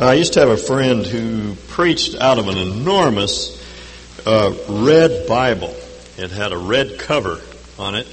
I 0.00 0.14
used 0.14 0.34
to 0.34 0.40
have 0.40 0.50
a 0.50 0.56
friend 0.56 1.04
who 1.04 1.56
preached 1.70 2.14
out 2.14 2.38
of 2.38 2.46
an 2.46 2.56
enormous 2.56 3.60
uh, 4.24 4.54
red 4.68 5.26
Bible. 5.26 5.74
It 6.16 6.30
had 6.30 6.52
a 6.52 6.56
red 6.56 7.00
cover 7.00 7.40
on 7.80 7.96
it. 7.96 8.06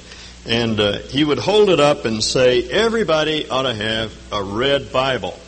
And 0.46 0.80
uh, 0.80 0.98
he 0.98 1.22
would 1.22 1.38
hold 1.38 1.70
it 1.70 1.78
up 1.78 2.04
and 2.04 2.24
say, 2.24 2.68
Everybody 2.68 3.48
ought 3.48 3.62
to 3.62 3.74
have 3.74 4.32
a 4.32 4.42
red 4.42 4.92
Bible. 4.92 5.38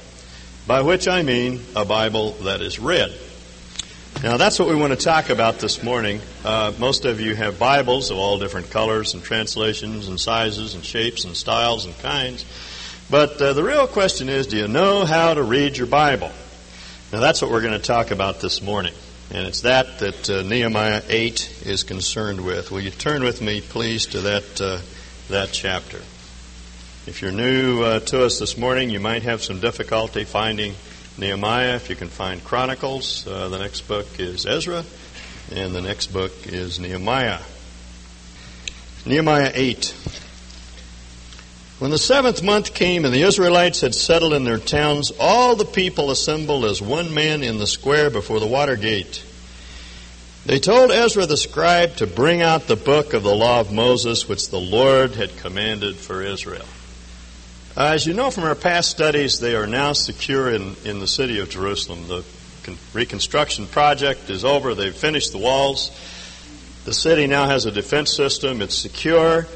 By 0.68 0.82
which 0.82 1.08
I 1.08 1.22
mean 1.22 1.60
a 1.74 1.84
Bible 1.84 2.32
that 2.44 2.60
is 2.60 2.78
red. 2.78 3.12
Now, 4.22 4.36
that's 4.36 4.60
what 4.60 4.68
we 4.68 4.76
want 4.76 4.92
to 4.92 5.04
talk 5.04 5.30
about 5.30 5.58
this 5.58 5.82
morning. 5.82 6.20
Uh, 6.44 6.72
most 6.78 7.04
of 7.04 7.20
you 7.20 7.34
have 7.34 7.58
Bibles 7.58 8.12
of 8.12 8.16
all 8.16 8.38
different 8.38 8.70
colors 8.70 9.12
and 9.14 9.24
translations 9.24 10.06
and 10.06 10.20
sizes 10.20 10.74
and 10.74 10.84
shapes 10.84 11.24
and 11.24 11.36
styles 11.36 11.84
and 11.84 11.98
kinds. 11.98 12.44
But 13.10 13.40
uh, 13.40 13.54
the 13.54 13.62
real 13.62 13.86
question 13.86 14.28
is, 14.28 14.48
do 14.48 14.58
you 14.58 14.68
know 14.68 15.06
how 15.06 15.32
to 15.32 15.42
read 15.42 15.78
your 15.78 15.86
Bible? 15.86 16.30
Now 17.10 17.20
that's 17.20 17.40
what 17.40 17.50
we're 17.50 17.62
going 17.62 17.72
to 17.72 17.78
talk 17.78 18.10
about 18.10 18.40
this 18.40 18.60
morning. 18.60 18.92
And 19.30 19.46
it's 19.46 19.62
that 19.62 19.98
that 20.00 20.28
uh, 20.28 20.42
Nehemiah 20.42 21.02
8 21.08 21.62
is 21.64 21.84
concerned 21.84 22.44
with. 22.44 22.70
Will 22.70 22.80
you 22.80 22.90
turn 22.90 23.24
with 23.24 23.40
me, 23.40 23.62
please, 23.62 24.06
to 24.08 24.20
that, 24.20 24.60
uh, 24.60 24.80
that 25.28 25.52
chapter? 25.52 25.98
If 27.06 27.22
you're 27.22 27.32
new 27.32 27.82
uh, 27.82 28.00
to 28.00 28.24
us 28.24 28.38
this 28.38 28.58
morning, 28.58 28.90
you 28.90 29.00
might 29.00 29.22
have 29.22 29.42
some 29.42 29.58
difficulty 29.58 30.24
finding 30.24 30.74
Nehemiah. 31.16 31.76
If 31.76 31.88
you 31.88 31.96
can 31.96 32.08
find 32.08 32.44
Chronicles, 32.44 33.26
uh, 33.26 33.48
the 33.48 33.58
next 33.58 33.88
book 33.88 34.06
is 34.18 34.44
Ezra, 34.44 34.84
and 35.50 35.74
the 35.74 35.80
next 35.80 36.08
book 36.08 36.32
is 36.46 36.78
Nehemiah. 36.78 37.38
Nehemiah 39.06 39.52
8. 39.54 39.94
When 41.78 41.92
the 41.92 41.98
seventh 41.98 42.42
month 42.42 42.74
came 42.74 43.04
and 43.04 43.14
the 43.14 43.22
Israelites 43.22 43.82
had 43.82 43.94
settled 43.94 44.32
in 44.32 44.42
their 44.42 44.58
towns, 44.58 45.12
all 45.20 45.54
the 45.54 45.64
people 45.64 46.10
assembled 46.10 46.64
as 46.64 46.82
one 46.82 47.14
man 47.14 47.44
in 47.44 47.58
the 47.58 47.68
square 47.68 48.10
before 48.10 48.40
the 48.40 48.48
water 48.48 48.74
gate. 48.74 49.24
They 50.44 50.58
told 50.58 50.90
Ezra 50.90 51.26
the 51.26 51.36
scribe 51.36 51.96
to 51.96 52.06
bring 52.08 52.42
out 52.42 52.66
the 52.66 52.74
book 52.74 53.12
of 53.12 53.22
the 53.22 53.34
law 53.34 53.60
of 53.60 53.72
Moses, 53.72 54.28
which 54.28 54.48
the 54.48 54.60
Lord 54.60 55.14
had 55.14 55.36
commanded 55.36 55.94
for 55.94 56.22
Israel. 56.22 56.66
Uh, 57.76 57.92
as 57.92 58.06
you 58.06 58.12
know 58.12 58.32
from 58.32 58.42
our 58.42 58.56
past 58.56 58.90
studies, 58.90 59.38
they 59.38 59.54
are 59.54 59.66
now 59.68 59.92
secure 59.92 60.52
in, 60.52 60.74
in 60.84 60.98
the 60.98 61.06
city 61.06 61.38
of 61.38 61.48
Jerusalem. 61.48 62.08
The 62.08 62.24
reconstruction 62.92 63.68
project 63.68 64.30
is 64.30 64.44
over. 64.44 64.74
They've 64.74 64.92
finished 64.92 65.30
the 65.30 65.38
walls. 65.38 65.90
The 66.86 66.94
city 66.94 67.28
now 67.28 67.46
has 67.46 67.66
a 67.66 67.70
defense 67.70 68.12
system. 68.12 68.62
It's 68.62 68.76
secure. 68.76 69.46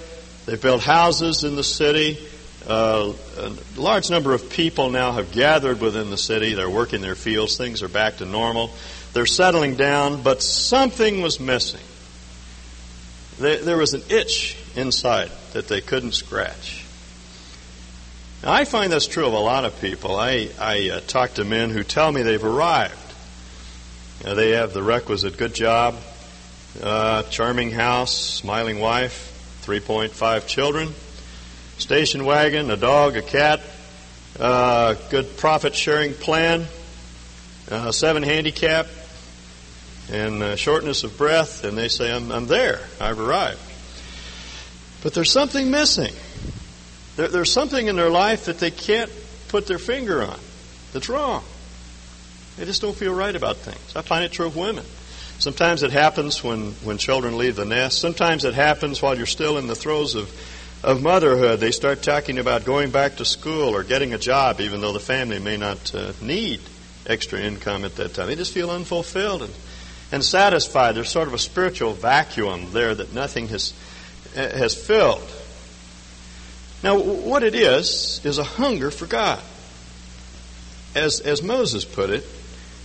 They've 0.46 0.60
built 0.60 0.82
houses 0.82 1.44
in 1.44 1.56
the 1.56 1.64
city. 1.64 2.18
Uh, 2.66 3.12
a 3.38 3.52
large 3.76 4.10
number 4.10 4.34
of 4.34 4.50
people 4.50 4.90
now 4.90 5.12
have 5.12 5.32
gathered 5.32 5.80
within 5.80 6.10
the 6.10 6.16
city. 6.16 6.54
They're 6.54 6.70
working 6.70 7.00
their 7.00 7.14
fields. 7.14 7.56
Things 7.56 7.82
are 7.82 7.88
back 7.88 8.18
to 8.18 8.26
normal. 8.26 8.70
They're 9.12 9.26
settling 9.26 9.74
down, 9.74 10.22
but 10.22 10.42
something 10.42 11.22
was 11.22 11.38
missing. 11.38 11.80
There 13.38 13.76
was 13.76 13.94
an 13.94 14.02
itch 14.08 14.56
inside 14.76 15.30
that 15.52 15.68
they 15.68 15.80
couldn't 15.80 16.12
scratch. 16.12 16.84
Now, 18.42 18.52
I 18.52 18.64
find 18.64 18.92
that's 18.92 19.06
true 19.06 19.26
of 19.26 19.32
a 19.32 19.38
lot 19.38 19.64
of 19.64 19.80
people. 19.80 20.16
I, 20.16 20.48
I 20.58 20.90
uh, 20.90 21.00
talk 21.00 21.34
to 21.34 21.44
men 21.44 21.70
who 21.70 21.84
tell 21.84 22.10
me 22.10 22.22
they've 22.22 22.44
arrived. 22.44 22.96
They 24.22 24.50
have 24.50 24.72
the 24.72 24.82
requisite 24.82 25.36
good 25.36 25.54
job, 25.54 25.96
uh, 26.80 27.24
charming 27.24 27.70
house, 27.70 28.16
smiling 28.16 28.78
wife, 28.78 29.31
3.5 29.62 30.46
children, 30.46 30.92
station 31.78 32.24
wagon, 32.24 32.70
a 32.70 32.76
dog, 32.76 33.16
a 33.16 33.22
cat, 33.22 33.60
uh, 34.40 34.94
good 35.10 35.36
profit 35.36 35.74
sharing 35.74 36.14
plan, 36.14 36.66
uh, 37.70 37.92
seven 37.92 38.22
handicap, 38.22 38.86
and 40.10 40.42
uh, 40.42 40.56
shortness 40.56 41.04
of 41.04 41.16
breath, 41.16 41.64
and 41.64 41.78
they 41.78 41.88
say, 41.88 42.12
I'm, 42.12 42.32
I'm 42.32 42.46
there, 42.48 42.80
I've 43.00 43.20
arrived. 43.20 43.60
But 45.02 45.14
there's 45.14 45.30
something 45.30 45.70
missing. 45.70 46.12
There, 47.16 47.28
there's 47.28 47.52
something 47.52 47.86
in 47.86 47.96
their 47.96 48.10
life 48.10 48.46
that 48.46 48.58
they 48.58 48.70
can't 48.70 49.10
put 49.48 49.66
their 49.66 49.78
finger 49.78 50.22
on 50.22 50.38
that's 50.92 51.08
wrong. 51.08 51.44
They 52.56 52.64
just 52.64 52.82
don't 52.82 52.96
feel 52.96 53.14
right 53.14 53.34
about 53.34 53.58
things. 53.58 53.96
I 53.96 54.02
find 54.02 54.24
it 54.24 54.32
true 54.32 54.46
of 54.46 54.56
women. 54.56 54.84
Sometimes 55.38 55.82
it 55.82 55.90
happens 55.90 56.44
when, 56.44 56.72
when 56.84 56.98
children 56.98 57.36
leave 57.36 57.56
the 57.56 57.64
nest. 57.64 57.98
Sometimes 57.98 58.44
it 58.44 58.54
happens 58.54 59.02
while 59.02 59.16
you're 59.16 59.26
still 59.26 59.58
in 59.58 59.66
the 59.66 59.74
throes 59.74 60.14
of, 60.14 60.30
of 60.84 61.02
motherhood. 61.02 61.58
They 61.58 61.72
start 61.72 62.02
talking 62.02 62.38
about 62.38 62.64
going 62.64 62.90
back 62.90 63.16
to 63.16 63.24
school 63.24 63.74
or 63.74 63.82
getting 63.82 64.14
a 64.14 64.18
job, 64.18 64.60
even 64.60 64.80
though 64.80 64.92
the 64.92 65.00
family 65.00 65.38
may 65.40 65.56
not 65.56 65.94
uh, 65.94 66.12
need 66.20 66.60
extra 67.06 67.40
income 67.40 67.84
at 67.84 67.96
that 67.96 68.14
time. 68.14 68.28
They 68.28 68.36
just 68.36 68.52
feel 68.52 68.70
unfulfilled 68.70 69.42
and, 69.42 69.54
and 70.12 70.24
satisfied. 70.24 70.94
There's 70.94 71.10
sort 71.10 71.28
of 71.28 71.34
a 71.34 71.38
spiritual 71.38 71.92
vacuum 71.92 72.68
there 72.72 72.94
that 72.94 73.12
nothing 73.12 73.48
has, 73.48 73.74
has 74.34 74.74
filled. 74.74 75.28
Now, 76.82 76.98
what 76.98 77.42
it 77.42 77.54
is, 77.54 78.20
is 78.24 78.38
a 78.38 78.44
hunger 78.44 78.90
for 78.90 79.06
God. 79.06 79.40
As, 80.94 81.20
as 81.20 81.42
Moses 81.42 81.84
put 81.84 82.10
it, 82.10 82.26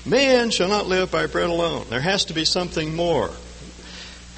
Man 0.07 0.51
shall 0.51 0.69
not 0.69 0.87
live 0.87 1.11
by 1.11 1.25
bread 1.25 1.49
alone. 1.49 1.85
There 1.89 1.99
has 1.99 2.25
to 2.25 2.33
be 2.33 2.45
something 2.45 2.95
more. 2.95 3.29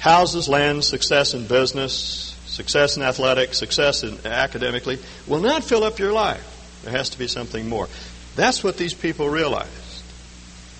Houses, 0.00 0.48
land, 0.48 0.82
success 0.82 1.32
in 1.32 1.46
business, 1.46 2.36
success 2.46 2.96
in 2.96 3.04
athletics, 3.04 3.58
success 3.58 4.02
in 4.02 4.18
academically 4.26 4.98
will 5.28 5.38
not 5.38 5.62
fill 5.62 5.84
up 5.84 6.00
your 6.00 6.12
life. 6.12 6.80
There 6.82 6.92
has 6.92 7.10
to 7.10 7.18
be 7.18 7.28
something 7.28 7.68
more. 7.68 7.88
That's 8.34 8.64
what 8.64 8.78
these 8.78 8.94
people 8.94 9.28
realized. 9.28 10.02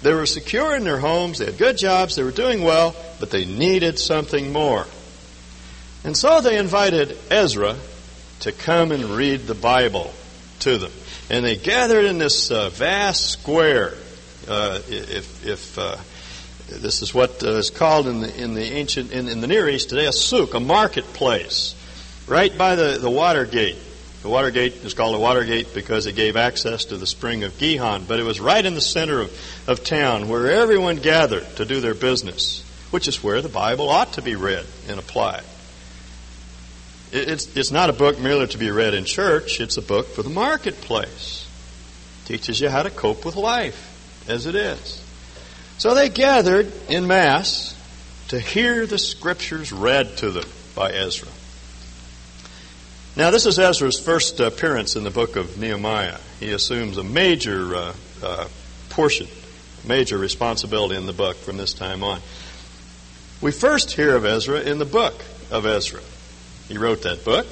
They 0.02 0.12
were 0.12 0.26
secure 0.26 0.74
in 0.74 0.82
their 0.82 0.98
homes, 0.98 1.38
they 1.38 1.44
had 1.44 1.58
good 1.58 1.78
jobs, 1.78 2.16
they 2.16 2.24
were 2.24 2.30
doing 2.32 2.64
well, 2.64 2.96
but 3.20 3.30
they 3.30 3.44
needed 3.44 3.98
something 3.98 4.52
more. 4.52 4.86
And 6.02 6.16
so 6.16 6.40
they 6.40 6.58
invited 6.58 7.16
Ezra 7.30 7.76
to 8.40 8.52
come 8.52 8.90
and 8.90 9.04
read 9.04 9.42
the 9.42 9.54
Bible 9.54 10.12
to 10.60 10.78
them. 10.78 10.92
And 11.28 11.44
they 11.44 11.56
gathered 11.56 12.06
in 12.06 12.18
this 12.18 12.50
uh, 12.50 12.70
vast 12.70 13.30
square 13.30 13.94
uh, 14.48 14.80
if, 14.88 15.46
if 15.46 15.78
uh, 15.78 15.96
this 16.70 17.02
is 17.02 17.12
what 17.12 17.42
uh, 17.42 17.50
is 17.56 17.70
called 17.70 18.06
in 18.06 18.20
the, 18.20 18.42
in 18.42 18.54
the 18.54 18.62
ancient, 18.62 19.12
in, 19.12 19.28
in 19.28 19.40
the 19.40 19.46
Near 19.46 19.68
East 19.68 19.88
today, 19.88 20.06
a 20.06 20.12
souk, 20.12 20.54
a 20.54 20.60
marketplace, 20.60 21.74
right 22.26 22.56
by 22.56 22.76
the, 22.76 22.98
the 23.00 23.10
water 23.10 23.44
gate. 23.44 23.78
The 24.22 24.28
water 24.28 24.50
gate 24.50 24.76
is 24.84 24.92
called 24.92 25.14
a 25.14 25.18
water 25.18 25.44
gate 25.44 25.68
because 25.74 26.06
it 26.06 26.14
gave 26.14 26.36
access 26.36 26.86
to 26.86 26.98
the 26.98 27.06
spring 27.06 27.42
of 27.42 27.58
Gihon, 27.58 28.04
but 28.04 28.20
it 28.20 28.22
was 28.22 28.38
right 28.38 28.64
in 28.64 28.74
the 28.74 28.80
center 28.80 29.20
of, 29.20 29.64
of 29.66 29.82
town 29.82 30.28
where 30.28 30.50
everyone 30.50 30.96
gathered 30.96 31.46
to 31.56 31.64
do 31.64 31.80
their 31.80 31.94
business, 31.94 32.62
which 32.90 33.08
is 33.08 33.22
where 33.22 33.40
the 33.40 33.48
Bible 33.48 33.88
ought 33.88 34.12
to 34.14 34.22
be 34.22 34.36
read 34.36 34.66
and 34.88 34.98
applied. 34.98 35.42
It's, 37.12 37.56
it's 37.56 37.70
not 37.70 37.90
a 37.90 37.94
book 37.94 38.20
merely 38.20 38.46
to 38.48 38.58
be 38.58 38.70
read 38.70 38.94
in 38.94 39.04
church, 39.04 39.58
it's 39.60 39.78
a 39.78 39.82
book 39.82 40.06
for 40.08 40.22
the 40.22 40.28
marketplace. 40.28 41.48
It 42.22 42.28
teaches 42.28 42.60
you 42.60 42.68
how 42.68 42.82
to 42.82 42.90
cope 42.90 43.24
with 43.24 43.36
life 43.36 43.89
as 44.30 44.46
it 44.46 44.54
is. 44.54 45.02
So 45.78 45.94
they 45.94 46.08
gathered 46.08 46.72
in 46.88 47.06
mass 47.06 47.76
to 48.28 48.38
hear 48.38 48.86
the 48.86 48.98
scriptures 48.98 49.72
read 49.72 50.16
to 50.18 50.30
them 50.30 50.48
by 50.74 50.92
Ezra. 50.92 51.28
Now, 53.16 53.30
this 53.30 53.44
is 53.44 53.58
Ezra's 53.58 53.98
first 53.98 54.38
appearance 54.38 54.94
in 54.94 55.02
the 55.02 55.10
book 55.10 55.36
of 55.36 55.58
Nehemiah. 55.58 56.18
He 56.38 56.52
assumes 56.52 56.96
a 56.96 57.02
major 57.02 57.74
uh, 57.74 57.94
uh, 58.22 58.48
portion, 58.90 59.26
major 59.86 60.16
responsibility 60.16 60.96
in 60.96 61.06
the 61.06 61.12
book 61.12 61.36
from 61.36 61.56
this 61.56 61.74
time 61.74 62.04
on. 62.04 62.20
We 63.40 63.50
first 63.50 63.90
hear 63.90 64.14
of 64.14 64.24
Ezra 64.24 64.60
in 64.60 64.78
the 64.78 64.84
book 64.84 65.24
of 65.50 65.66
Ezra. 65.66 66.02
He 66.68 66.78
wrote 66.78 67.02
that 67.02 67.24
book. 67.24 67.46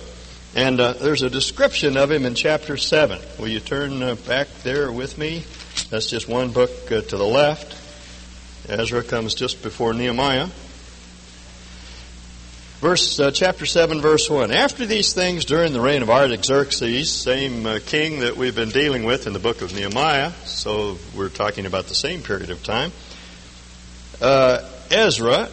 And 0.55 0.81
uh, 0.81 0.95
there's 0.95 1.23
a 1.23 1.31
description 1.31 1.97
of 1.97 2.11
him 2.11 2.25
in 2.25 2.35
chapter 2.35 2.77
7. 2.77 3.19
Will 3.39 3.49
you 3.49 3.61
turn 3.61 4.03
uh, 4.03 4.15
back 4.15 4.49
there 4.63 4.91
with 4.91 5.19
me? 5.19 5.45
That's 5.91 6.11
just 6.11 6.29
one 6.29 6.51
book 6.51 6.71
uh, 6.93 7.01
to 7.01 7.17
the 7.17 7.25
left. 7.25 7.75
Ezra 8.69 9.03
comes 9.03 9.35
just 9.35 9.63
before 9.63 9.95
Nehemiah. 9.95 10.49
Verse 12.81 13.19
uh, 13.19 13.31
chapter 13.31 13.65
seven, 13.65 14.03
verse 14.03 14.29
one. 14.29 14.51
After 14.51 14.85
these 14.85 15.15
things, 15.15 15.47
during 15.47 15.73
the 15.73 15.81
reign 15.81 16.03
of 16.03 16.11
Artaxerxes, 16.11 17.11
same 17.11 17.65
uh, 17.65 17.79
king 17.87 18.21
that 18.21 18.37
we've 18.37 18.55
been 18.55 18.69
dealing 18.69 19.05
with 19.05 19.27
in 19.27 19.33
the 19.33 19.39
book 19.39 19.63
of 19.63 19.75
Nehemiah, 19.75 20.33
so 20.45 20.99
we're 21.17 21.31
talking 21.31 21.65
about 21.65 21.87
the 21.87 21.95
same 21.95 22.21
period 22.21 22.51
of 22.51 22.63
time. 22.63 22.93
Uh, 24.21 24.69
Ezra, 24.91 25.49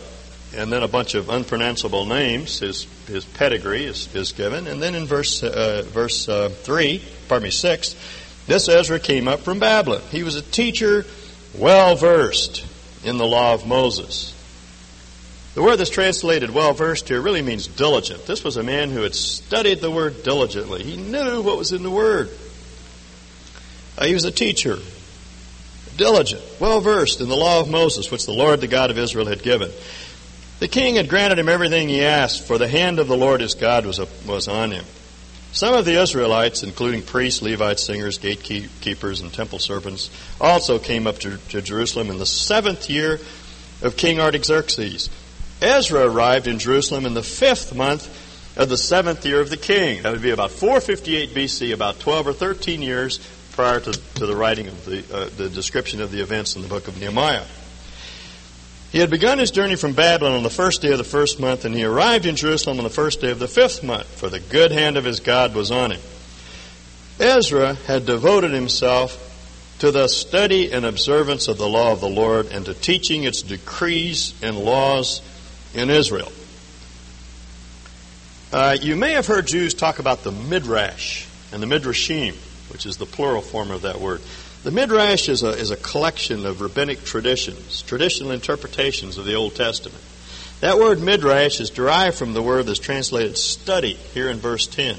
and 0.53 0.69
then 0.69 0.83
a 0.83 0.87
bunch 0.89 1.15
of 1.15 1.29
unpronounceable 1.29 2.05
names. 2.05 2.59
His 2.59 2.87
his 3.07 3.23
pedigree 3.23 3.85
is, 3.85 4.13
is 4.13 4.33
given, 4.33 4.67
and 4.67 4.83
then 4.83 4.95
in 4.95 5.05
verse 5.05 5.41
uh, 5.43 5.83
verse 5.87 6.27
uh, 6.27 6.49
three, 6.49 7.01
pardon 7.29 7.45
me, 7.45 7.51
six. 7.51 7.95
This 8.47 8.69
Ezra 8.69 8.99
came 8.99 9.27
up 9.27 9.41
from 9.41 9.59
Babylon. 9.59 10.01
He 10.11 10.23
was 10.23 10.35
a 10.35 10.41
teacher 10.41 11.05
well 11.57 11.95
versed 11.95 12.65
in 13.03 13.17
the 13.17 13.25
law 13.25 13.53
of 13.53 13.65
Moses. 13.65 14.33
The 15.55 15.63
word 15.63 15.77
that's 15.77 15.89
translated 15.89 16.49
well 16.51 16.73
versed 16.73 17.07
here 17.07 17.21
really 17.21 17.41
means 17.41 17.65
diligent. 17.65 18.25
This 18.27 18.43
was 18.43 18.57
a 18.57 18.63
man 18.63 18.89
who 18.89 19.01
had 19.01 19.15
studied 19.15 19.79
the 19.79 19.89
word 19.89 20.23
diligently. 20.23 20.83
He 20.83 20.97
knew 20.97 21.41
what 21.41 21.57
was 21.57 21.71
in 21.71 21.81
the 21.81 21.89
word. 21.89 22.29
Uh, 23.97 24.05
he 24.05 24.13
was 24.13 24.25
a 24.25 24.31
teacher. 24.31 24.77
diligent, 25.95 26.43
well 26.59 26.81
versed 26.81 27.21
in 27.21 27.29
the 27.29 27.35
law 27.37 27.61
of 27.61 27.69
Moses, 27.69 28.11
which 28.11 28.25
the 28.25 28.33
Lord, 28.33 28.59
the 28.59 28.67
God 28.67 28.91
of 28.91 28.97
Israel, 28.97 29.27
had 29.27 29.41
given. 29.41 29.71
The 30.59 30.67
king 30.67 30.95
had 30.95 31.07
granted 31.07 31.39
him 31.39 31.47
everything 31.47 31.87
he 31.87 32.03
asked, 32.03 32.45
for 32.45 32.57
the 32.57 32.67
hand 32.67 32.99
of 32.99 33.07
the 33.07 33.17
Lord 33.17 33.39
his 33.39 33.55
God 33.55 33.85
was, 33.85 33.99
was 34.25 34.47
on 34.49 34.71
him. 34.71 34.83
Some 35.55 35.73
of 35.73 35.85
the 35.85 36.01
Israelites, 36.01 36.63
including 36.63 37.01
priests, 37.01 37.41
Levites, 37.41 37.85
singers, 37.85 38.17
gatekeepers, 38.17 39.21
and 39.21 39.31
temple 39.31 39.59
servants, 39.59 40.09
also 40.41 40.79
came 40.79 41.07
up 41.07 41.19
to, 41.19 41.37
to 41.37 41.61
Jerusalem 41.61 42.09
in 42.09 42.17
the 42.17 42.25
seventh 42.25 42.89
year 42.89 43.21
of 43.81 43.95
King 43.95 44.19
Artaxerxes. 44.19 45.09
Ezra 45.61 46.11
arrived 46.11 46.47
in 46.47 46.59
Jerusalem 46.59 47.05
in 47.05 47.13
the 47.13 47.23
fifth 47.23 47.73
month 47.73 48.57
of 48.57 48.67
the 48.67 48.75
seventh 48.75 49.25
year 49.25 49.39
of 49.39 49.49
the 49.49 49.55
king. 49.55 50.03
That 50.03 50.11
would 50.11 50.21
be 50.21 50.31
about 50.31 50.51
458 50.51 51.29
BC, 51.29 51.73
about 51.73 52.01
12 52.01 52.27
or 52.27 52.33
13 52.33 52.81
years 52.81 53.19
prior 53.53 53.79
to, 53.79 53.93
to 53.93 54.25
the 54.25 54.35
writing 54.35 54.67
of 54.67 54.83
the, 54.83 55.05
uh, 55.09 55.29
the 55.37 55.47
description 55.47 56.01
of 56.01 56.11
the 56.11 56.19
events 56.19 56.57
in 56.57 56.63
the 56.63 56.67
book 56.67 56.89
of 56.89 56.99
Nehemiah. 56.99 57.45
He 58.95 59.01
had 59.01 59.09
begun 59.09 59.39
his 59.39 59.51
journey 59.51 59.75
from 59.75 59.91
Babylon 59.91 60.37
on 60.37 60.43
the 60.43 60.49
first 60.49 60.81
day 60.81 60.93
of 60.93 60.97
the 60.97 61.03
first 61.03 61.37
month, 61.37 61.65
and 61.65 61.75
he 61.75 61.83
arrived 61.83 62.25
in 62.25 62.37
Jerusalem 62.37 62.77
on 62.77 62.85
the 62.85 62.89
first 62.89 63.19
day 63.19 63.29
of 63.29 63.39
the 63.39 63.47
fifth 63.49 63.83
month, 63.83 64.07
for 64.07 64.29
the 64.29 64.39
good 64.39 64.71
hand 64.71 64.95
of 64.95 65.03
his 65.03 65.19
God 65.19 65.53
was 65.53 65.69
on 65.69 65.91
him. 65.91 65.99
Ezra 67.19 67.73
had 67.73 68.05
devoted 68.05 68.51
himself 68.51 69.75
to 69.79 69.91
the 69.91 70.07
study 70.07 70.71
and 70.71 70.85
observance 70.85 71.49
of 71.49 71.57
the 71.57 71.67
law 71.67 71.91
of 71.91 71.99
the 71.99 72.07
Lord 72.07 72.45
and 72.45 72.63
to 72.67 72.73
teaching 72.73 73.25
its 73.25 73.41
decrees 73.41 74.33
and 74.41 74.57
laws 74.57 75.21
in 75.73 75.89
Israel. 75.89 76.31
Uh, 78.53 78.77
you 78.81 78.95
may 78.95 79.11
have 79.11 79.27
heard 79.27 79.45
Jews 79.45 79.73
talk 79.73 79.99
about 79.99 80.23
the 80.23 80.31
midrash 80.31 81.25
and 81.51 81.61
the 81.61 81.67
midrashim, 81.67 82.33
which 82.71 82.85
is 82.85 82.95
the 82.95 83.05
plural 83.05 83.41
form 83.41 83.71
of 83.71 83.81
that 83.81 83.99
word. 83.99 84.21
The 84.65 84.71
midrash 84.71 85.29
is 85.29 85.43
a, 85.43 85.49
is 85.49 85.69
a 85.69 85.75
collection 85.75 86.47
of 86.47 86.59
rabbinic 86.59 87.03
traditions, 87.03 87.83
traditional 87.83 88.31
interpretations 88.31 89.19
of 89.19 89.25
the 89.25 89.35
Old 89.35 89.53
Testament. 89.53 90.03
That 90.59 90.79
word 90.79 90.99
midrash 90.99 91.59
is 91.59 91.69
derived 91.69 92.17
from 92.17 92.33
the 92.33 92.41
word 92.41 92.65
that's 92.65 92.79
translated 92.79 93.37
study 93.37 93.93
here 93.93 94.27
in 94.27 94.39
verse 94.39 94.65
10. 94.65 94.97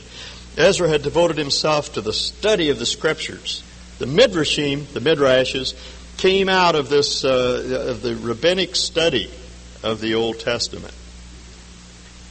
Ezra 0.56 0.88
had 0.88 1.02
devoted 1.02 1.36
himself 1.36 1.94
to 1.94 2.00
the 2.00 2.12
study 2.12 2.70
of 2.70 2.78
the 2.78 2.86
scriptures. 2.86 3.64
The 3.98 4.06
midrashim, 4.06 4.86
the 4.92 5.00
midrashes, 5.00 5.74
came 6.16 6.48
out 6.48 6.76
of 6.76 6.88
this 6.88 7.24
uh, 7.24 7.88
of 7.88 8.02
the 8.02 8.14
rabbinic 8.14 8.76
study 8.76 9.28
of 9.82 10.00
the 10.00 10.14
Old 10.14 10.38
Testament. 10.38 10.94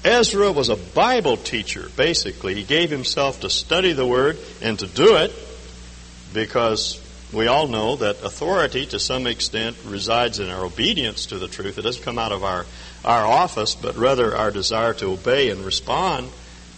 Ezra 0.06 0.54
was 0.54 0.70
a 0.70 0.78
Bible 0.78 1.36
teacher, 1.36 1.90
basically. 1.98 2.56
He 2.56 2.64
gave 2.64 2.90
himself 2.90 3.42
to 3.42 3.50
study 3.50 3.92
the 3.92 4.08
Word 4.08 4.38
and 4.62 4.80
to 4.80 4.88
do 4.88 5.18
it 5.18 5.34
because 6.34 7.02
we 7.36 7.48
all 7.48 7.68
know 7.68 7.98
that 7.98 8.24
authority, 8.24 8.86
to 8.88 9.00
some 9.00 9.28
extent, 9.28 9.76
resides 9.86 10.40
in 10.40 10.50
our 10.50 10.66
obedience 10.66 11.28
to 11.28 11.38
the 11.38 11.48
truth. 11.48 11.78
It 11.78 11.82
doesn't 11.82 12.04
come 12.04 12.18
out 12.18 12.32
of 12.32 12.44
our, 12.44 12.66
our 13.04 13.26
office, 13.26 13.76
but 13.76 13.98
rather 13.98 14.36
our 14.36 14.52
desire 14.52 14.94
to 14.96 15.12
obey 15.12 15.50
and 15.50 15.62
respond 15.62 16.30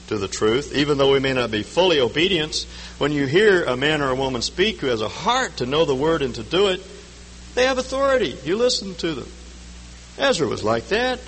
to 0.07 0.17
the 0.17 0.27
truth, 0.27 0.73
even 0.75 0.97
though 0.97 1.11
we 1.11 1.19
may 1.19 1.33
not 1.33 1.51
be 1.51 1.63
fully 1.63 1.99
obedient. 1.99 2.65
When 2.97 3.11
you 3.11 3.27
hear 3.27 3.63
a 3.65 3.77
man 3.77 4.01
or 4.01 4.09
a 4.09 4.15
woman 4.15 4.41
speak 4.41 4.79
who 4.79 4.87
has 4.87 5.01
a 5.01 5.07
heart 5.07 5.57
to 5.57 5.65
know 5.65 5.85
the 5.85 5.95
Word 5.95 6.21
and 6.21 6.33
to 6.35 6.43
do 6.43 6.67
it, 6.67 6.81
they 7.53 7.65
have 7.65 7.77
authority. 7.77 8.35
You 8.43 8.57
listen 8.57 8.95
to 8.95 9.13
them. 9.13 9.29
Ezra 10.17 10.47
was 10.47 10.63
like 10.63 10.87
that. 10.87 11.19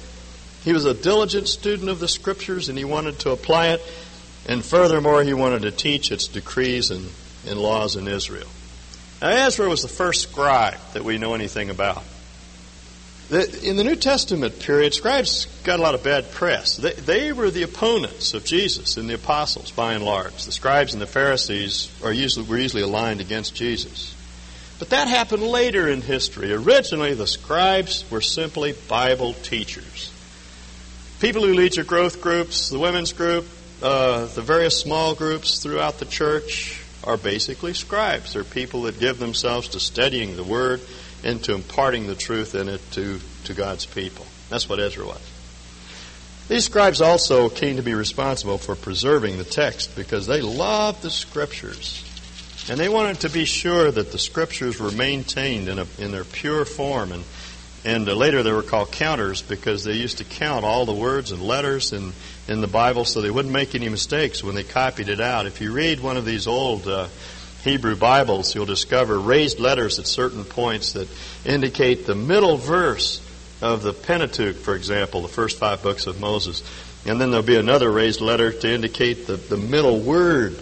He 0.64 0.74
was 0.74 0.86
a 0.86 0.94
diligent 0.94 1.48
student 1.48 1.90
of 1.90 2.00
the 2.00 2.08
Scriptures 2.08 2.70
and 2.70 2.78
he 2.78 2.86
wanted 2.86 3.20
to 3.20 3.32
apply 3.32 3.70
it. 3.70 3.82
And 4.48 4.64
furthermore, 4.64 5.24
he 5.24 5.34
wanted 5.34 5.62
to 5.64 5.72
teach 5.72 6.12
its 6.12 6.28
decrees 6.28 6.90
and, 6.90 7.10
and 7.46 7.60
laws 7.60 7.96
in 7.96 8.08
Israel. 8.08 8.48
Now, 9.22 9.30
Ezra 9.48 9.68
was 9.68 9.82
the 9.82 9.90
first 9.90 10.22
scribe 10.22 10.80
that 10.94 11.04
we 11.04 11.18
know 11.18 11.34
anything 11.34 11.70
about. 11.70 12.04
in 13.30 13.76
the 13.76 13.84
New 13.84 13.98
Testament 13.98 14.60
period, 14.60 14.94
scribes 14.94 15.46
got 15.64 15.80
a 15.80 15.84
lot 15.84 15.94
of 15.94 16.04
bad 16.04 16.32
press. 16.32 16.78
They, 16.78 16.94
they, 16.94 17.34
were 17.34 17.52
the 17.52 17.64
opponents 17.64 18.34
of 18.34 18.46
Jesus 18.46 18.96
and 18.96 19.10
the 19.10 19.16
apostles, 19.16 19.72
by 19.72 19.94
and 19.94 20.06
large. 20.06 20.46
The 20.46 20.54
scribes 20.54 20.94
and 20.94 21.02
the 21.02 21.08
Pharisees 21.08 21.92
are 22.02 22.14
usually, 22.14 22.48
were 22.48 22.58
usually 22.58 22.84
aligned 22.84 23.20
against 23.20 23.56
Jesus. 23.56 24.16
But 24.80 24.92
that 24.92 25.10
happened 25.10 25.44
later 25.44 25.90
in 25.90 26.02
history. 26.02 26.54
Originally, 26.54 27.14
the 27.14 27.28
scribes 27.28 28.10
were 28.10 28.22
simply 28.22 28.72
Bible 28.88 29.34
teachers. 29.34 30.14
People 31.20 31.46
who 31.46 31.54
lead 31.54 31.76
your 31.76 31.84
growth 31.84 32.22
groups, 32.22 32.70
the 32.70 32.80
women's 32.80 33.12
group, 33.12 33.46
uh, 33.84 34.28
the 34.28 34.42
various 34.42 34.80
small 34.80 35.14
groups 35.14 35.62
throughout 35.62 36.00
the 36.00 36.06
church 36.06 36.79
are 37.04 37.18
basically 37.18 37.74
scribes. 37.74 38.34
They're 38.34 38.44
people 38.44 38.84
that 38.84 39.00
give 39.00 39.20
themselves 39.20 39.70
to 39.70 39.80
studying 39.80 40.36
the 40.36 40.44
Word 40.44 40.82
and 41.24 41.44
to 41.44 41.54
imparting 41.54 42.08
the 42.08 42.16
truth 42.16 42.56
in 42.56 42.70
it 42.70 42.82
to, 42.92 43.20
to 43.46 43.54
God's 43.54 43.86
people. 43.86 44.26
That's 44.50 44.68
what 44.68 44.80
Ezra 44.80 45.06
was. 45.06 45.22
These 46.48 46.66
scribes 46.66 47.02
also 47.02 47.50
came 47.50 47.76
to 47.76 47.84
be 47.84 47.94
responsible 47.94 48.58
for 48.58 48.76
preserving 48.76 49.38
the 49.38 49.44
text 49.44 49.96
because 49.96 50.26
they 50.26 50.42
loved 50.42 51.04
the 51.04 51.12
Scriptures. 51.12 52.06
And 52.70 52.80
they 52.80 52.90
wanted 52.90 53.22
to 53.22 53.30
be 53.30 53.46
sure 53.46 53.92
that 53.92 54.12
the 54.12 54.18
Scriptures 54.18 54.80
were 54.80 54.92
maintained 54.92 55.68
in, 55.68 55.80
a, 55.80 55.88
in 56.00 56.12
their 56.12 56.24
pure 56.24 56.66
form 56.66 57.12
and 57.12 57.24
and 57.86 58.06
later 58.08 58.44
they 58.44 58.52
were 58.52 58.64
called 58.64 58.92
counters 58.92 59.42
because 59.42 59.84
they 59.84 59.94
used 59.94 60.18
to 60.18 60.26
count 60.26 60.66
all 60.66 60.86
the 60.86 60.94
words 60.94 61.32
and 61.32 61.42
letters 61.42 61.94
in, 61.94 62.12
in 62.50 62.62
the 62.62 62.68
Bible 62.68 63.06
so 63.06 63.22
they 63.22 63.30
wouldn't 63.30 63.54
make 63.54 63.76
any 63.76 63.88
mistakes 63.90 64.44
when 64.44 64.56
they 64.56 64.64
copied 64.64 65.08
it 65.08 65.22
out. 65.22 65.46
If 65.46 65.62
you 65.62 65.72
read 65.72 66.00
one 66.00 66.18
of 66.18 66.26
these 66.26 66.48
old 66.48 66.88
uh, 66.88 67.08
Hebrew 67.64 67.96
Bibles, 67.96 68.56
you'll 68.56 68.66
discover 68.66 69.20
raised 69.20 69.60
letters 69.60 70.00
at 70.00 70.08
certain 70.08 70.44
points 70.44 70.94
that 70.94 71.08
indicate 71.46 72.06
the 72.06 72.16
middle 72.16 72.58
verse 72.58 73.26
of 73.62 73.84
the 73.84 73.94
Pentateuch, 73.94 74.56
for 74.56 74.76
example, 74.76 75.22
the 75.22 75.28
first 75.28 75.60
five 75.60 75.84
books 75.84 76.08
of 76.08 76.20
Moses. 76.20 76.64
And 77.06 77.22
then 77.22 77.30
there'll 77.30 77.46
be 77.46 77.56
another 77.56 77.90
raised 77.90 78.20
letter 78.20 78.52
to 78.52 78.70
indicate 78.70 79.28
the, 79.28 79.36
the 79.36 79.58
middle 79.58 80.00
word. 80.00 80.60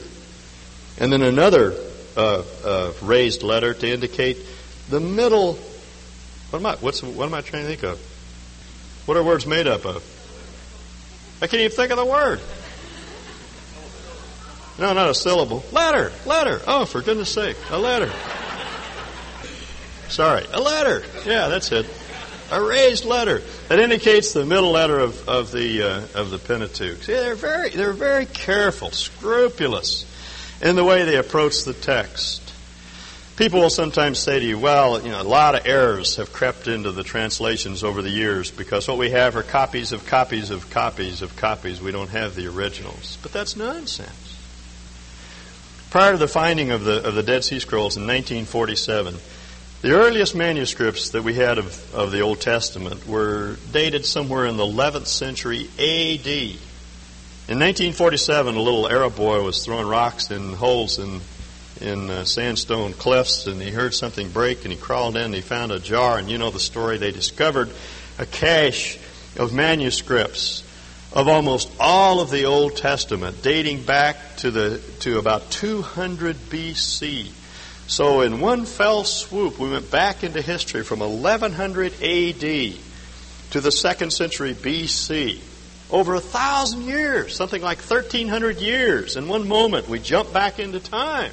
And 1.00 1.12
then 1.12 1.22
another 1.22 1.74
uh, 2.16 2.44
uh, 2.66 2.92
raised 3.01 3.44
letter 3.44 3.74
to 3.74 3.88
indicate 3.88 4.38
the 4.89 5.00
middle 5.00 5.57
what 6.50 6.60
am 6.60 6.66
I? 6.66 6.75
What's 6.78 7.04
what 7.04 7.25
am 7.25 7.34
I 7.34 7.42
trying 7.42 7.63
to 7.63 7.68
think 7.68 7.84
of? 7.84 8.00
What 9.06 9.18
are 9.18 9.24
words 9.24 9.45
made 9.45 9.68
up 9.68 9.86
of? 9.86 10.17
I 11.42 11.48
can't 11.48 11.62
even 11.62 11.75
think 11.75 11.92
of 11.92 11.98
the 11.98 12.06
word. 12.06 12.39
No, 14.80 14.94
not 14.94 15.10
a 15.10 15.16
syllable. 15.16 15.63
Letter, 15.72 16.12
letter. 16.25 16.62
Oh, 16.67 16.86
for 16.86 17.01
goodness 17.01 17.32
sake, 17.32 17.58
a 17.72 17.77
letter. 17.77 18.12
Sorry, 20.10 20.46
a 20.53 20.62
letter. 20.62 21.03
Yeah, 21.25 21.48
that's 21.48 21.72
it. 21.72 21.86
A 22.50 22.62
raised 22.62 23.03
letter 23.03 23.41
that 23.67 23.79
indicates 23.79 24.32
the 24.32 24.46
middle 24.46 24.72
letter 24.72 25.00
of, 25.00 25.27
of 25.27 25.51
the 25.51 25.84
uh, 25.84 26.08
of 26.15 26.29
the 26.29 26.38
Pentateuch. 26.38 27.03
See, 27.03 27.13
they're 27.13 27.36
very 27.36 27.70
they're 27.72 27.91
very 27.91 28.25
careful, 28.25 28.91
scrupulous 28.91 30.06
in 30.62 30.75
the 30.75 30.84
way 30.84 31.03
they 31.03 31.17
approach 31.17 31.65
the 31.65 31.74
text. 31.74 32.47
People 33.38 33.62
will 33.62 33.70
sometimes 33.70 34.17
say 34.17 34.39
to 34.39 34.46
you, 34.46 34.58
well, 34.58 35.00
you 35.00 35.12
know, 35.12 35.22
a 35.22 35.24
lot 35.24 35.53
of 35.53 35.67
errors 35.67 36.15
have 36.15 36.34
crept 36.34 36.67
into 36.67 36.91
the 36.91 37.03
translations 37.03 37.84
over 37.84 38.01
the 38.01 38.10
years 38.10 38.50
because 38.50 38.88
what 38.88 38.98
we 38.98 39.12
have 39.12 39.36
are 39.36 39.44
copies 39.44 39.91
of 39.91 40.08
copies 40.08 40.50
of 40.50 40.67
copies 40.72 41.22
of 41.22 41.36
copies. 41.36 41.79
We 41.79 41.91
don't 41.91 42.10
have 42.10 42.34
the 42.34 42.48
originals. 42.48 43.20
But 43.22 43.34
that's 43.34 43.56
nonsense. 43.56 44.41
Prior 45.91 46.13
to 46.13 46.17
the 46.17 46.27
finding 46.27 46.72
of 46.72 46.84
the, 46.84 47.08
of 47.08 47.13
the 47.13 47.22
Dead 47.22 47.44
Sea 47.44 47.60
Scrolls 47.60 47.96
in 47.96 48.08
1947, 48.08 49.13
the 49.84 49.91
earliest 49.91 50.34
manuscripts 50.34 51.12
that 51.12 51.24
we 51.24 51.36
had 51.36 51.60
of, 51.60 51.94
of 51.94 52.12
the 52.12 52.22
Old 52.22 52.41
Testament 52.41 53.06
were 53.06 53.58
dated 53.72 54.03
somewhere 54.03 54.48
in 54.48 54.58
the 54.58 54.65
11th 54.65 55.06
century 55.06 55.70
AD. 55.77 56.27
In 56.27 57.60
1947, 57.60 58.56
a 58.56 58.60
little 58.60 58.89
Arab 58.89 59.15
boy 59.15 59.44
was 59.44 59.63
throwing 59.63 59.88
rocks 59.88 60.32
in 60.32 60.53
holes 60.53 60.98
in 60.98 61.22
in 61.81 62.10
uh, 62.10 62.25
sandstone 62.25 62.93
cliffs, 62.93 63.48
and 63.48 63.62
he 63.62 63.72
heard 63.72 63.93
something 63.93 64.29
break, 64.29 64.63
and 64.63 64.72
he 64.72 64.79
crawled 64.79 65.15
in, 65.15 65.24
and 65.24 65.36
he 65.36 65.41
found 65.41 65.72
a 65.72 65.79
jar, 65.79 66.17
and 66.17 66.29
you 66.29 66.38
know 66.38 66.51
the 66.51 66.60
story. 66.60 66.98
They 66.98 67.12
discovered 67.12 67.69
a 68.17 68.25
cache 68.25 68.98
of 69.38 69.53
manuscripts 69.53 70.63
of 71.13 71.27
almost 71.27 71.72
all 71.79 72.19
of 72.19 72.29
the 72.29 72.46
Old 72.46 72.75
Testament, 72.77 73.41
dating 73.41 73.84
back 73.84 74.17
to 74.38 74.51
the 74.51 74.81
to 75.00 75.19
about 75.19 75.50
200 75.51 76.36
BC. 76.36 77.31
So, 77.88 78.22
in 78.22 78.41
one 78.41 78.65
fell 78.65 79.05
swoop, 79.05 79.57
we 79.57 79.69
went 79.69 79.89
back 79.89 80.24
into 80.24 80.41
history 80.41 80.84
from 80.84 81.00
1100 81.00 81.93
AD 81.93 82.75
to 83.51 83.62
the 83.62 83.72
second 83.72 84.12
century 84.12 84.53
BC. 84.53 85.39
Over 85.89 86.15
a 86.15 86.19
thousand 86.19 86.81
years, 86.81 87.34
something 87.34 87.62
like 87.62 87.77
1300 87.77 88.57
years. 88.57 89.15
In 89.15 89.29
one 89.29 89.48
moment, 89.48 89.88
we 89.88 90.00
jump 90.00 90.34
back 90.34 90.60
into 90.60 90.81
time. 90.81 91.31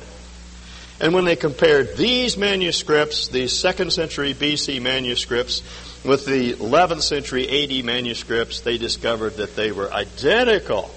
And 1.04 1.12
when 1.12 1.26
they 1.26 1.36
compared 1.36 1.98
these 1.98 2.38
manuscripts, 2.38 3.28
these 3.28 3.54
second 3.54 3.92
century 3.92 4.32
BC 4.32 4.80
manuscripts, 4.80 5.60
with 6.02 6.24
the 6.24 6.54
11th 6.54 7.02
century 7.02 7.46
AD 7.46 7.84
manuscripts, 7.84 8.60
they 8.60 8.78
discovered 8.78 9.34
that 9.34 9.54
they 9.54 9.70
were 9.70 9.92
identical. 9.92 10.88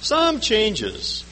Some 0.00 0.40
changes 0.40 1.24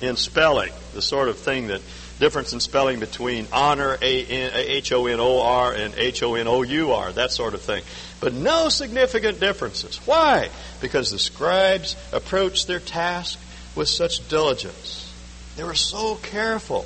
in 0.00 0.16
spelling, 0.16 0.72
the 0.94 1.00
sort 1.00 1.28
of 1.28 1.38
thing 1.38 1.68
that 1.68 1.80
difference 2.18 2.52
in 2.52 2.58
spelling 2.58 2.98
between 2.98 3.46
honor, 3.52 3.96
H-O-N-O-R, 4.02 5.72
and 5.72 5.94
H-O-N-O-U-R, 5.96 7.12
that 7.12 7.30
sort 7.30 7.54
of 7.54 7.62
thing. 7.62 7.84
But 8.18 8.32
no 8.32 8.68
significant 8.68 9.38
differences. 9.38 9.98
Why? 9.98 10.50
Because 10.80 11.12
the 11.12 11.20
scribes 11.20 11.94
approached 12.12 12.66
their 12.66 12.80
task 12.80 13.38
with 13.76 13.88
such 13.88 14.28
diligence. 14.28 15.14
They 15.54 15.62
were 15.62 15.74
so 15.74 16.16
careful. 16.16 16.84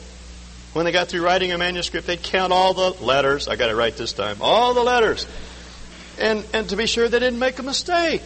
When 0.73 0.85
they 0.85 0.93
got 0.93 1.09
through 1.09 1.25
writing 1.25 1.51
a 1.53 1.59
manuscript, 1.59 2.07
they'd 2.07 2.23
count 2.23 2.53
all 2.53 2.75
the 2.75 3.05
letters. 3.05 3.49
I 3.49 3.57
got 3.57 3.71
it 3.71 3.75
right 3.75 3.97
this 3.97 4.13
time. 4.13 4.37
All 4.41 4.73
the 4.75 4.83
letters. 4.83 5.27
And, 6.19 6.47
and 6.53 6.69
to 6.69 6.77
be 6.77 6.87
sure 6.87 7.09
they 7.09 7.19
didn't 7.19 7.41
make 7.41 7.59
a 7.59 7.63
mistake. 7.63 8.23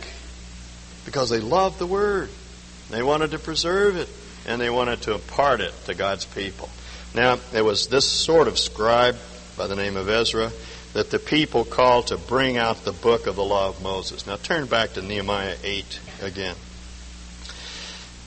Because 1.06 1.30
they 1.30 1.40
loved 1.40 1.78
the 1.78 1.86
Word. 1.86 2.28
They 2.90 3.02
wanted 3.02 3.30
to 3.30 3.38
preserve 3.38 3.96
it. 3.96 4.08
And 4.46 4.60
they 4.60 4.68
wanted 4.68 5.02
to 5.02 5.14
impart 5.14 5.62
it 5.62 5.72
to 5.86 5.94
God's 5.94 6.26
people. 6.26 6.68
Now, 7.14 7.38
it 7.54 7.62
was 7.62 7.86
this 7.86 8.04
sort 8.04 8.46
of 8.46 8.58
scribe 8.58 9.16
by 9.56 9.66
the 9.66 9.76
name 9.76 9.96
of 9.96 10.10
Ezra 10.10 10.50
that 10.92 11.10
the 11.10 11.18
people 11.18 11.64
called 11.64 12.08
to 12.08 12.18
bring 12.18 12.56
out 12.56 12.84
the 12.84 12.92
book 12.92 13.26
of 13.26 13.36
the 13.36 13.44
law 13.44 13.68
of 13.68 13.82
Moses. 13.82 14.26
Now, 14.26 14.36
turn 14.36 14.66
back 14.66 14.92
to 14.94 15.02
Nehemiah 15.02 15.56
8 15.62 16.00
again. 16.22 16.56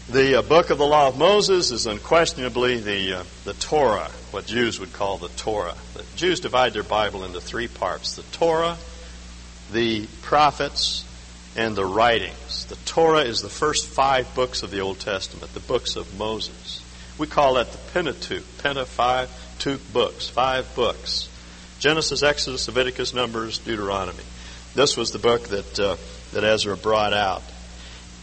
The 0.09 0.39
uh, 0.39 0.41
book 0.41 0.69
of 0.69 0.77
the 0.77 0.85
law 0.85 1.09
of 1.09 1.17
Moses 1.17 1.69
is 1.71 1.85
unquestionably 1.85 2.79
the, 2.79 3.13
uh, 3.13 3.23
the 3.43 3.51
Torah, 3.51 4.09
what 4.31 4.45
Jews 4.45 4.79
would 4.79 4.93
call 4.93 5.17
the 5.17 5.27
Torah. 5.27 5.75
The 5.95 6.05
Jews 6.15 6.39
divide 6.39 6.71
their 6.71 6.83
Bible 6.83 7.25
into 7.25 7.41
three 7.41 7.67
parts 7.67 8.15
the 8.15 8.23
Torah, 8.31 8.77
the 9.73 10.07
prophets, 10.21 11.03
and 11.57 11.75
the 11.75 11.83
writings. 11.83 12.63
The 12.67 12.77
Torah 12.85 13.23
is 13.23 13.41
the 13.41 13.49
first 13.49 13.85
five 13.85 14.33
books 14.33 14.63
of 14.63 14.71
the 14.71 14.79
Old 14.79 14.97
Testament, 15.01 15.53
the 15.53 15.59
books 15.59 15.97
of 15.97 16.17
Moses. 16.17 16.81
We 17.17 17.27
call 17.27 17.55
that 17.55 17.69
the 17.73 17.77
Pentateuch. 17.91 18.45
Penta, 18.59 18.85
five, 18.85 19.29
Tuch 19.59 19.81
books, 19.91 20.29
five 20.29 20.73
books. 20.73 21.27
Genesis, 21.79 22.23
Exodus, 22.23 22.65
Leviticus, 22.69 23.13
Numbers, 23.13 23.57
Deuteronomy. 23.57 24.23
This 24.73 24.95
was 24.95 25.11
the 25.11 25.19
book 25.19 25.49
that, 25.49 25.77
uh, 25.77 25.97
that 26.31 26.45
Ezra 26.45 26.77
brought 26.77 27.11
out. 27.11 27.43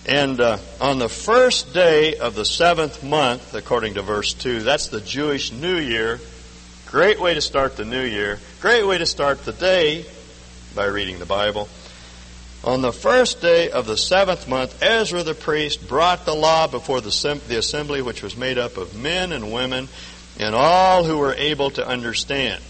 And 0.06 0.38
uh, 0.38 0.58
on 0.80 0.98
the 0.98 1.08
first 1.08 1.72
day 1.72 2.16
of 2.16 2.34
the 2.34 2.44
seventh 2.44 3.02
month, 3.02 3.54
according 3.54 3.94
to 3.94 4.02
verse 4.02 4.34
2, 4.34 4.60
that's 4.60 4.88
the 4.88 5.00
Jewish 5.00 5.50
New 5.50 5.76
Year. 5.78 6.20
Great 6.86 7.18
way 7.18 7.32
to 7.34 7.40
start 7.40 7.76
the 7.76 7.86
new 7.86 8.04
year. 8.04 8.38
Great 8.60 8.86
way 8.86 8.98
to 8.98 9.06
start 9.06 9.44
the 9.44 9.52
day 9.52 10.04
by 10.74 10.84
reading 10.84 11.18
the 11.18 11.26
Bible. 11.26 11.68
On 12.64 12.82
the 12.82 12.92
first 12.92 13.40
day 13.40 13.70
of 13.70 13.86
the 13.86 13.96
seventh 13.96 14.46
month, 14.46 14.82
Ezra 14.82 15.22
the 15.22 15.34
priest 15.34 15.88
brought 15.88 16.24
the 16.24 16.34
law 16.34 16.66
before 16.66 17.00
the, 17.00 17.40
the 17.48 17.58
assembly, 17.58 18.02
which 18.02 18.22
was 18.22 18.36
made 18.36 18.58
up 18.58 18.76
of 18.76 18.94
men 18.94 19.32
and 19.32 19.52
women 19.52 19.88
and 20.38 20.54
all 20.54 21.04
who 21.04 21.18
were 21.18 21.34
able 21.34 21.70
to 21.70 21.86
understand. 21.86 22.62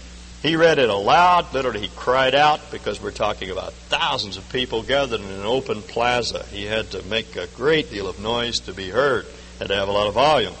He 0.45 0.55
read 0.55 0.77
it 0.77 0.89
aloud. 0.89 1.51
Literally, 1.55 1.79
he 1.79 1.87
cried 1.95 2.35
out 2.35 2.69
because 2.69 3.01
we're 3.01 3.09
talking 3.09 3.49
about 3.49 3.73
thousands 3.73 4.37
of 4.37 4.47
people 4.49 4.83
gathered 4.83 5.21
in 5.21 5.25
an 5.25 5.43
open 5.43 5.81
plaza. 5.81 6.45
He 6.51 6.65
had 6.65 6.91
to 6.91 7.01
make 7.07 7.35
a 7.35 7.47
great 7.47 7.89
deal 7.89 8.07
of 8.07 8.19
noise 8.19 8.59
to 8.61 8.73
be 8.73 8.91
heard, 8.91 9.25
had 9.57 9.69
to 9.69 9.75
have 9.75 9.87
a 9.87 9.91
lot 9.91 10.05
of 10.05 10.13
volume. 10.13 10.53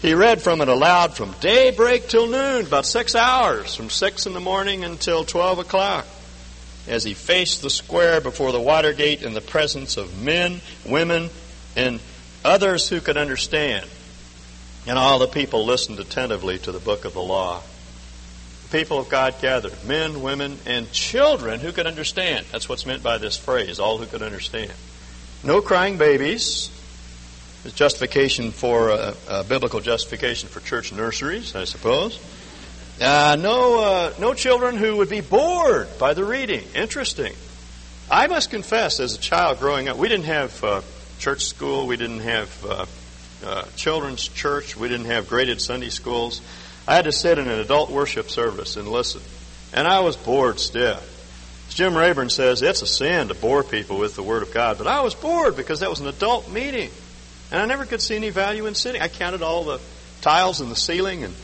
He 0.00 0.14
read 0.14 0.40
from 0.40 0.62
it 0.62 0.68
aloud 0.68 1.14
from 1.14 1.34
daybreak 1.38 2.08
till 2.08 2.28
noon, 2.28 2.64
about 2.64 2.86
six 2.86 3.14
hours, 3.14 3.74
from 3.74 3.90
six 3.90 4.24
in 4.24 4.32
the 4.32 4.40
morning 4.40 4.84
until 4.84 5.22
12 5.22 5.58
o'clock, 5.58 6.06
as 6.86 7.04
he 7.04 7.12
faced 7.12 7.60
the 7.60 7.68
square 7.68 8.22
before 8.22 8.52
the 8.52 8.60
Watergate 8.60 9.22
in 9.22 9.34
the 9.34 9.42
presence 9.42 9.98
of 9.98 10.22
men, 10.22 10.62
women, 10.86 11.28
and 11.76 12.00
others 12.42 12.88
who 12.88 13.02
could 13.02 13.18
understand. 13.18 13.86
And 14.86 14.98
all 14.98 15.18
the 15.18 15.28
people 15.28 15.66
listened 15.66 16.00
attentively 16.00 16.56
to 16.60 16.72
the 16.72 16.80
book 16.80 17.04
of 17.04 17.12
the 17.12 17.20
law 17.20 17.62
people 18.70 18.98
of 18.98 19.08
God 19.08 19.34
gathered 19.40 19.72
men, 19.86 20.22
women, 20.22 20.58
and 20.66 20.90
children 20.92 21.60
who 21.60 21.72
could 21.72 21.86
understand. 21.86 22.46
That's 22.52 22.68
what's 22.68 22.86
meant 22.86 23.02
by 23.02 23.18
this 23.18 23.36
phrase, 23.36 23.78
all 23.78 23.98
who 23.98 24.06
could 24.06 24.22
understand. 24.22 24.72
No 25.42 25.60
crying 25.60 25.98
babies. 25.98 26.70
It's 27.64 27.74
justification 27.74 28.50
for 28.50 28.90
uh, 28.90 29.14
uh, 29.28 29.42
biblical 29.44 29.80
justification 29.80 30.48
for 30.48 30.60
church 30.60 30.92
nurseries, 30.92 31.54
I 31.54 31.64
suppose. 31.64 32.20
Uh, 33.00 33.36
no, 33.40 33.80
uh, 33.82 34.14
no 34.18 34.34
children 34.34 34.76
who 34.76 34.96
would 34.96 35.08
be 35.08 35.20
bored 35.20 35.88
by 35.98 36.14
the 36.14 36.24
reading. 36.24 36.64
Interesting. 36.74 37.32
I 38.10 38.26
must 38.26 38.50
confess, 38.50 39.00
as 39.00 39.14
a 39.14 39.18
child 39.18 39.60
growing 39.60 39.88
up, 39.88 39.96
we 39.96 40.08
didn't 40.08 40.26
have 40.26 40.84
church 41.18 41.44
school, 41.44 41.86
we 41.86 41.96
didn't 41.96 42.20
have 42.20 42.88
children's 43.76 44.26
church, 44.26 44.76
we 44.76 44.88
didn't 44.88 45.06
have 45.06 45.28
graded 45.28 45.60
Sunday 45.60 45.90
schools. 45.90 46.40
I 46.88 46.94
had 46.94 47.04
to 47.04 47.12
sit 47.12 47.38
in 47.38 47.46
an 47.48 47.60
adult 47.60 47.90
worship 47.90 48.30
service 48.30 48.78
and 48.78 48.88
listen. 48.88 49.20
And 49.74 49.86
I 49.86 50.00
was 50.00 50.16
bored 50.16 50.58
stiff. 50.58 51.66
As 51.68 51.74
Jim 51.74 51.94
Rayburn 51.94 52.30
says, 52.30 52.62
it's 52.62 52.80
a 52.80 52.86
sin 52.86 53.28
to 53.28 53.34
bore 53.34 53.62
people 53.62 53.98
with 53.98 54.16
the 54.16 54.22
Word 54.22 54.42
of 54.42 54.54
God. 54.54 54.78
But 54.78 54.86
I 54.86 55.02
was 55.02 55.14
bored 55.14 55.54
because 55.54 55.80
that 55.80 55.90
was 55.90 56.00
an 56.00 56.06
adult 56.06 56.50
meeting. 56.50 56.88
And 57.52 57.60
I 57.60 57.66
never 57.66 57.84
could 57.84 58.00
see 58.00 58.16
any 58.16 58.30
value 58.30 58.64
in 58.64 58.74
sitting. 58.74 59.02
I 59.02 59.08
counted 59.08 59.42
all 59.42 59.64
the 59.64 59.80
tiles 60.22 60.62
in 60.62 60.70
the 60.70 60.76
ceiling 60.76 61.24
and, 61.24 61.34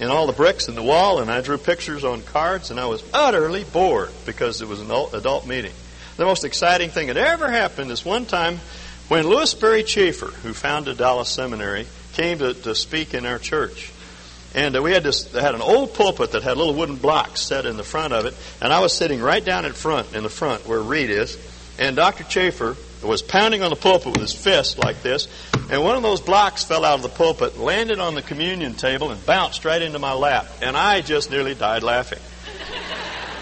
and 0.00 0.10
all 0.10 0.28
the 0.28 0.32
bricks 0.32 0.68
in 0.68 0.76
the 0.76 0.82
wall, 0.82 1.18
and 1.18 1.28
I 1.28 1.40
drew 1.40 1.58
pictures 1.58 2.04
on 2.04 2.22
cards, 2.22 2.70
and 2.70 2.78
I 2.78 2.86
was 2.86 3.02
utterly 3.12 3.64
bored 3.64 4.10
because 4.26 4.62
it 4.62 4.68
was 4.68 4.80
an 4.80 4.92
adult 4.92 5.44
meeting. 5.44 5.72
The 6.18 6.24
most 6.24 6.44
exciting 6.44 6.90
thing 6.90 7.08
that 7.08 7.16
ever 7.16 7.50
happened 7.50 7.90
is 7.90 8.04
one 8.04 8.26
time 8.26 8.60
when 9.08 9.26
Lewis 9.26 9.50
Sperry 9.50 9.82
Chafer, 9.82 10.26
who 10.26 10.52
founded 10.52 10.98
Dallas 10.98 11.28
Seminary, 11.28 11.88
came 12.12 12.38
to, 12.38 12.54
to 12.54 12.76
speak 12.76 13.12
in 13.12 13.26
our 13.26 13.40
church. 13.40 13.90
And 14.54 14.76
uh, 14.76 14.82
we 14.82 14.92
had 14.92 15.02
this, 15.02 15.32
had 15.32 15.54
an 15.54 15.62
old 15.62 15.94
pulpit 15.94 16.32
that 16.32 16.42
had 16.42 16.56
little 16.56 16.74
wooden 16.74 16.96
blocks 16.96 17.40
set 17.40 17.66
in 17.66 17.76
the 17.76 17.84
front 17.84 18.12
of 18.12 18.26
it. 18.26 18.34
And 18.60 18.72
I 18.72 18.80
was 18.80 18.92
sitting 18.92 19.20
right 19.20 19.44
down 19.44 19.64
in 19.64 19.72
front, 19.72 20.14
in 20.14 20.22
the 20.22 20.28
front 20.28 20.66
where 20.66 20.80
Reed 20.80 21.10
is. 21.10 21.36
And 21.78 21.96
Dr. 21.96 22.24
Chafer 22.24 22.76
was 23.02 23.20
pounding 23.20 23.62
on 23.62 23.70
the 23.70 23.76
pulpit 23.76 24.12
with 24.12 24.20
his 24.20 24.32
fist 24.32 24.78
like 24.78 25.02
this. 25.02 25.28
And 25.70 25.82
one 25.82 25.96
of 25.96 26.02
those 26.02 26.20
blocks 26.20 26.64
fell 26.64 26.84
out 26.84 26.94
of 26.94 27.02
the 27.02 27.08
pulpit, 27.08 27.58
landed 27.58 27.98
on 27.98 28.14
the 28.14 28.22
communion 28.22 28.74
table, 28.74 29.10
and 29.10 29.24
bounced 29.26 29.64
right 29.64 29.82
into 29.82 29.98
my 29.98 30.12
lap. 30.12 30.46
And 30.62 30.76
I 30.76 31.00
just 31.00 31.30
nearly 31.30 31.54
died 31.54 31.82
laughing. 31.82 32.20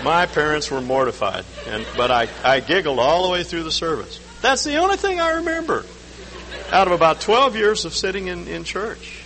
My 0.02 0.26
parents 0.26 0.70
were 0.70 0.80
mortified, 0.80 1.44
and, 1.68 1.86
but 1.96 2.10
I, 2.10 2.28
I 2.42 2.58
giggled 2.58 2.98
all 2.98 3.24
the 3.24 3.30
way 3.30 3.44
through 3.44 3.62
the 3.62 3.70
service. 3.70 4.18
That's 4.40 4.64
the 4.64 4.78
only 4.78 4.96
thing 4.96 5.20
I 5.20 5.34
remember 5.34 5.84
out 6.72 6.88
of 6.88 6.92
about 6.92 7.20
12 7.20 7.54
years 7.54 7.84
of 7.84 7.94
sitting 7.94 8.26
in, 8.26 8.48
in 8.48 8.64
church. 8.64 9.21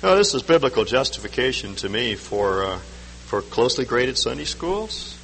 No, 0.00 0.16
this 0.16 0.32
is 0.32 0.44
biblical 0.44 0.84
justification 0.84 1.74
to 1.76 1.88
me 1.88 2.14
for, 2.14 2.62
uh, 2.62 2.78
for 3.26 3.42
closely 3.42 3.84
graded 3.84 4.16
Sunday 4.16 4.44
schools, 4.44 5.14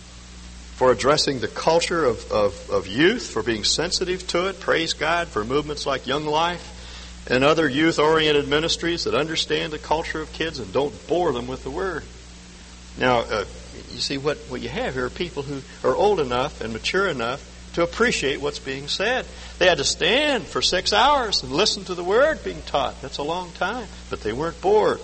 for 0.75 0.91
addressing 0.91 1.39
the 1.39 1.47
culture 1.47 2.05
of, 2.05 2.33
of, 2.33 2.71
of 2.71 2.89
youth, 2.89 3.31
for 3.31 3.45
being 3.45 3.63
sensitive 3.63 4.27
to 4.29 4.49
it. 4.49 4.59
Praise 4.59 4.93
God 4.93 5.29
for 5.29 5.45
movements 5.45 5.87
like 5.87 6.09
Young 6.09 6.25
Life 6.25 7.25
and 7.31 7.45
other 7.45 7.69
youth 7.69 8.01
oriented 8.01 8.49
ministries 8.49 9.05
that 9.05 9.15
understand 9.15 9.73
the 9.73 9.79
culture 9.79 10.21
of 10.21 10.33
kids 10.33 10.59
and 10.59 10.73
don't 10.73 11.07
bore 11.07 11.31
them 11.33 11.47
with 11.47 11.63
the 11.63 11.71
Word. 11.71 12.03
Now, 12.99 13.21
uh, 13.21 13.45
you 13.93 14.01
see, 14.01 14.19
what, 14.19 14.39
what 14.49 14.61
you 14.61 14.71
have 14.71 14.95
here 14.95 15.07
are 15.07 15.11
people 15.11 15.45
who 15.45 15.63
are 15.89 15.95
old 15.95 16.19
enough 16.19 16.61
and 16.61 16.73
mature 16.73 17.07
enough 17.07 17.49
to 17.75 17.83
appreciate 17.83 18.41
what's 18.41 18.59
being 18.59 18.89
said. 18.89 19.27
They 19.59 19.67
had 19.67 19.79
to 19.79 19.85
stand 19.85 20.45
for 20.45 20.63
six 20.63 20.93
hours 20.93 21.43
and 21.43 21.53
listen 21.53 21.85
to 21.85 21.95
the 21.95 22.05
word 22.05 22.43
being 22.43 22.63
taught. 22.63 23.01
That's 23.03 23.19
a 23.19 23.23
long 23.23 23.53
time, 23.53 23.87
but 24.11 24.21
they 24.21 24.33
weren't 24.33 24.61
bored. 24.61 25.01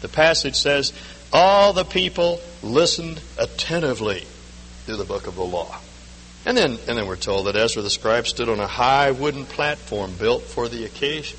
The 0.00 0.08
passage 0.08 0.56
says, 0.56 0.92
All 1.32 1.72
the 1.72 1.84
people 1.84 2.40
listened 2.62 3.20
attentively 3.38 4.26
to 4.86 4.96
the 4.96 5.04
book 5.04 5.26
of 5.26 5.36
the 5.36 5.44
law. 5.44 5.78
And 6.44 6.56
then, 6.56 6.72
and 6.88 6.98
then 6.98 7.06
we're 7.06 7.16
told 7.16 7.46
that 7.46 7.56
Ezra 7.56 7.82
the 7.82 7.90
scribe 7.90 8.26
stood 8.26 8.48
on 8.48 8.58
a 8.58 8.66
high 8.66 9.12
wooden 9.12 9.44
platform 9.44 10.12
built 10.18 10.42
for 10.42 10.68
the 10.68 10.84
occasion. 10.84 11.38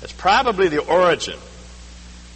That's 0.00 0.12
probably 0.12 0.68
the 0.68 0.84
origin 0.84 1.38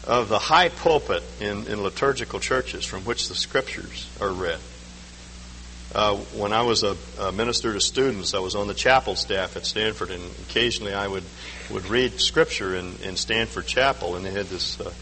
of 0.06 0.28
the 0.28 0.38
high 0.38 0.68
pulpit 0.68 1.22
in, 1.40 1.66
in 1.66 1.82
liturgical 1.82 2.40
churches 2.40 2.84
from 2.84 3.04
which 3.04 3.28
the 3.28 3.34
scriptures 3.34 4.08
are 4.20 4.30
read. 4.30 4.60
Uh, 5.94 6.16
when 6.36 6.52
I 6.52 6.62
was 6.62 6.82
a, 6.82 6.96
a, 7.18 7.32
minister 7.32 7.72
to 7.72 7.80
students, 7.80 8.34
I 8.34 8.40
was 8.40 8.54
on 8.54 8.66
the 8.66 8.74
chapel 8.74 9.16
staff 9.16 9.56
at 9.56 9.64
Stanford, 9.64 10.10
and 10.10 10.22
occasionally 10.46 10.92
I 10.92 11.08
would, 11.08 11.24
would 11.70 11.86
read 11.86 12.20
scripture 12.20 12.76
in, 12.76 12.94
in 13.02 13.16
Stanford 13.16 13.66
Chapel, 13.66 14.14
and 14.14 14.24
they 14.24 14.30
had 14.30 14.46
this 14.46 14.78
uh, 14.78 14.92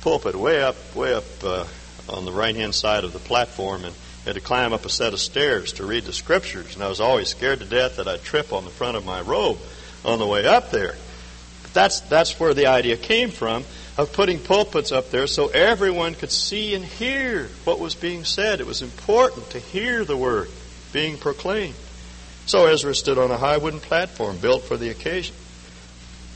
pulpit 0.00 0.34
way 0.34 0.60
up, 0.60 0.76
way 0.96 1.14
up 1.14 1.24
uh, 1.44 1.64
on 2.08 2.24
the 2.24 2.32
right 2.32 2.56
hand 2.56 2.74
side 2.74 3.04
of 3.04 3.12
the 3.12 3.20
platform, 3.20 3.84
and 3.84 3.94
had 4.24 4.34
to 4.34 4.40
climb 4.40 4.72
up 4.72 4.84
a 4.84 4.88
set 4.88 5.12
of 5.12 5.20
stairs 5.20 5.74
to 5.74 5.86
read 5.86 6.04
the 6.04 6.12
scriptures, 6.12 6.74
and 6.74 6.82
I 6.82 6.88
was 6.88 7.00
always 7.00 7.28
scared 7.28 7.60
to 7.60 7.64
death 7.64 7.96
that 7.96 8.08
I'd 8.08 8.22
trip 8.22 8.52
on 8.52 8.64
the 8.64 8.70
front 8.70 8.96
of 8.96 9.04
my 9.04 9.20
robe 9.20 9.58
on 10.04 10.18
the 10.18 10.26
way 10.26 10.44
up 10.44 10.72
there. 10.72 10.96
That's 11.72 12.00
that's 12.00 12.38
where 12.38 12.54
the 12.54 12.66
idea 12.66 12.96
came 12.96 13.30
from 13.30 13.64
of 13.96 14.12
putting 14.12 14.38
pulpits 14.38 14.92
up 14.92 15.10
there 15.10 15.26
so 15.26 15.48
everyone 15.48 16.14
could 16.14 16.30
see 16.30 16.74
and 16.74 16.84
hear 16.84 17.48
what 17.64 17.78
was 17.78 17.94
being 17.94 18.24
said. 18.24 18.60
It 18.60 18.66
was 18.66 18.82
important 18.82 19.50
to 19.50 19.58
hear 19.58 20.04
the 20.04 20.16
word 20.16 20.48
being 20.92 21.18
proclaimed. 21.18 21.74
So 22.46 22.66
Ezra 22.66 22.94
stood 22.94 23.18
on 23.18 23.30
a 23.30 23.36
high 23.36 23.58
wooden 23.58 23.80
platform 23.80 24.38
built 24.38 24.64
for 24.64 24.76
the 24.76 24.88
occasion. 24.88 25.34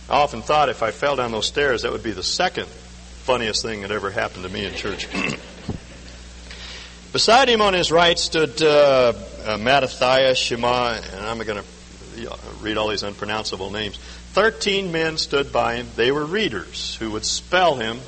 I 0.08 0.18
often 0.18 0.42
thought 0.42 0.68
if 0.68 0.82
I 0.82 0.92
fell 0.92 1.16
down 1.16 1.32
those 1.32 1.46
stairs, 1.46 1.82
that 1.82 1.92
would 1.92 2.02
be 2.02 2.12
the 2.12 2.22
second 2.22 2.66
funniest 2.66 3.62
thing 3.62 3.82
that 3.82 3.90
ever 3.90 4.10
happened 4.10 4.44
to 4.44 4.48
me 4.48 4.64
in 4.64 4.74
church. 4.74 5.08
Beside 7.12 7.48
him 7.48 7.60
on 7.60 7.74
his 7.74 7.90
right 7.90 8.18
stood 8.18 8.62
uh, 8.62 9.12
uh, 9.44 9.58
Mattathias, 9.58 10.38
Shema, 10.38 11.00
and 11.12 11.26
I'm 11.26 11.38
going 11.38 11.60
to 11.60 11.64
read 12.60 12.76
all 12.76 12.88
these 12.88 13.02
unpronounceable 13.02 13.70
names. 13.70 13.98
Thirteen 14.36 14.92
men 14.92 15.16
stood 15.16 15.50
by 15.50 15.76
him. 15.76 15.86
They 15.96 16.12
were 16.12 16.26
readers 16.26 16.94
who 16.96 17.12
would 17.12 17.24
spell 17.24 17.76
him 17.76 18.00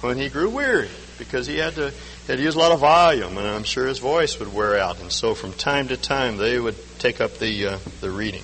when 0.00 0.18
he 0.18 0.28
grew 0.28 0.50
weary 0.50 0.90
because 1.16 1.46
he 1.46 1.58
had 1.58 1.76
to, 1.76 1.92
had 2.26 2.38
to 2.38 2.42
use 2.42 2.56
a 2.56 2.58
lot 2.58 2.72
of 2.72 2.80
volume, 2.80 3.38
and 3.38 3.46
I'm 3.46 3.62
sure 3.62 3.86
his 3.86 4.00
voice 4.00 4.36
would 4.40 4.52
wear 4.52 4.76
out. 4.80 5.00
And 5.00 5.12
so 5.12 5.36
from 5.36 5.52
time 5.52 5.86
to 5.86 5.96
time, 5.96 6.38
they 6.38 6.58
would 6.58 6.74
take 6.98 7.20
up 7.20 7.38
the, 7.38 7.66
uh, 7.68 7.78
the 8.00 8.10
reading. 8.10 8.42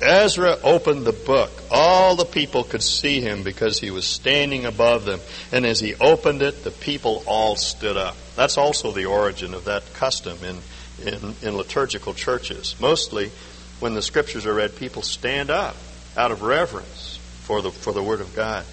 Ezra 0.00 0.58
opened 0.64 1.04
the 1.04 1.12
book. 1.12 1.52
All 1.70 2.16
the 2.16 2.24
people 2.24 2.64
could 2.64 2.82
see 2.82 3.20
him 3.20 3.44
because 3.44 3.78
he 3.78 3.92
was 3.92 4.04
standing 4.04 4.64
above 4.64 5.04
them. 5.04 5.20
And 5.52 5.64
as 5.64 5.78
he 5.78 5.94
opened 5.94 6.42
it, 6.42 6.64
the 6.64 6.72
people 6.72 7.22
all 7.24 7.54
stood 7.54 7.96
up. 7.96 8.16
That's 8.34 8.58
also 8.58 8.90
the 8.90 9.06
origin 9.06 9.54
of 9.54 9.66
that 9.66 9.84
custom 9.94 10.38
in, 10.42 10.58
in, 11.06 11.34
in 11.40 11.56
liturgical 11.56 12.14
churches. 12.14 12.74
Mostly, 12.80 13.30
when 13.78 13.94
the 13.94 14.02
scriptures 14.02 14.44
are 14.44 14.54
read, 14.54 14.74
people 14.74 15.02
stand 15.02 15.48
up 15.48 15.76
out 16.16 16.30
of 16.30 16.42
reverence 16.42 17.18
for 17.42 17.62
the, 17.62 17.70
for 17.70 17.92
the 17.92 18.02
Word 18.02 18.20
of 18.20 18.34
God. 18.34 18.64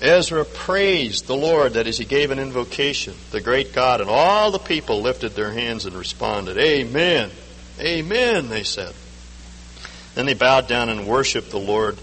Ezra 0.00 0.44
praised 0.44 1.26
the 1.26 1.36
Lord, 1.36 1.72
that 1.72 1.88
is, 1.88 1.98
he 1.98 2.04
gave 2.04 2.30
an 2.30 2.38
invocation, 2.38 3.14
the 3.32 3.40
great 3.40 3.72
God, 3.72 4.00
and 4.00 4.08
all 4.08 4.52
the 4.52 4.58
people 4.58 5.02
lifted 5.02 5.30
their 5.30 5.50
hands 5.50 5.86
and 5.86 5.96
responded, 5.96 6.56
Amen, 6.56 7.30
Amen, 7.80 8.48
they 8.48 8.62
said. 8.62 8.94
Then 10.14 10.26
they 10.26 10.34
bowed 10.34 10.66
down 10.66 10.88
and 10.88 11.06
worshiped 11.06 11.50
the 11.50 11.58
Lord 11.58 11.96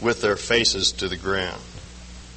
with 0.00 0.20
their 0.20 0.36
faces 0.36 0.92
to 0.92 1.08
the 1.08 1.16
ground. 1.16 1.60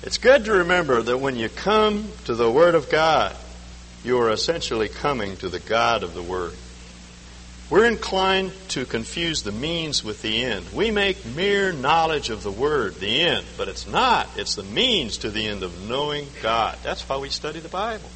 It's 0.03 0.17
good 0.17 0.45
to 0.45 0.53
remember 0.53 1.01
that 1.01 1.17
when 1.17 1.35
you 1.35 1.49
come 1.49 2.09
to 2.25 2.35
the 2.35 2.49
Word 2.49 2.75
of 2.75 2.89
God, 2.89 3.35
you 4.03 4.19
are 4.19 4.31
essentially 4.31 4.89
coming 4.89 5.37
to 5.37 5.49
the 5.49 5.59
God 5.59 6.03
of 6.03 6.13
the 6.13 6.23
Word. 6.23 6.53
We're 7.69 7.85
inclined 7.85 8.53
to 8.69 8.85
confuse 8.85 9.43
the 9.43 9.51
means 9.51 10.01
with 10.01 10.21
the 10.21 10.45
end. 10.45 10.65
We 10.71 10.89
make 10.89 11.25
mere 11.25 11.73
knowledge 11.73 12.29
of 12.29 12.41
the 12.41 12.51
Word 12.51 12.95
the 12.95 13.21
end, 13.21 13.45
but 13.57 13.67
it's 13.67 13.85
not. 13.85 14.29
It's 14.37 14.55
the 14.55 14.63
means 14.63 15.17
to 15.17 15.29
the 15.29 15.45
end 15.45 15.63
of 15.63 15.89
knowing 15.89 16.27
God. 16.41 16.77
That's 16.81 17.07
why 17.09 17.17
we 17.17 17.27
study 17.27 17.59
the 17.59 17.67
Bible. 17.67 18.09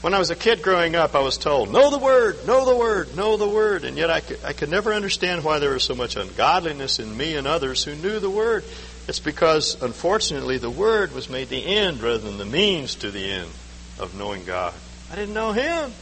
When 0.00 0.14
I 0.14 0.20
was 0.20 0.30
a 0.30 0.36
kid 0.36 0.62
growing 0.62 0.94
up, 0.94 1.16
I 1.16 1.20
was 1.22 1.38
told, 1.38 1.72
know 1.72 1.90
the 1.90 1.98
Word, 1.98 2.46
know 2.46 2.64
the 2.64 2.76
Word, 2.76 3.16
know 3.16 3.36
the 3.36 3.48
Word. 3.48 3.82
And 3.82 3.96
yet 3.96 4.10
I 4.10 4.20
could, 4.20 4.38
I 4.44 4.52
could 4.52 4.70
never 4.70 4.94
understand 4.94 5.42
why 5.42 5.58
there 5.58 5.72
was 5.72 5.82
so 5.82 5.96
much 5.96 6.14
ungodliness 6.14 7.00
in 7.00 7.16
me 7.16 7.34
and 7.34 7.48
others 7.48 7.82
who 7.82 7.96
knew 7.96 8.20
the 8.20 8.30
Word. 8.30 8.62
It's 9.08 9.18
because, 9.18 9.82
unfortunately, 9.82 10.58
the 10.58 10.70
Word 10.70 11.12
was 11.16 11.28
made 11.28 11.48
the 11.48 11.66
end 11.66 12.00
rather 12.00 12.18
than 12.18 12.38
the 12.38 12.44
means 12.44 12.94
to 12.96 13.10
the 13.10 13.28
end 13.28 13.50
of 13.98 14.16
knowing 14.16 14.44
God. 14.44 14.72
I 15.10 15.16
didn't 15.16 15.34
know 15.34 15.50
Him. 15.50 15.92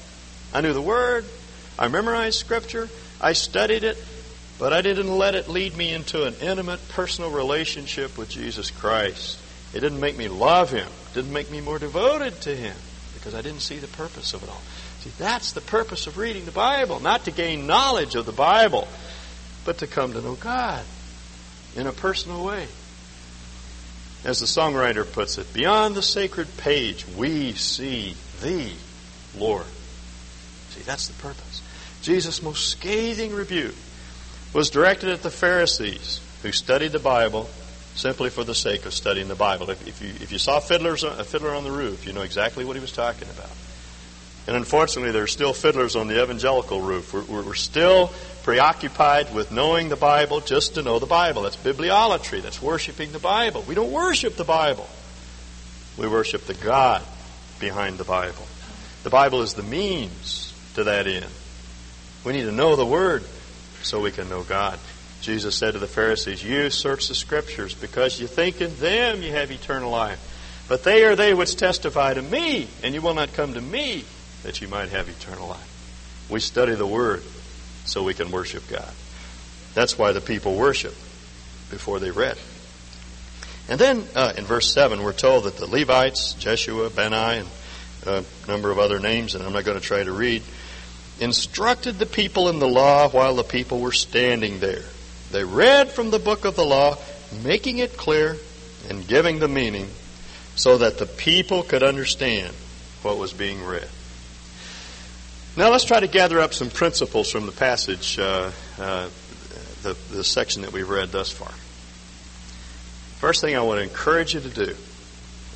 I 0.53 0.61
knew 0.61 0.75
the 0.75 0.83
Word. 0.83 1.25
I 1.79 1.89
memorized 1.89 2.39
Scripture, 2.39 2.89
I 3.21 3.33
studied 3.33 3.85
it, 3.85 4.03
but 4.59 4.73
I 4.73 4.81
didn't 4.81 5.11
let 5.11 5.35
it 5.35 5.49
lead 5.49 5.77
me 5.77 5.93
into 5.93 6.25
an 6.25 6.35
intimate 6.41 6.87
personal 6.89 7.31
relationship 7.31 8.17
with 8.17 8.31
Jesus 8.31 8.71
Christ. 8.71 9.39
It 9.75 9.81
didn't 9.81 10.01
make 10.01 10.17
me 10.17 10.29
love 10.29 10.71
Him, 10.71 10.87
it 10.87 11.15
didn't 11.15 11.33
make 11.33 11.51
me 11.51 11.61
more 11.61 11.79
devoted 11.79 12.41
to 12.43 12.57
Him, 12.57 12.77
because 13.15 13.35
I 13.35 13.43
didn't 13.43 13.61
see 13.61 13.77
the 13.77 13.89
purpose 13.89 14.33
of 14.33 14.43
it 14.43 14.49
all. 14.49 14.63
See, 15.01 15.11
that's 15.19 15.53
the 15.53 15.61
purpose 15.61 16.07
of 16.07 16.17
reading 16.19 16.47
the 16.47 16.53
Bible, 16.53 17.01
not 17.01 17.25
to 17.25 17.31
gain 17.31 17.67
knowledge 17.67 18.15
of 18.15 18.27
the 18.27 18.33
Bible, 18.33 18.89
but 19.65 19.79
to 19.79 19.87
come 19.87 20.13
to 20.15 20.23
know 20.23 20.35
God 20.35 20.85
in 21.77 21.87
a 21.87 21.93
personal 21.93 22.45
way. 22.45 22.67
As 24.25 24.41
the 24.41 24.47
songwriter 24.47 25.11
puts 25.11 25.39
it, 25.39 25.53
beyond 25.53 25.95
the 25.95 26.03
sacred 26.03 26.49
page, 26.57 27.07
we 27.17 27.53
see 27.53 28.17
Thee, 28.43 28.75
Lord. 29.37 29.67
See, 30.71 30.83
that's 30.83 31.07
the 31.09 31.15
purpose. 31.23 31.46
Jesus' 32.07 32.41
most 32.41 32.69
scathing 32.69 33.35
rebuke 33.35 33.75
was 34.55 34.71
directed 34.71 35.11
at 35.11 35.25
the 35.25 35.31
Pharisees 35.31 36.21
who 36.45 36.53
studied 36.53 36.93
the 36.93 37.01
Bible 37.01 37.51
simply 37.97 38.31
for 38.31 38.45
the 38.45 38.55
sake 38.55 38.87
of 38.87 38.95
studying 38.95 39.27
the 39.27 39.35
Bible. 39.35 39.71
If, 39.71 39.89
if 39.89 40.01
you, 40.01 40.11
if 40.23 40.31
you 40.31 40.39
saw 40.39 40.61
fiddlers, 40.61 41.03
a 41.03 41.25
fiddler 41.25 41.53
on 41.53 41.65
the 41.65 41.73
roof, 41.73 42.07
you 42.07 42.13
know 42.13 42.21
exactly 42.21 42.65
what 42.65 42.77
he 42.77 42.81
was 42.81 42.93
talking 42.93 43.29
about. 43.29 43.51
And 44.47 44.55
unfortunately, 44.55 45.11
there 45.11 45.25
are 45.25 45.27
still 45.27 45.53
fiddlers 45.53 45.97
on 45.97 46.07
the 46.07 46.23
evangelical 46.23 46.81
roof. 46.81 47.13
We're, 47.13 47.43
we're, 47.43 47.55
still 47.55 48.13
preoccupied 48.45 49.35
with 49.35 49.51
knowing 49.51 49.89
the 49.89 49.97
Bible 49.97 50.41
just 50.41 50.77
to 50.77 50.83
know 50.83 51.01
the 51.01 51.07
Bible. 51.07 51.43
That's 51.43 51.57
bibliolatry. 51.57 52.41
That's 52.41 52.63
worshiping 52.63 53.11
the 53.11 53.19
Bible. 53.19 53.65
We 53.67 53.75
don't 53.75 53.91
worship 53.91 54.37
the 54.37 54.45
Bible. 54.45 54.89
We 55.99 56.07
worship 56.07 56.45
the 56.45 56.55
God 56.55 57.03
behind 57.59 57.99
the 57.99 58.05
Bible. 58.05 58.47
The 59.03 59.11
Bible 59.11 59.43
is 59.43 59.55
the 59.55 59.65
means 59.65 60.55
to 60.75 60.85
that 60.85 61.09
end. 61.09 61.27
We 62.27 62.33
need 62.33 62.47
to 62.47 62.53
know 62.53 62.75
the 62.75 62.85
Word 62.85 63.23
so 63.83 64.01
we 64.01 64.11
can 64.11 64.29
know 64.29 64.43
God. 64.43 64.81
Jesus 65.21 65.55
said 65.55 65.75
to 65.75 65.79
the 65.79 65.87
Pharisees, 65.87 66.43
You 66.43 66.71
search 66.71 67.07
the 67.07 67.15
Scriptures 67.15 67.73
because 67.73 68.21
you 68.21 68.27
think 68.27 68.61
in 68.61 68.75
them 68.79 69.23
you 69.23 69.31
have 69.31 69.53
eternal 69.53 69.93
life. 69.93 70.65
But 70.69 70.83
they 70.83 71.05
are 71.05 71.15
they 71.15 71.35
which 71.35 71.55
testify 71.55 72.15
to 72.15 72.23
me, 72.23 72.67
and 72.83 72.93
you 72.93 73.01
will 73.01 73.15
not 73.15 73.33
come 73.35 73.55
to 73.55 73.61
me 73.61 74.05
that 74.43 74.61
you 74.61 74.67
might 74.67 74.89
have 74.89 75.09
eternal 75.09 75.47
life. 75.47 76.27
We 76.29 76.41
study 76.41 76.75
the 76.75 76.85
Word 76.85 77.23
so 77.85 78.03
we 78.03 78.13
can 78.13 78.33
worship 78.33 78.69
God. 78.69 78.93
That's 79.75 79.97
why 79.97 80.11
the 80.11 80.21
people 80.21 80.57
worship 80.57 80.95
before 81.71 82.01
they 82.01 82.11
read. 82.11 82.37
And 83.69 83.79
then 83.79 84.05
uh, 84.17 84.33
in 84.37 84.47
verse 84.47 84.73
7, 84.73 85.01
we're 85.01 85.13
told 85.13 85.45
that 85.45 85.59
the 85.59 85.69
Levites, 85.69 86.33
Jeshua, 86.35 86.91
Bani, 86.91 87.47
and 87.47 87.49
a 88.05 88.25
number 88.49 88.73
of 88.73 88.81
other 88.81 88.99
names, 88.99 89.37
and 89.37 89.45
I'm 89.45 89.53
not 89.53 89.65
going 89.65 89.79
to 89.79 89.85
try 89.85 90.03
to 90.03 90.13
read, 90.13 90.43
instructed 91.21 91.99
the 91.99 92.07
people 92.07 92.49
in 92.49 92.59
the 92.59 92.69
law 92.69 93.09
while 93.09 93.35
the 93.37 93.45
people 93.45 93.81
were 93.81 93.93
standing 93.93 94.61
there. 94.61 94.85
They 95.33 95.45
read 95.45 95.91
from 95.91 96.11
the 96.11 96.19
book 96.19 96.45
of 96.45 96.57
the 96.57 96.65
law, 96.65 96.99
making 97.43 97.79
it 97.79 97.97
clear 97.97 98.37
and 98.89 99.07
giving 99.07 99.39
the 99.39 99.49
meaning 99.49 99.89
so 100.55 100.79
that 100.79 100.99
the 100.99 101.07
people 101.07 101.63
could 101.63 101.83
understand 101.83 102.55
what 103.03 103.19
was 103.19 103.33
being 103.33 103.65
read. 103.65 103.89
Now 105.57 105.71
let's 105.71 105.85
try 105.85 106.01
to 106.01 106.07
gather 106.07 106.41
up 106.41 106.53
some 106.53 106.69
principles 106.69 107.31
from 107.31 107.47
the 107.47 107.53
passage, 107.53 108.19
uh, 108.19 108.51
uh, 108.79 109.09
the, 109.83 109.97
the 110.11 110.25
section 110.25 110.63
that 110.63 110.73
we've 110.73 110.89
read 110.89 111.11
thus 111.13 111.31
far. 111.31 111.53
First 113.21 113.41
thing 113.41 113.57
I 113.57 113.63
want 113.63 113.79
to 113.79 113.83
encourage 113.83 114.35
you 114.35 114.41
to 114.41 114.49
do 114.49 114.77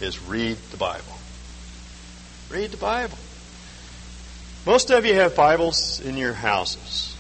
is 0.01 0.23
read 0.23 0.57
the 0.71 0.79
Bible. 0.79 1.19
Read 2.49 2.71
the 2.71 2.79
Bible. 2.79 3.19
Most 4.67 4.91
of 4.91 5.07
you 5.07 5.15
have 5.15 5.35
Bibles 5.35 6.01
in 6.01 6.19
your 6.19 6.35
houses. 6.35 7.17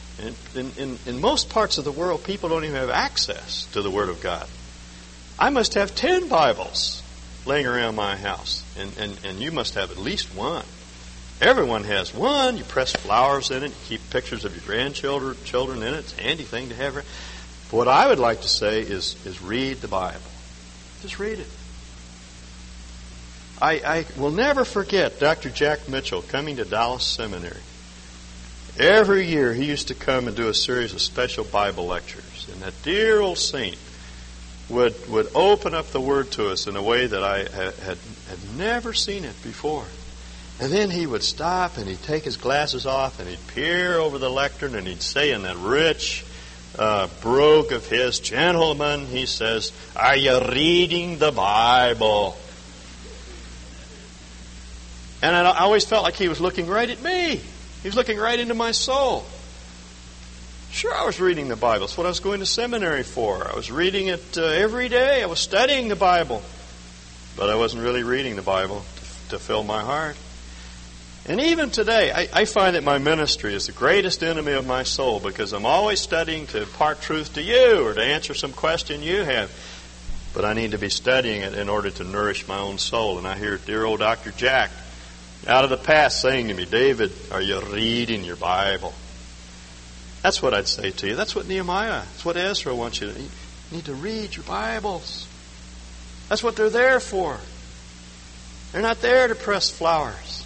In, 0.55 0.71
in, 0.77 0.99
in, 1.07 1.21
most 1.23 1.49
parts 1.49 1.79
of 1.79 1.85
the 1.87 1.93
world, 1.93 2.23
people 2.23 2.51
don't 2.51 2.65
even 2.65 2.77
have 2.77 2.91
access 2.91 3.65
to 3.73 3.81
the 3.81 3.91
Word 3.91 4.11
of 4.11 4.21
God. 4.21 4.47
I 5.39 5.49
must 5.49 5.73
have 5.73 5.95
10 5.95 6.29
Bibles 6.29 7.03
laying 7.47 7.67
around 7.67 7.97
my 7.97 8.17
house, 8.17 8.63
and, 8.79 8.93
and, 8.99 9.19
and 9.25 9.39
you 9.41 9.53
must 9.53 9.75
have 9.75 9.91
at 9.91 9.97
least 9.97 10.35
one. 10.37 10.67
Everyone 11.41 11.85
has 11.85 12.13
one. 12.13 12.59
You 12.59 12.65
press 12.65 12.93
flowers 12.93 13.51
in 13.51 13.63
it, 13.63 13.71
you 13.71 13.77
keep 13.87 14.11
pictures 14.11 14.45
of 14.45 14.55
your 14.55 14.65
grandchildren 14.67 15.35
children 15.45 15.83
in 15.83 15.95
it. 15.95 16.01
It's 16.01 16.19
a 16.19 16.23
handy 16.23 16.45
thing 16.45 16.69
to 16.69 16.75
have. 16.75 17.03
what 17.71 17.89
I 17.89 18.07
would 18.07 18.19
like 18.19 18.43
to 18.43 18.49
say 18.49 18.83
is, 18.83 19.17
is 19.25 19.41
read 19.41 19.79
the 19.79 19.89
Bible. 19.89 20.21
Just 21.01 21.19
read 21.19 21.39
it. 21.39 21.49
I, 23.61 23.73
I 23.75 24.07
will 24.17 24.31
never 24.31 24.65
forget 24.65 25.21
Dr. 25.21 25.51
Jack 25.51 25.89
Mitchell 25.89 26.23
coming 26.23 26.57
to 26.57 26.65
Dallas 26.65 27.05
Seminary. 27.05 27.61
Every 28.79 29.27
year 29.27 29.53
he 29.53 29.65
used 29.65 29.89
to 29.89 29.95
come 29.95 30.29
and 30.29 30.37
do 30.37 30.49
a 30.49 30.55
series 30.55 30.95
of 30.95 31.03
special 31.03 31.45
Bible 31.45 31.87
lectures. 31.87 32.49
And 32.51 32.63
that 32.63 32.73
dear 32.83 33.21
old 33.21 33.37
saint 33.37 33.77
would, 34.71 34.95
would 35.11 35.29
open 35.35 35.75
up 35.75 35.89
the 35.89 36.01
Word 36.01 36.31
to 36.33 36.51
us 36.51 36.67
in 36.67 36.77
a 36.77 36.83
way 36.83 37.07
that 37.07 37.23
I 37.23 37.39
had, 37.41 37.75
had, 37.75 37.99
never 38.57 38.95
seen 38.95 39.25
it 39.25 39.43
before. 39.43 39.85
And 40.61 40.73
then 40.73 40.91
he 40.91 41.07
would 41.07 41.23
stop 41.23 41.77
and 41.77 41.87
he'd 41.87 42.03
take 42.03 42.25
his 42.25 42.37
glasses 42.37 42.87
off 42.87 43.21
and 43.21 43.29
he'd 43.29 43.47
peer 43.49 43.99
over 43.99 44.19
the 44.19 44.31
lectern 44.31 44.75
and 44.75 44.87
he'd 44.87 45.03
say 45.03 45.33
in 45.33 45.43
that 45.43 45.57
rich 45.57 46.25
uh, 46.79 47.09
brogue 47.21 47.73
of 47.73 47.87
his, 47.87 48.21
Gentlemen, 48.21 49.07
he 49.07 49.27
says, 49.27 49.73
Are 49.97 50.17
you 50.17 50.41
reading 50.53 51.19
the 51.19 51.33
Bible? 51.33 52.37
And 55.23 55.37
I 55.37 55.59
always 55.59 55.85
felt 55.85 56.03
like 56.03 56.15
he 56.15 56.29
was 56.29 56.41
looking 56.41 56.67
right 56.67 56.89
at 56.89 57.03
me. 57.03 57.37
He 57.37 57.89
was 57.89 57.95
looking 57.95 58.19
right 58.19 58.39
into 58.39 58.55
my 58.55 58.73
soul. 58.73 59.25
Sure, 60.71 60.95
I 60.95 61.05
was 61.05 61.21
reading 61.21 61.49
the 61.49 61.57
Bible. 61.57 61.87
That's 61.87 61.99
what 61.99 62.07
I 62.07 62.11
was 62.11 62.21
going 62.21 62.41
to 62.41 62.47
seminary 62.47 63.03
for. 63.03 63.47
I 63.51 63.57
was 63.57 63.71
reading 63.71 64.07
it 64.07 64.39
uh, 64.39 64.43
every 64.43 64.89
day. 64.89 65.23
I 65.23 65.27
was 65.27 65.41
studying 65.41 65.89
the 65.89 65.97
Bible. 65.97 66.43
But 67.37 67.51
I 67.51 67.57
wasn't 67.57 67.83
really 67.83 68.03
reading 68.03 68.37
the 68.37 68.43
Bible 68.43 68.85
to, 68.97 69.31
to 69.31 69.39
fill 69.39 69.65
my 69.65 69.81
heart. 69.81 70.17
And 71.27 71.41
even 71.41 71.71
today, 71.71 72.13
I, 72.13 72.29
I, 72.33 72.45
find 72.45 72.77
that 72.77 72.83
my 72.83 72.99
ministry 72.99 73.55
is 73.55 73.67
the 73.67 73.73
greatest 73.73 74.23
enemy 74.23 74.53
of 74.53 74.67
my 74.67 74.85
soul 74.85 75.21
because 75.21 75.53
I'm 75.53 75.67
always 75.67 76.01
studying 76.01 76.47
to 76.49 76.63
impart 76.63 77.03
truth 77.03 77.35
to 77.35 77.43
you 77.43 77.87
or 77.87 77.95
to 77.95 78.03
answer 78.03 78.33
some 78.33 78.53
question 78.53 79.03
you 79.03 79.23
have. 79.23 79.51
but 80.35 80.45
I 80.45 80.55
need 80.55 80.71
to 80.71 80.79
be 80.79 80.89
studying 80.89 81.43
it 81.43 81.55
in 81.55 81.69
order 81.69 81.91
to 81.91 82.05
nourish 82.05 82.49
my 82.49 82.59
own 82.59 82.79
soul. 82.79 83.19
And 83.19 83.27
I 83.27 83.37
hear 83.37 83.59
dear 83.59 83.85
old 83.85 84.01
Dr. 84.01 84.31
Jack 84.33 84.71
out 85.47 85.65
of 85.65 85.71
the 85.71 85.77
past 85.77 86.21
saying 86.21 86.49
to 86.49 86.55
me, 86.55 86.65
David, 86.65 87.13
are 87.31 87.41
you 87.41 87.61
reading 87.61 88.25
your 88.25 88.37
Bible? 88.37 88.95
That's 90.23 90.43
what 90.43 90.53
I'd 90.53 90.69
say 90.69 90.91
to 90.91 91.09
you. 91.09 91.17
That's 91.17 91.35
what 91.35 91.49
Nehemiah, 91.49 92.03
that's 92.03 92.25
what 92.25 92.37
Ezra 92.37 92.75
wants 92.75 93.01
you 93.01 93.11
to. 93.11 93.21
You 93.21 93.29
need 93.71 93.87
to 93.87 93.95
read 93.95 94.37
your 94.37 94.45
Bibles. 94.45 95.27
That's 96.29 96.43
what 96.43 96.57
they're 96.57 96.71
there 96.71 97.01
for. 97.01 97.39
They're 98.73 98.83
not 98.83 99.01
there 99.01 99.29
to 99.29 99.35
press 99.35 99.71
flowers. 99.71 100.45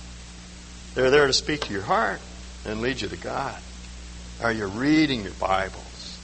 They're 0.94 1.10
there 1.10 1.26
to 1.26 1.32
speak 1.32 1.62
to 1.62 1.72
your 1.72 1.82
heart 1.82 2.20
and 2.64 2.80
lead 2.80 3.00
you 3.00 3.08
to 3.08 3.16
God. 3.16 3.60
Are 4.42 4.52
you 4.52 4.66
reading 4.66 5.24
your 5.24 5.32
Bibles? 5.32 6.18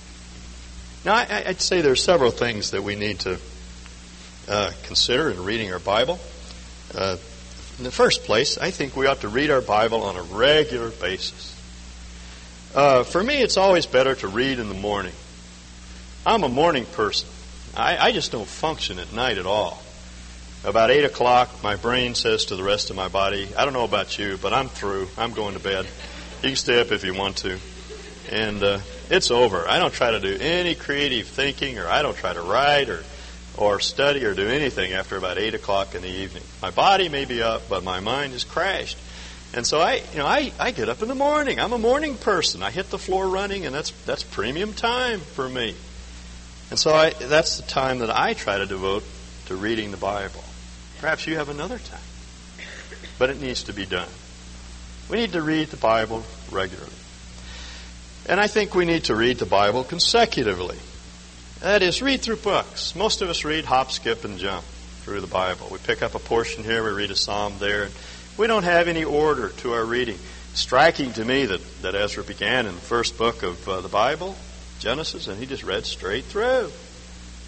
Now, 1.04 1.14
I, 1.14 1.44
would 1.48 1.60
say 1.60 1.80
there 1.80 1.92
are 1.92 1.96
several 1.96 2.30
things 2.30 2.70
that 2.70 2.82
we 2.82 2.94
need 2.94 3.20
to 3.20 3.38
uh, 4.48 4.70
consider 4.84 5.30
in 5.30 5.44
reading 5.44 5.72
our 5.72 5.78
Bible. 5.78 6.18
Uh, 6.94 7.16
in 7.80 7.84
the 7.84 7.90
first 7.90 8.24
place, 8.24 8.58
I 8.58 8.70
think 8.70 8.94
we 8.94 9.06
ought 9.06 9.22
to 9.22 9.28
read 9.28 9.50
our 9.50 9.62
Bible 9.62 10.02
on 10.02 10.14
a 10.14 10.22
regular 10.22 10.90
basis. 10.90 11.56
Uh, 12.74 13.04
for 13.04 13.22
me, 13.22 13.40
it's 13.40 13.56
always 13.56 13.86
better 13.86 14.14
to 14.16 14.28
read 14.28 14.58
in 14.58 14.68
the 14.68 14.74
morning. 14.74 15.14
I'm 16.26 16.42
a 16.42 16.48
morning 16.50 16.84
person. 16.84 17.26
I, 17.74 17.96
I 17.96 18.12
just 18.12 18.32
don't 18.32 18.46
function 18.46 18.98
at 18.98 19.14
night 19.14 19.38
at 19.38 19.46
all. 19.46 19.82
About 20.62 20.90
8 20.90 21.06
o'clock, 21.06 21.62
my 21.62 21.76
brain 21.76 22.14
says 22.14 22.44
to 22.46 22.56
the 22.56 22.62
rest 22.62 22.90
of 22.90 22.96
my 22.96 23.08
body, 23.08 23.48
I 23.56 23.64
don't 23.64 23.72
know 23.72 23.84
about 23.84 24.18
you, 24.18 24.36
but 24.36 24.52
I'm 24.52 24.68
through. 24.68 25.08
I'm 25.16 25.32
going 25.32 25.54
to 25.54 25.60
bed. 25.60 25.86
You 26.42 26.50
can 26.50 26.56
stay 26.56 26.82
up 26.82 26.92
if 26.92 27.02
you 27.02 27.14
want 27.14 27.38
to. 27.38 27.58
And 28.30 28.62
uh, 28.62 28.80
it's 29.08 29.30
over. 29.30 29.66
I 29.66 29.78
don't 29.78 29.94
try 29.94 30.10
to 30.10 30.20
do 30.20 30.36
any 30.38 30.74
creative 30.74 31.28
thinking, 31.28 31.78
or 31.78 31.88
I 31.88 32.02
don't 32.02 32.16
try 32.16 32.34
to 32.34 32.42
write, 32.42 32.90
or 32.90 33.02
or 33.56 33.80
study, 33.80 34.24
or 34.24 34.34
do 34.34 34.46
anything 34.46 34.92
after 34.92 35.16
about 35.16 35.38
eight 35.38 35.54
o'clock 35.54 35.94
in 35.94 36.02
the 36.02 36.08
evening. 36.08 36.42
My 36.62 36.70
body 36.70 37.08
may 37.08 37.24
be 37.24 37.42
up, 37.42 37.68
but 37.68 37.84
my 37.84 38.00
mind 38.00 38.32
is 38.32 38.44
crashed. 38.44 38.98
And 39.52 39.66
so 39.66 39.80
I, 39.80 40.02
you 40.12 40.18
know, 40.18 40.26
I, 40.26 40.52
I 40.60 40.70
get 40.70 40.88
up 40.88 41.02
in 41.02 41.08
the 41.08 41.14
morning. 41.14 41.58
I'm 41.58 41.72
a 41.72 41.78
morning 41.78 42.16
person. 42.16 42.62
I 42.62 42.70
hit 42.70 42.90
the 42.90 42.98
floor 42.98 43.28
running, 43.28 43.66
and 43.66 43.74
that's 43.74 43.90
that's 44.04 44.22
premium 44.22 44.72
time 44.72 45.20
for 45.20 45.48
me. 45.48 45.74
And 46.70 46.78
so 46.78 46.92
I, 46.92 47.10
that's 47.10 47.56
the 47.56 47.64
time 47.64 47.98
that 47.98 48.10
I 48.10 48.34
try 48.34 48.58
to 48.58 48.66
devote 48.66 49.04
to 49.46 49.56
reading 49.56 49.90
the 49.90 49.96
Bible. 49.96 50.44
Perhaps 51.00 51.26
you 51.26 51.36
have 51.36 51.48
another 51.48 51.78
time. 51.78 52.00
But 53.18 53.30
it 53.30 53.40
needs 53.40 53.64
to 53.64 53.72
be 53.72 53.86
done. 53.86 54.08
We 55.10 55.16
need 55.16 55.32
to 55.32 55.42
read 55.42 55.68
the 55.68 55.76
Bible 55.76 56.22
regularly. 56.52 56.92
And 58.28 58.38
I 58.38 58.46
think 58.46 58.74
we 58.76 58.84
need 58.84 59.04
to 59.04 59.16
read 59.16 59.38
the 59.38 59.46
Bible 59.46 59.82
consecutively. 59.82 60.78
That 61.60 61.82
is, 61.82 62.00
read 62.00 62.22
through 62.22 62.36
books. 62.36 62.96
Most 62.96 63.20
of 63.20 63.28
us 63.28 63.44
read 63.44 63.66
hop, 63.66 63.90
skip, 63.90 64.24
and 64.24 64.38
jump 64.38 64.64
through 65.02 65.20
the 65.20 65.26
Bible. 65.26 65.68
We 65.70 65.76
pick 65.78 66.02
up 66.02 66.14
a 66.14 66.18
portion 66.18 66.64
here, 66.64 66.82
we 66.82 66.90
read 66.90 67.10
a 67.10 67.16
psalm 67.16 67.54
there. 67.58 67.88
We 68.38 68.46
don't 68.46 68.62
have 68.62 68.88
any 68.88 69.04
order 69.04 69.50
to 69.50 69.74
our 69.74 69.84
reading. 69.84 70.18
Striking 70.54 71.12
to 71.12 71.24
me 71.24 71.44
that, 71.44 71.60
that 71.82 71.94
Ezra 71.94 72.24
began 72.24 72.66
in 72.66 72.74
the 72.74 72.80
first 72.80 73.18
book 73.18 73.42
of 73.42 73.68
uh, 73.68 73.82
the 73.82 73.88
Bible, 73.88 74.36
Genesis, 74.78 75.28
and 75.28 75.38
he 75.38 75.44
just 75.44 75.62
read 75.62 75.84
straight 75.84 76.24
through. 76.24 76.70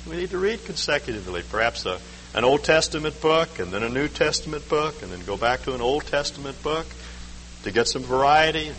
We 0.08 0.16
need 0.16 0.30
to 0.30 0.38
read 0.38 0.64
consecutively. 0.66 1.42
Perhaps 1.50 1.86
a 1.86 1.98
an 2.34 2.44
Old 2.44 2.64
Testament 2.64 3.20
book 3.20 3.58
and 3.58 3.72
then 3.72 3.82
a 3.82 3.88
New 3.88 4.08
Testament 4.08 4.66
book 4.68 5.02
and 5.02 5.12
then 5.12 5.20
go 5.26 5.36
back 5.36 5.62
to 5.62 5.74
an 5.74 5.80
Old 5.80 6.06
Testament 6.06 6.62
book 6.62 6.86
to 7.64 7.70
get 7.70 7.88
some 7.88 8.02
variety 8.02 8.72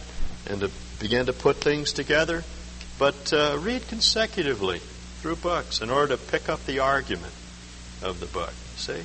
and 0.49 0.61
to 0.61 0.71
begin 0.99 1.27
to 1.27 1.33
put 1.33 1.57
things 1.57 1.93
together. 1.93 2.43
But 2.97 3.31
uh, 3.31 3.57
read 3.59 3.87
consecutively 3.87 4.81
through 5.23 5.37
books 5.37 5.81
in 5.81 5.89
order 5.89 6.17
to 6.17 6.21
pick 6.21 6.49
up 6.49 6.65
the 6.65 6.79
argument 6.79 7.33
of 8.01 8.19
the 8.19 8.25
book. 8.25 8.51
See? 8.75 9.01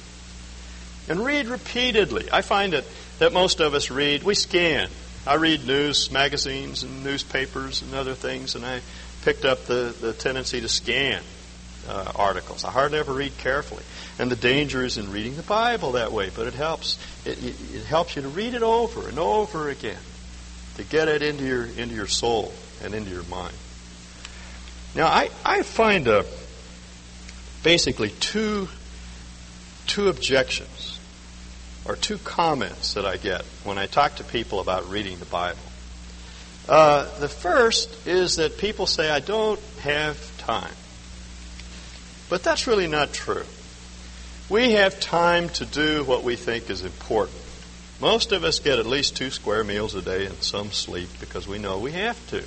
And 1.09 1.25
read 1.25 1.47
repeatedly. 1.47 2.29
I 2.33 2.43
find 2.43 2.73
that, 2.73 2.85
that 3.21 3.33
most 3.33 3.61
of 3.61 3.73
us 3.73 3.89
read, 3.89 4.25
we 4.25 4.35
scan. 4.35 4.91
I 5.25 5.35
read 5.35 5.65
news 5.65 6.11
magazines 6.11 6.83
and 6.83 7.05
newspapers 7.05 7.83
and 7.83 7.95
other 7.95 8.15
things, 8.15 8.57
and 8.57 8.67
I 8.67 8.81
picked 9.23 9.45
up 9.45 9.67
the, 9.67 9.95
the 10.01 10.13
tendency 10.13 10.61
to 10.61 10.69
scan 10.69 11.23
uh, 11.89 12.11
articles. 12.17 12.65
I 12.65 12.73
hardly 12.73 12.99
ever 12.99 13.13
read 13.13 13.39
carefully. 13.39 13.85
And 14.19 14.29
the 14.29 14.37
danger 14.37 14.85
is 14.85 14.99
in 14.99 15.13
reading 15.13 15.37
the 15.37 15.43
Bible 15.45 15.93
that 15.93 16.11
way, 16.11 16.31
but 16.35 16.49
it 16.49 16.55
helps. 16.55 16.99
It, 17.25 17.39
it, 17.45 17.55
it, 17.75 17.85
helps 17.85 18.17
you 18.17 18.23
to 18.23 18.29
read 18.29 18.55
it 18.55 18.65
over 18.65 19.09
and 19.09 19.21
over 19.21 19.69
again, 19.69 20.03
to 20.79 20.83
get 20.83 21.07
it 21.07 21.23
into 21.23 21.45
your 21.45 21.65
into 21.65 21.95
your 21.95 22.09
soul 22.09 22.53
and 22.83 22.93
into 22.93 23.11
your 23.11 23.23
mind. 23.25 23.55
Now, 24.99 25.07
I, 25.07 25.31
I 25.45 25.63
find 25.63 26.09
uh, 26.09 26.25
basically 27.63 28.11
two 28.11 28.69
two 29.87 30.09
objections 30.09 30.99
or 31.87 31.95
two 31.95 32.19
comments 32.19 32.95
that 32.95 33.07
I 33.07 33.17
get 33.17 33.43
when 33.63 33.79
I 33.79 33.87
talk 33.87 34.17
to 34.17 34.25
people 34.25 34.59
about 34.59 34.91
reading 34.91 35.19
the 35.19 35.25
Bible. 35.25 35.61
Uh, 36.69 37.05
the 37.21 37.29
first 37.29 38.09
is 38.09 38.37
that 38.37 38.59
people 38.59 38.87
say, 38.87 39.09
I 39.09 39.21
don't 39.21 39.61
have 39.83 40.37
time. 40.39 40.75
But 42.29 42.43
that's 42.43 42.67
really 42.67 42.89
not 42.89 43.13
true. 43.13 43.45
We 44.51 44.73
have 44.73 44.99
time 44.99 45.49
to 45.51 45.65
do 45.65 46.03
what 46.03 46.25
we 46.25 46.35
think 46.35 46.71
is 46.71 46.83
important. 46.83 47.39
Most 48.01 48.33
of 48.33 48.43
us 48.43 48.59
get 48.59 48.81
at 48.81 48.87
least 48.87 49.17
two 49.17 49.31
square 49.31 49.63
meals 49.63 49.95
a 49.95 50.03
day 50.03 50.27
and 50.27 50.43
some 50.43 50.73
sleep 50.73 51.09
because 51.21 51.47
we 51.47 51.59
know 51.59 51.79
we 51.79 51.93
have 51.93 52.19
to. 52.31 52.43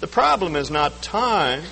The 0.00 0.06
problem 0.06 0.56
is 0.56 0.70
not 0.70 1.02
time, 1.02 1.62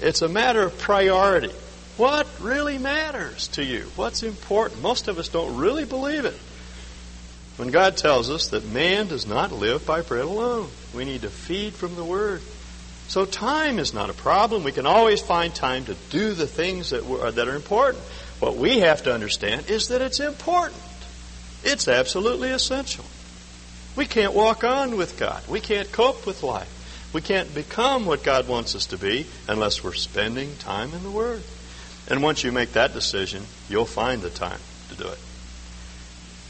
it's 0.00 0.22
a 0.22 0.28
matter 0.28 0.62
of 0.62 0.78
priority. 0.78 1.52
What 1.96 2.28
really 2.40 2.76
matters 2.76 3.48
to 3.48 3.64
you? 3.64 3.90
What's 3.96 4.22
important? 4.22 4.82
Most 4.82 5.08
of 5.08 5.18
us 5.18 5.28
don't 5.28 5.56
really 5.56 5.86
believe 5.86 6.26
it. 6.26 6.38
When 7.56 7.70
God 7.70 7.96
tells 7.96 8.28
us 8.28 8.48
that 8.48 8.66
man 8.66 9.08
does 9.08 9.26
not 9.26 9.50
live 9.50 9.86
by 9.86 10.02
bread 10.02 10.26
alone, 10.26 10.68
we 10.94 11.06
need 11.06 11.22
to 11.22 11.30
feed 11.30 11.72
from 11.72 11.96
the 11.96 12.04
Word. 12.04 12.42
So 13.08 13.24
time 13.24 13.78
is 13.78 13.94
not 13.94 14.10
a 14.10 14.14
problem. 14.14 14.62
We 14.62 14.72
can 14.72 14.84
always 14.84 15.22
find 15.22 15.54
time 15.54 15.86
to 15.86 15.94
do 16.10 16.34
the 16.34 16.46
things 16.46 16.90
that, 16.90 17.02
that 17.34 17.48
are 17.48 17.54
important. 17.54 18.04
What 18.40 18.56
we 18.56 18.80
have 18.80 19.04
to 19.04 19.14
understand 19.14 19.70
is 19.70 19.88
that 19.88 20.02
it's 20.02 20.20
important. 20.20 20.82
It's 21.64 21.88
absolutely 21.88 22.50
essential. 22.50 23.06
We 23.96 24.04
can't 24.04 24.34
walk 24.34 24.62
on 24.62 24.98
with 24.98 25.18
God. 25.18 25.42
We 25.48 25.60
can't 25.60 25.90
cope 25.90 26.26
with 26.26 26.42
life. 26.42 26.75
We 27.12 27.20
can't 27.20 27.54
become 27.54 28.04
what 28.04 28.22
God 28.22 28.48
wants 28.48 28.74
us 28.74 28.86
to 28.86 28.98
be 28.98 29.26
unless 29.48 29.82
we're 29.82 29.94
spending 29.94 30.56
time 30.56 30.92
in 30.92 31.02
the 31.02 31.10
Word. 31.10 31.42
And 32.08 32.22
once 32.22 32.44
you 32.44 32.52
make 32.52 32.72
that 32.72 32.92
decision, 32.92 33.44
you'll 33.68 33.84
find 33.84 34.22
the 34.22 34.30
time 34.30 34.60
to 34.90 34.96
do 34.96 35.08
it. 35.08 35.18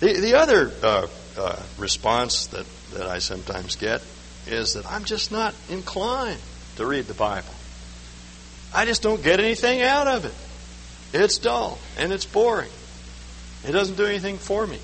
The, 0.01 0.21
the 0.21 0.35
other 0.35 0.73
uh, 0.83 1.07
uh, 1.39 1.63
response 1.79 2.47
that, 2.49 2.67
that 2.93 3.07
I 3.07 3.19
sometimes 3.19 3.77
get 3.77 4.03
is 4.47 4.75
that 4.75 4.91
I'm 4.91 5.05
just 5.05 5.33
not 5.33 5.55
inclined 5.71 6.41
to 6.77 6.87
read 6.87 7.07
the 7.07 7.15
Bible. 7.15 7.49
I 8.75 8.85
just 8.85 9.03
don't 9.03 9.23
get 9.23 9.41
anything 9.41 9.83
out 9.83 10.07
of 10.07 10.25
it. 10.25 10.35
It's 11.19 11.39
dull 11.39 11.79
and 11.97 12.13
it's 12.13 12.27
boring. 12.27 12.71
It 13.67 13.73
doesn't 13.73 13.97
do 13.97 14.05
anything 14.05 14.37
for 14.37 14.67
me. 14.67 14.79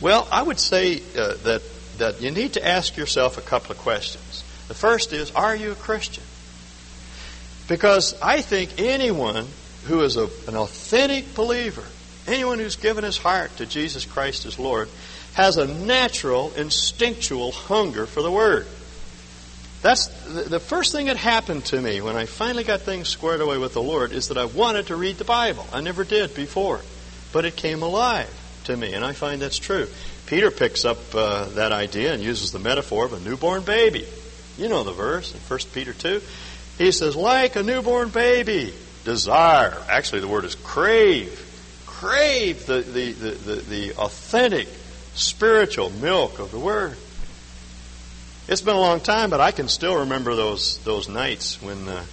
Well, 0.00 0.28
I 0.30 0.42
would 0.42 0.60
say 0.60 1.02
uh, 1.16 1.34
that 1.44 1.62
that 1.98 2.20
you 2.20 2.30
need 2.30 2.54
to 2.54 2.66
ask 2.66 2.96
yourself 2.96 3.38
a 3.38 3.40
couple 3.40 3.72
of 3.72 3.78
questions. 3.78 4.44
The 4.68 4.74
first 4.74 5.12
is, 5.12 5.30
are 5.32 5.54
you 5.54 5.72
a 5.72 5.76
Christian? 5.76 6.24
Because 7.68 8.20
I 8.20 8.40
think 8.40 8.78
anyone 8.78 9.46
who 9.86 10.02
is 10.02 10.16
a, 10.16 10.28
an 10.48 10.56
authentic 10.56 11.34
believer, 11.34 11.84
anyone 12.26 12.58
who's 12.58 12.76
given 12.76 13.04
his 13.04 13.18
heart 13.18 13.56
to 13.58 13.66
Jesus 13.66 14.04
Christ 14.04 14.46
as 14.46 14.58
Lord, 14.58 14.88
has 15.34 15.56
a 15.56 15.66
natural, 15.66 16.52
instinctual 16.56 17.52
hunger 17.52 18.06
for 18.06 18.22
the 18.22 18.30
Word. 18.30 18.66
That's 19.82 20.06
the 20.24 20.58
first 20.58 20.92
thing 20.92 21.06
that 21.06 21.16
happened 21.16 21.66
to 21.66 21.80
me 21.80 22.00
when 22.00 22.16
I 22.16 22.26
finally 22.26 22.64
got 22.64 22.80
things 22.80 23.08
squared 23.08 23.40
away 23.40 23.58
with 23.58 23.74
the 23.74 23.82
Lord 23.82 24.12
is 24.12 24.28
that 24.28 24.38
I 24.38 24.46
wanted 24.46 24.88
to 24.88 24.96
read 24.96 25.18
the 25.18 25.24
Bible. 25.24 25.66
I 25.72 25.80
never 25.80 26.02
did 26.02 26.34
before, 26.34 26.80
but 27.32 27.44
it 27.44 27.54
came 27.54 27.82
alive 27.82 28.32
to 28.64 28.76
me, 28.76 28.94
and 28.94 29.04
I 29.04 29.12
find 29.12 29.42
that's 29.42 29.58
true. 29.58 29.86
Peter 30.26 30.50
picks 30.50 30.84
up 30.84 30.98
uh, 31.14 31.44
that 31.50 31.70
idea 31.70 32.14
and 32.14 32.22
uses 32.22 32.50
the 32.50 32.58
metaphor 32.58 33.04
of 33.04 33.12
a 33.12 33.20
newborn 33.20 33.62
baby. 33.62 34.06
You 34.58 34.68
know 34.68 34.84
the 34.84 34.92
verse 34.92 35.34
in 35.34 35.40
1 35.40 35.58
Peter 35.72 35.92
2. 35.92 36.22
He 36.78 36.92
says, 36.92 37.16
like 37.16 37.56
a 37.56 37.62
newborn 37.62 38.10
baby, 38.10 38.72
desire. 39.04 39.76
Actually, 39.88 40.20
the 40.20 40.28
word 40.28 40.44
is 40.44 40.54
crave. 40.54 41.42
Crave 41.86 42.66
the, 42.66 42.80
the, 42.80 43.12
the, 43.12 43.30
the, 43.30 43.54
the 43.54 43.92
authentic 43.94 44.68
spiritual 45.14 45.90
milk 45.90 46.38
of 46.38 46.50
the 46.50 46.58
Word. 46.58 46.96
It's 48.48 48.60
been 48.60 48.76
a 48.76 48.80
long 48.80 49.00
time, 49.00 49.30
but 49.30 49.40
I 49.40 49.50
can 49.50 49.68
still 49.68 50.00
remember 50.00 50.36
those 50.36 50.78
those 50.84 51.08
nights 51.08 51.60
when 51.60 51.88
uh, 51.88 52.04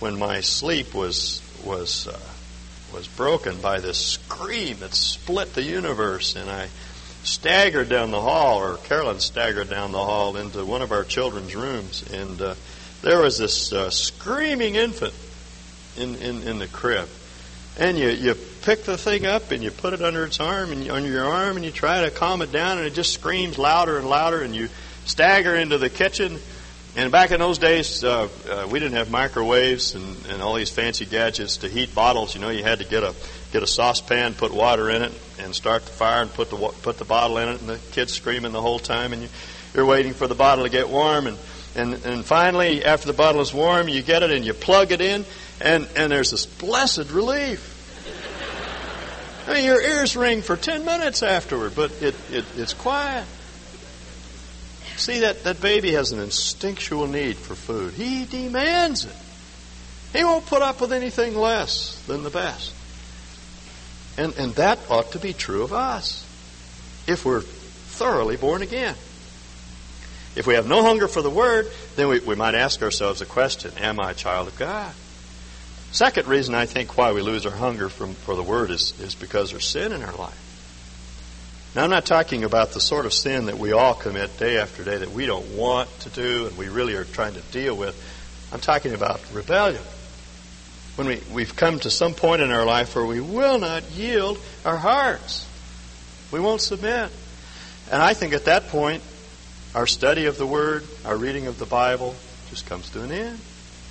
when 0.00 0.18
my 0.18 0.40
sleep 0.40 0.94
was 0.94 1.42
was 1.64 2.08
uh, 2.08 2.18
was 2.92 3.06
broken 3.06 3.60
by 3.60 3.78
this 3.78 3.98
scream 3.98 4.78
that 4.78 4.94
split 4.94 5.54
the 5.54 5.62
universe, 5.62 6.34
and 6.34 6.50
I 6.50 6.68
staggered 7.26 7.88
down 7.88 8.10
the 8.10 8.20
hall, 8.20 8.58
or 8.58 8.76
Carolyn 8.78 9.20
staggered 9.20 9.68
down 9.68 9.92
the 9.92 9.98
hall 9.98 10.36
into 10.36 10.64
one 10.64 10.82
of 10.82 10.92
our 10.92 11.04
children's 11.04 11.54
rooms, 11.54 12.10
and 12.12 12.40
uh, 12.40 12.54
there 13.02 13.20
was 13.20 13.38
this 13.38 13.72
uh, 13.72 13.90
screaming 13.90 14.76
infant 14.76 15.14
in, 15.96 16.14
in 16.16 16.42
in 16.42 16.58
the 16.58 16.68
crib. 16.68 17.08
and 17.78 17.98
you, 17.98 18.08
you 18.08 18.34
pick 18.62 18.84
the 18.84 18.98
thing 18.98 19.26
up 19.26 19.50
and 19.50 19.62
you 19.62 19.70
put 19.70 19.92
it 19.92 20.02
under 20.02 20.24
its 20.24 20.40
arm 20.40 20.72
and 20.72 20.90
under 20.90 21.08
your 21.08 21.24
arm 21.24 21.56
and 21.56 21.64
you 21.64 21.70
try 21.70 22.04
to 22.04 22.10
calm 22.10 22.42
it 22.42 22.50
down 22.50 22.78
and 22.78 22.86
it 22.86 22.94
just 22.94 23.14
screams 23.14 23.58
louder 23.58 23.96
and 23.98 24.08
louder 24.08 24.42
and 24.42 24.56
you 24.56 24.68
stagger 25.04 25.54
into 25.54 25.78
the 25.78 25.88
kitchen. 25.88 26.38
And 26.96 27.12
back 27.12 27.30
in 27.30 27.38
those 27.40 27.58
days, 27.58 28.02
uh, 28.02 28.28
uh, 28.50 28.66
we 28.70 28.80
didn't 28.80 28.96
have 28.96 29.10
microwaves 29.10 29.94
and, 29.94 30.26
and 30.30 30.42
all 30.42 30.54
these 30.54 30.70
fancy 30.70 31.04
gadgets 31.04 31.58
to 31.58 31.68
heat 31.68 31.94
bottles. 31.94 32.34
You 32.34 32.40
know, 32.40 32.48
you 32.48 32.64
had 32.64 32.78
to 32.78 32.86
get 32.86 33.02
a 33.02 33.14
get 33.52 33.62
a 33.62 33.66
saucepan, 33.66 34.34
put 34.34 34.52
water 34.52 34.90
in 34.90 35.02
it, 35.02 35.12
and 35.38 35.54
start 35.54 35.84
the 35.84 35.92
fire 35.92 36.22
and 36.22 36.32
put 36.32 36.50
the 36.50 36.56
put 36.56 36.98
the 36.98 37.04
bottle 37.04 37.38
in 37.38 37.48
it. 37.48 37.60
And 37.60 37.68
the 37.68 37.78
kids 37.92 38.12
screaming 38.12 38.52
the 38.52 38.62
whole 38.62 38.78
time, 38.78 39.12
and 39.12 39.22
you, 39.22 39.28
you're 39.74 39.86
waiting 39.86 40.14
for 40.14 40.26
the 40.26 40.34
bottle 40.34 40.64
to 40.64 40.70
get 40.70 40.88
warm. 40.88 41.26
And 41.26 41.38
and 41.74 41.94
and 42.04 42.24
finally, 42.24 42.84
after 42.84 43.06
the 43.06 43.12
bottle 43.12 43.40
is 43.40 43.52
warm, 43.52 43.88
you 43.88 44.02
get 44.02 44.22
it 44.22 44.30
and 44.30 44.44
you 44.44 44.54
plug 44.54 44.92
it 44.92 45.00
in, 45.00 45.24
and 45.60 45.88
and 45.96 46.10
there's 46.10 46.30
this 46.30 46.46
blessed 46.46 47.10
relief. 47.10 47.74
I 49.48 49.54
mean, 49.54 49.64
your 49.64 49.80
ears 49.80 50.16
ring 50.16 50.42
for 50.42 50.56
10 50.56 50.84
minutes 50.84 51.22
afterward, 51.22 51.74
but 51.76 51.92
it, 52.02 52.16
it, 52.32 52.44
it's 52.56 52.74
quiet. 52.74 53.24
See, 54.96 55.20
that, 55.20 55.44
that 55.44 55.60
baby 55.60 55.92
has 55.92 56.10
an 56.10 56.18
instinctual 56.18 57.06
need 57.06 57.36
for 57.36 57.54
food. 57.54 57.92
He 57.94 58.24
demands 58.24 59.04
it. 59.04 59.16
He 60.12 60.24
won't 60.24 60.46
put 60.46 60.62
up 60.62 60.80
with 60.80 60.92
anything 60.92 61.36
less 61.36 62.02
than 62.06 62.22
the 62.22 62.30
best. 62.30 62.72
And, 64.18 64.34
and 64.38 64.54
that 64.54 64.78
ought 64.90 65.12
to 65.12 65.18
be 65.18 65.32
true 65.32 65.62
of 65.62 65.72
us 65.72 66.24
if 67.06 67.24
we're 67.24 67.42
thoroughly 67.42 68.36
born 68.36 68.62
again. 68.62 68.94
If 70.34 70.46
we 70.46 70.54
have 70.54 70.68
no 70.68 70.82
hunger 70.82 71.08
for 71.08 71.22
the 71.22 71.30
Word, 71.30 71.70
then 71.96 72.08
we, 72.08 72.20
we 72.20 72.34
might 72.34 72.54
ask 72.54 72.82
ourselves 72.82 73.20
a 73.22 73.26
question 73.26 73.72
Am 73.78 73.98
I 73.98 74.10
a 74.10 74.14
child 74.14 74.48
of 74.48 74.58
God? 74.58 74.92
Second 75.92 76.26
reason 76.26 76.54
I 76.54 76.66
think 76.66 76.98
why 76.98 77.12
we 77.12 77.22
lose 77.22 77.46
our 77.46 77.52
hunger 77.52 77.88
from, 77.88 78.14
for 78.14 78.36
the 78.36 78.42
Word 78.42 78.70
is, 78.70 78.98
is 79.00 79.14
because 79.14 79.50
there's 79.50 79.66
sin 79.66 79.92
in 79.92 80.02
our 80.02 80.14
life. 80.14 80.42
Now, 81.74 81.84
I'm 81.84 81.90
not 81.90 82.06
talking 82.06 82.44
about 82.44 82.72
the 82.72 82.80
sort 82.80 83.06
of 83.06 83.12
sin 83.12 83.46
that 83.46 83.58
we 83.58 83.72
all 83.72 83.94
commit 83.94 84.38
day 84.38 84.58
after 84.58 84.82
day 84.82 84.96
that 84.98 85.10
we 85.10 85.26
don't 85.26 85.56
want 85.56 85.88
to 86.00 86.10
do 86.10 86.46
and 86.46 86.56
we 86.56 86.68
really 86.68 86.94
are 86.94 87.04
trying 87.04 87.34
to 87.34 87.42
deal 87.52 87.76
with. 87.76 87.94
I'm 88.52 88.60
talking 88.60 88.94
about 88.94 89.20
rebellion. 89.32 89.82
When 90.96 91.08
we, 91.08 91.20
we've 91.32 91.54
come 91.54 91.78
to 91.80 91.90
some 91.90 92.14
point 92.14 92.42
in 92.42 92.50
our 92.50 92.64
life 92.64 92.96
where 92.96 93.04
we 93.04 93.20
will 93.20 93.58
not 93.58 93.90
yield 93.92 94.38
our 94.64 94.78
hearts, 94.78 95.46
we 96.32 96.40
won't 96.40 96.62
submit. 96.62 97.10
And 97.90 98.02
I 98.02 98.14
think 98.14 98.32
at 98.32 98.46
that 98.46 98.68
point, 98.68 99.02
our 99.74 99.86
study 99.86 100.24
of 100.24 100.38
the 100.38 100.46
Word, 100.46 100.84
our 101.04 101.16
reading 101.16 101.46
of 101.46 101.58
the 101.58 101.66
Bible, 101.66 102.16
just 102.48 102.66
comes 102.66 102.88
to 102.90 103.02
an 103.02 103.12
end. 103.12 103.38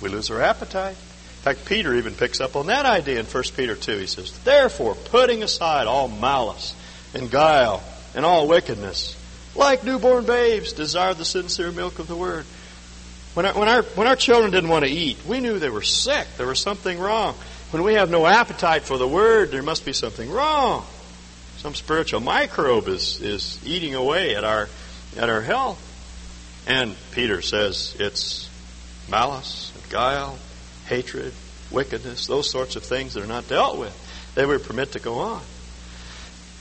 We 0.02 0.08
lose 0.08 0.30
our 0.30 0.42
appetite 0.42 0.96
In 0.96 1.42
fact, 1.42 1.64
Peter 1.64 1.94
even 1.94 2.14
picks 2.14 2.40
up 2.40 2.56
on 2.56 2.66
that 2.66 2.84
idea 2.86 3.20
in 3.20 3.26
1 3.26 3.44
Peter 3.56 3.76
2. 3.76 3.98
He 3.98 4.06
says, 4.06 4.36
Therefore, 4.40 4.94
putting 4.94 5.42
aside 5.42 5.86
all 5.86 6.08
malice 6.08 6.74
and 7.14 7.30
guile 7.30 7.82
and 8.14 8.26
all 8.26 8.48
wickedness, 8.48 9.16
like 9.54 9.84
newborn 9.84 10.26
babes, 10.26 10.72
desire 10.72 11.14
the 11.14 11.24
sincere 11.24 11.70
milk 11.70 11.98
of 11.98 12.08
the 12.08 12.16
word. 12.16 12.44
When 13.36 13.44
our, 13.44 13.52
when, 13.52 13.68
our, 13.68 13.82
when 13.82 14.06
our 14.06 14.16
children 14.16 14.50
didn't 14.50 14.70
want 14.70 14.86
to 14.86 14.90
eat, 14.90 15.18
we 15.26 15.40
knew 15.40 15.58
they 15.58 15.68
were 15.68 15.82
sick. 15.82 16.26
There 16.38 16.46
was 16.46 16.58
something 16.58 16.98
wrong. 16.98 17.34
When 17.70 17.82
we 17.82 17.92
have 17.92 18.10
no 18.10 18.24
appetite 18.24 18.84
for 18.84 18.96
the 18.96 19.06
word, 19.06 19.50
there 19.50 19.62
must 19.62 19.84
be 19.84 19.92
something 19.92 20.30
wrong. 20.30 20.86
Some 21.58 21.74
spiritual 21.74 22.20
microbe 22.20 22.88
is, 22.88 23.20
is 23.20 23.60
eating 23.66 23.94
away 23.94 24.36
at 24.36 24.44
our, 24.44 24.70
at 25.18 25.28
our 25.28 25.42
health. 25.42 25.82
And 26.66 26.96
Peter 27.10 27.42
says 27.42 27.94
it's 28.00 28.48
malice 29.10 29.70
guile 29.90 30.38
hatred, 30.86 31.34
wickedness, 31.70 32.26
those 32.26 32.48
sorts 32.48 32.74
of 32.74 32.84
things 32.84 33.12
that 33.12 33.22
are 33.22 33.26
not 33.26 33.46
dealt 33.48 33.78
with. 33.78 34.32
They 34.34 34.46
would 34.46 34.62
permit 34.62 34.92
to 34.92 34.98
go 34.98 35.18
on. 35.18 35.42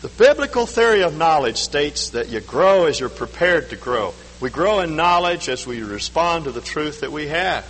The 0.02 0.10
biblical 0.10 0.66
theory 0.66 1.04
of 1.04 1.16
knowledge 1.16 1.56
states 1.56 2.10
that 2.10 2.28
you 2.28 2.42
grow 2.42 2.84
as 2.84 3.00
you're 3.00 3.08
prepared 3.08 3.70
to 3.70 3.78
grow. 3.78 4.14
We 4.46 4.52
grow 4.52 4.82
in 4.82 4.96
knowledge 4.96 5.50
as 5.50 5.66
we 5.66 5.82
respond 5.82 6.44
to 6.44 6.52
the 6.52 6.62
truth 6.62 7.02
that 7.02 7.12
we 7.12 7.30
have. 7.30 7.66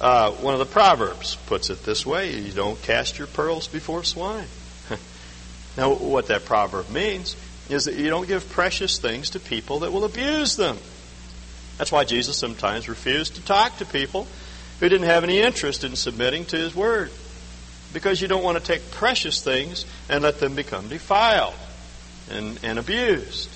Uh, 0.00 0.30
one 0.30 0.54
of 0.54 0.60
the 0.60 0.66
Proverbs 0.66 1.34
puts 1.46 1.68
it 1.68 1.82
this 1.82 2.06
way 2.06 2.38
you 2.38 2.52
don't 2.52 2.80
cast 2.82 3.18
your 3.18 3.26
pearls 3.26 3.66
before 3.66 4.04
swine. 4.04 4.46
now, 5.76 5.94
what 5.94 6.28
that 6.28 6.44
proverb 6.44 6.88
means 6.90 7.34
is 7.68 7.86
that 7.86 7.96
you 7.96 8.08
don't 8.08 8.28
give 8.28 8.48
precious 8.50 9.00
things 9.00 9.30
to 9.30 9.40
people 9.40 9.80
that 9.80 9.92
will 9.92 10.04
abuse 10.04 10.54
them. 10.54 10.78
That's 11.76 11.90
why 11.90 12.04
Jesus 12.04 12.38
sometimes 12.38 12.88
refused 12.88 13.34
to 13.34 13.42
talk 13.42 13.78
to 13.78 13.84
people 13.84 14.28
who 14.78 14.88
didn't 14.88 15.08
have 15.08 15.24
any 15.24 15.40
interest 15.40 15.82
in 15.82 15.96
submitting 15.96 16.44
to 16.44 16.56
his 16.56 16.72
word. 16.72 17.10
Because 17.92 18.22
you 18.22 18.28
don't 18.28 18.44
want 18.44 18.58
to 18.58 18.64
take 18.64 18.92
precious 18.92 19.42
things 19.42 19.86
and 20.08 20.22
let 20.22 20.38
them 20.38 20.54
become 20.54 20.86
defiled 20.86 21.54
and, 22.30 22.60
and 22.62 22.78
abused. 22.78 23.48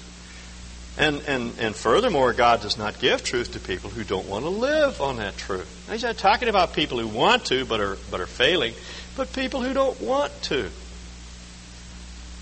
And, 0.98 1.22
and, 1.28 1.52
and 1.58 1.76
furthermore, 1.76 2.32
God 2.32 2.62
does 2.62 2.78
not 2.78 2.98
give 2.98 3.22
truth 3.22 3.52
to 3.52 3.60
people 3.60 3.90
who 3.90 4.02
don't 4.02 4.26
want 4.28 4.44
to 4.44 4.50
live 4.50 5.00
on 5.00 5.16
that 5.16 5.36
truth. 5.36 5.84
Now, 5.86 5.92
he's 5.92 6.02
not 6.02 6.16
talking 6.16 6.48
about 6.48 6.72
people 6.72 6.98
who 6.98 7.06
want 7.06 7.44
to 7.46 7.66
but 7.66 7.80
are, 7.80 7.98
but 8.10 8.20
are 8.20 8.26
failing, 8.26 8.72
but 9.14 9.30
people 9.34 9.60
who 9.60 9.74
don't 9.74 10.00
want 10.00 10.32
to. 10.44 10.70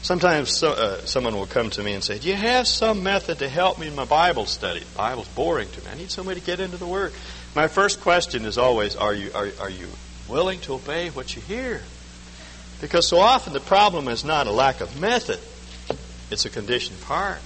Sometimes 0.03 0.51
so, 0.51 0.73
uh, 0.73 0.99
someone 0.99 1.35
will 1.35 1.47
come 1.47 1.71
to 1.71 1.83
me 1.83 1.95
and 1.95 2.05
say, 2.05 2.19
Do 2.19 2.29
you 2.29 2.35
have 2.35 2.69
some 2.69 3.03
method 3.03 3.39
to 3.39 3.49
help 3.49 3.79
me 3.79 3.89
in 3.89 3.95
my 3.97 4.05
Bible 4.05 4.47
study? 4.47 4.81
The 4.81 4.97
Bible's 4.97 5.29
boring 5.29 5.69
to 5.69 5.81
me. 5.81 5.87
I 5.91 5.97
need 5.97 6.11
somebody 6.11 6.41
to 6.41 6.47
get 6.47 6.61
into 6.61 6.77
the 6.77 6.87
Word. 6.87 7.13
My 7.57 7.69
first 7.69 8.03
question 8.03 8.45
is 8.45 8.59
always, 8.59 8.97
are 8.97 9.15
you, 9.15 9.31
are, 9.35 9.49
are 9.61 9.71
you 9.71 9.89
willing 10.29 10.61
to 10.61 10.75
obey 10.75 11.09
what 11.11 11.35
you 11.35 11.43
hear? 11.43 11.81
Because 12.81 13.09
so 13.09 13.19
often 13.19 13.53
the 13.53 13.61
problem 13.61 14.09
is 14.09 14.25
not 14.25 14.47
a 14.47 14.53
lack 14.53 14.81
of 14.81 15.01
method, 15.01 15.41
it's 16.31 16.45
a 16.45 16.51
condition 16.51 16.95
of 16.95 17.03
heart. 17.05 17.41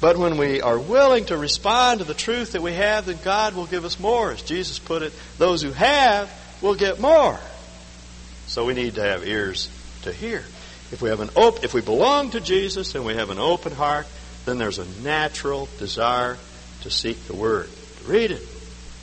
But 0.00 0.16
when 0.16 0.38
we 0.38 0.60
are 0.60 0.78
willing 0.78 1.24
to 1.26 1.36
respond 1.36 1.98
to 1.98 2.04
the 2.04 2.14
truth 2.14 2.52
that 2.52 2.62
we 2.62 2.72
have, 2.74 3.06
then 3.06 3.18
God 3.24 3.54
will 3.54 3.66
give 3.66 3.84
us 3.84 3.98
more. 3.98 4.30
As 4.30 4.42
Jesus 4.42 4.78
put 4.78 5.02
it, 5.02 5.12
those 5.38 5.62
who 5.62 5.72
have 5.72 6.30
will 6.62 6.76
get 6.76 7.00
more. 7.00 7.38
So 8.46 8.64
we 8.64 8.74
need 8.74 8.94
to 8.94 9.02
have 9.02 9.26
ears 9.26 9.68
to 10.02 10.12
hear. 10.12 10.44
If 10.90 11.02
we 11.02 11.10
have 11.10 11.20
an 11.20 11.30
op- 11.34 11.64
if 11.64 11.74
we 11.74 11.80
belong 11.80 12.30
to 12.30 12.40
Jesus 12.40 12.94
and 12.94 13.04
we 13.04 13.14
have 13.14 13.30
an 13.30 13.38
open 13.38 13.72
heart, 13.72 14.06
then 14.46 14.56
there's 14.56 14.78
a 14.78 14.86
natural 15.02 15.68
desire 15.78 16.38
to 16.82 16.90
seek 16.90 17.26
the 17.26 17.34
Word, 17.34 17.68
to 17.98 18.04
read 18.10 18.30
it, 18.30 18.46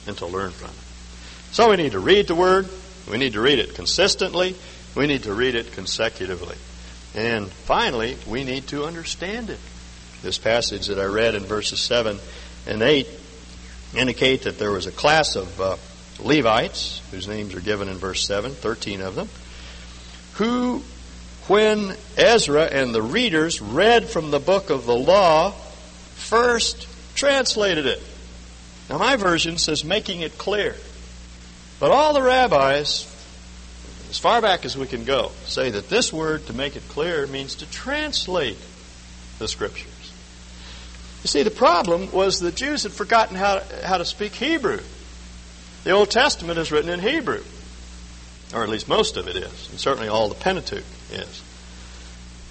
and 0.07 0.17
to 0.17 0.25
learn 0.25 0.51
from 0.51 0.69
it. 0.69 1.53
So 1.53 1.69
we 1.69 1.75
need 1.75 1.91
to 1.91 1.99
read 1.99 2.27
the 2.27 2.35
Word. 2.35 2.67
We 3.09 3.17
need 3.17 3.33
to 3.33 3.41
read 3.41 3.59
it 3.59 3.75
consistently. 3.75 4.55
We 4.95 5.07
need 5.07 5.23
to 5.23 5.33
read 5.33 5.55
it 5.55 5.73
consecutively. 5.73 6.55
And 7.13 7.49
finally, 7.49 8.17
we 8.27 8.43
need 8.43 8.67
to 8.67 8.85
understand 8.85 9.49
it. 9.49 9.59
This 10.25 10.39
passage 10.39 10.87
that 10.87 10.97
I 10.97 11.05
read 11.05 11.35
in 11.35 11.43
verses 11.43 11.79
7 11.81 12.17
and 12.65 12.81
8 12.81 13.07
indicate 13.95 14.41
that 14.41 14.57
there 14.57 14.71
was 14.71 14.87
a 14.87 14.91
class 14.91 15.35
of 15.35 15.61
uh, 15.61 15.77
Levites, 16.19 16.99
whose 17.11 17.27
names 17.27 17.53
are 17.53 17.61
given 17.61 17.89
in 17.89 17.97
verse 17.97 18.25
7, 18.25 18.49
13 18.49 19.01
of 19.01 19.13
them, 19.13 19.29
who, 20.33 20.81
when 21.45 21.95
Ezra 22.17 22.63
and 22.63 22.91
the 22.91 23.03
readers 23.03 23.61
read 23.61 24.09
from 24.09 24.31
the 24.31 24.39
book 24.39 24.71
of 24.71 24.87
the 24.87 24.95
law, 24.95 25.51
first 25.51 26.87
translated 27.13 27.85
it. 27.85 28.01
Now, 28.89 28.97
my 28.97 29.17
version 29.17 29.59
says 29.59 29.85
making 29.85 30.21
it 30.21 30.39
clear. 30.39 30.75
But 31.79 31.91
all 31.91 32.15
the 32.15 32.23
rabbis, 32.23 33.05
as 34.09 34.17
far 34.17 34.41
back 34.41 34.65
as 34.65 34.75
we 34.75 34.87
can 34.87 35.05
go, 35.05 35.29
say 35.43 35.69
that 35.69 35.87
this 35.87 36.11
word, 36.11 36.47
to 36.47 36.53
make 36.53 36.75
it 36.75 36.89
clear, 36.89 37.27
means 37.27 37.53
to 37.57 37.69
translate 37.69 38.57
the 39.37 39.47
Scriptures. 39.47 39.94
You 41.25 41.27
see, 41.27 41.41
the 41.41 41.49
problem 41.49 42.11
was 42.11 42.39
the 42.39 42.51
Jews 42.51 42.83
had 42.83 42.91
forgotten 42.91 43.35
how, 43.35 43.59
how 43.83 43.97
to 43.97 44.05
speak 44.05 44.35
Hebrew. 44.35 44.79
The 45.83 45.89
Old 45.89 46.11
Testament 46.11 46.59
is 46.59 46.71
written 46.71 46.91
in 46.91 46.99
Hebrew, 46.99 47.41
or 48.53 48.61
at 48.61 48.69
least 48.69 48.87
most 48.87 49.17
of 49.17 49.27
it 49.27 49.35
is, 49.35 49.69
and 49.71 49.79
certainly 49.79 50.07
all 50.07 50.29
the 50.29 50.35
Pentateuch 50.35 50.83
is. 51.11 51.41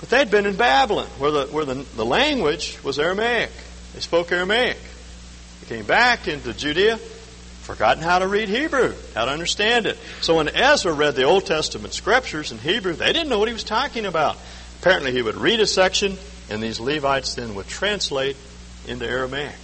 But 0.00 0.10
they'd 0.10 0.28
been 0.28 0.44
in 0.44 0.56
Babylon, 0.56 1.06
where 1.18 1.30
the, 1.30 1.46
where 1.46 1.64
the, 1.64 1.86
the 1.94 2.04
language 2.04 2.76
was 2.82 2.98
Aramaic. 2.98 3.52
They 3.92 4.00
spoke 4.00 4.32
Aramaic. 4.32 4.78
They 5.60 5.76
came 5.76 5.84
back 5.84 6.26
into 6.26 6.52
Judea, 6.52 6.96
forgotten 6.96 8.02
how 8.02 8.18
to 8.18 8.26
read 8.26 8.48
Hebrew, 8.48 8.92
how 9.14 9.26
to 9.26 9.30
understand 9.30 9.86
it. 9.86 9.96
So 10.20 10.38
when 10.38 10.48
Ezra 10.48 10.92
read 10.92 11.14
the 11.14 11.22
Old 11.22 11.46
Testament 11.46 11.94
scriptures 11.94 12.50
in 12.50 12.58
Hebrew, 12.58 12.94
they 12.94 13.12
didn't 13.12 13.28
know 13.28 13.38
what 13.38 13.46
he 13.46 13.54
was 13.54 13.62
talking 13.62 14.04
about. 14.04 14.36
Apparently, 14.80 15.12
he 15.12 15.22
would 15.22 15.36
read 15.36 15.60
a 15.60 15.66
section, 15.68 16.16
and 16.50 16.60
these 16.60 16.80
Levites 16.80 17.36
then 17.36 17.54
would 17.54 17.68
translate 17.68 18.36
into 18.88 19.08
Aramaic. 19.08 19.56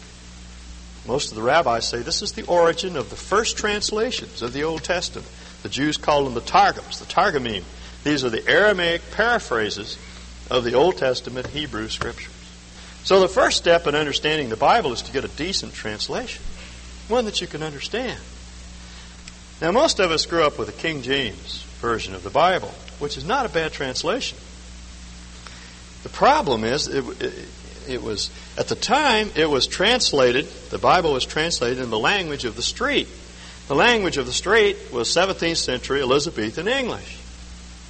Most 1.07 1.31
of 1.31 1.37
the 1.37 1.43
rabbis 1.43 1.89
say 1.89 1.99
this 1.99 2.23
is 2.23 2.33
the 2.33 2.47
origin 2.47 2.97
of 2.97 3.11
the 3.11 3.17
first 3.17 3.57
translations 3.57 4.43
of 4.43 4.53
the 4.53 4.65
Old 4.65 4.85
Testament. 4.85 5.29
The 5.63 5.69
Jews 5.69 5.97
call 5.97 6.25
them 6.25 6.35
the 6.35 6.41
Targums, 6.41 6.99
the 6.99 7.07
Targumim. 7.07 7.65
These 8.05 8.25
are 8.25 8.31
the 8.31 8.47
Aramaic 8.49 9.11
paraphrases 9.13 9.99
of 10.51 10.65
the 10.65 10.75
Old 10.75 10.99
Testament 10.99 11.47
Hebrew 11.49 11.89
scriptures. 11.89 12.35
So 13.05 13.21
the 13.21 13.29
first 13.29 13.57
step 13.57 13.87
in 13.87 13.95
understanding 13.95 14.51
the 14.51 14.57
Bible 14.57 14.93
is 14.93 15.03
to 15.03 15.13
get 15.13 15.25
a 15.25 15.29
decent 15.29 15.73
translation, 15.73 16.43
one 17.09 17.25
that 17.25 17.41
you 17.41 17.47
can 17.47 17.63
understand. 17.63 18.19
Now, 19.61 19.73
most 19.73 20.01
of 20.01 20.11
us 20.11 20.27
grew 20.27 20.45
up 20.45 20.59
with 20.59 20.69
a 20.69 20.73
King 20.73 21.03
James 21.03 21.63
version 21.81 22.15
of 22.15 22.23
the 22.23 22.31
Bible, 22.31 22.73
which 22.99 23.17
is 23.17 23.25
not 23.25 23.47
a 23.47 23.49
bad 23.49 23.73
translation. 23.73 24.39
The 26.03 26.09
problem 26.09 26.65
is, 26.65 26.89
it, 26.89 27.05
it, 27.23 27.49
it 27.89 28.03
was 28.03 28.31
at 28.57 28.69
the 28.69 28.75
time 28.75 29.31
it 29.37 29.49
was 29.49 29.67
translated. 29.67 30.47
The 30.71 30.79
Bible 30.79 31.13
was 31.13 31.25
translated 31.25 31.79
in 31.79 31.91
the 31.91 31.99
language 31.99 32.45
of 32.45 32.57
the 32.57 32.63
street. 32.63 33.09
The 33.69 33.75
language 33.75 34.17
of 34.17 34.27
the 34.27 34.33
street 34.33 34.77
was 34.93 35.09
17th 35.09 35.57
century 35.57 36.01
Elizabethan 36.01 36.67
English. 36.67 37.19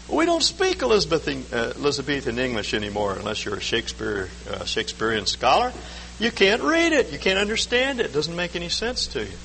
We 0.08 0.26
don't 0.26 0.42
speak 0.42 0.82
Elizabethan, 0.82 1.44
uh, 1.52 1.72
Elizabethan 1.76 2.38
English 2.38 2.74
anymore 2.74 3.14
unless 3.14 3.44
you're 3.44 3.56
a 3.56 3.60
Shakespeare 3.60 4.28
uh, 4.50 4.64
Shakespearean 4.64 5.26
scholar. 5.26 5.72
You 6.18 6.30
can't 6.30 6.62
read 6.62 6.92
it. 6.92 7.12
You 7.12 7.18
can't 7.18 7.38
understand 7.38 8.00
it. 8.00 8.06
It 8.06 8.12
doesn't 8.12 8.34
make 8.36 8.56
any 8.56 8.68
sense 8.68 9.06
to 9.08 9.20
you. 9.20 9.36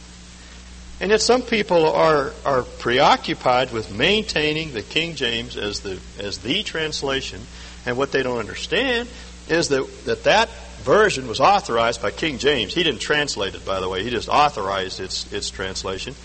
And 1.00 1.12
yet 1.12 1.22
some 1.22 1.42
people 1.42 1.92
are, 1.92 2.32
are 2.46 2.64
preoccupied 2.64 3.72
with 3.72 3.96
maintaining 3.96 4.74
the 4.74 4.82
King 4.82 5.16
James 5.16 5.58
as 5.58 5.82
the, 5.82 6.00
as 6.20 6.40
the 6.40 6.64
translation. 6.64 7.42
And 7.86 7.98
what 7.98 8.12
they 8.12 8.24
don't 8.24 8.40
understand 8.40 9.08
is 9.48 9.70
that, 9.70 10.06
that 10.06 10.24
that 10.24 10.50
version 10.84 11.28
was 11.28 11.40
authorized 11.40 12.02
by 12.02 12.12
King 12.12 12.38
James. 12.38 12.74
He 12.74 12.84
didn't 12.84 13.02
translate 13.02 13.56
it, 13.56 13.66
by 13.66 13.80
the 13.80 13.90
way. 13.90 14.04
He 14.04 14.10
just 14.10 14.30
authorized 14.30 15.00
its, 15.00 15.32
its 15.34 15.50
translation. 15.50 16.16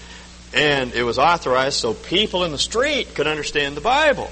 And 0.52 0.92
it 0.94 1.02
was 1.02 1.18
authorized 1.18 1.76
so 1.76 1.94
people 1.94 2.44
in 2.44 2.52
the 2.52 2.58
street 2.58 3.14
could 3.14 3.26
understand 3.26 3.76
the 3.76 3.80
Bible. 3.80 4.30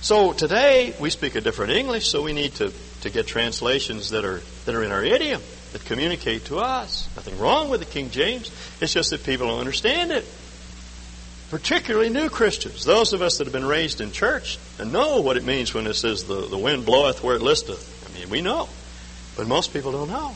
So 0.00 0.32
today 0.32 0.94
we 1.00 1.10
speak 1.10 1.34
a 1.34 1.40
different 1.40 1.72
English, 1.72 2.08
so 2.08 2.22
we 2.22 2.32
need 2.32 2.54
to, 2.56 2.72
to 3.02 3.10
get 3.10 3.26
translations 3.26 4.10
that 4.10 4.24
are, 4.24 4.40
that 4.64 4.74
are 4.74 4.82
in 4.82 4.92
our 4.92 5.04
idiom, 5.04 5.42
that 5.72 5.84
communicate 5.84 6.46
to 6.46 6.58
us. 6.58 7.08
Nothing 7.16 7.38
wrong 7.38 7.68
with 7.68 7.80
the 7.80 7.86
King 7.86 8.10
James. 8.10 8.50
It's 8.80 8.92
just 8.92 9.10
that 9.10 9.24
people 9.24 9.48
don't 9.48 9.58
understand 9.58 10.12
it. 10.12 10.24
Particularly 11.50 12.08
new 12.08 12.28
Christians, 12.28 12.84
those 12.84 13.12
of 13.12 13.22
us 13.22 13.38
that 13.38 13.44
have 13.44 13.52
been 13.52 13.66
raised 13.66 14.00
in 14.00 14.10
church 14.10 14.58
and 14.78 14.92
know 14.92 15.20
what 15.20 15.36
it 15.36 15.44
means 15.44 15.72
when 15.72 15.86
it 15.86 15.94
says 15.94 16.24
the, 16.24 16.46
the 16.46 16.58
wind 16.58 16.84
bloweth 16.84 17.22
where 17.22 17.36
it 17.36 17.42
listeth. 17.42 18.10
I 18.10 18.18
mean, 18.18 18.28
we 18.30 18.40
know. 18.40 18.68
But 19.36 19.46
most 19.46 19.72
people 19.72 19.92
don't 19.92 20.08
know. 20.08 20.34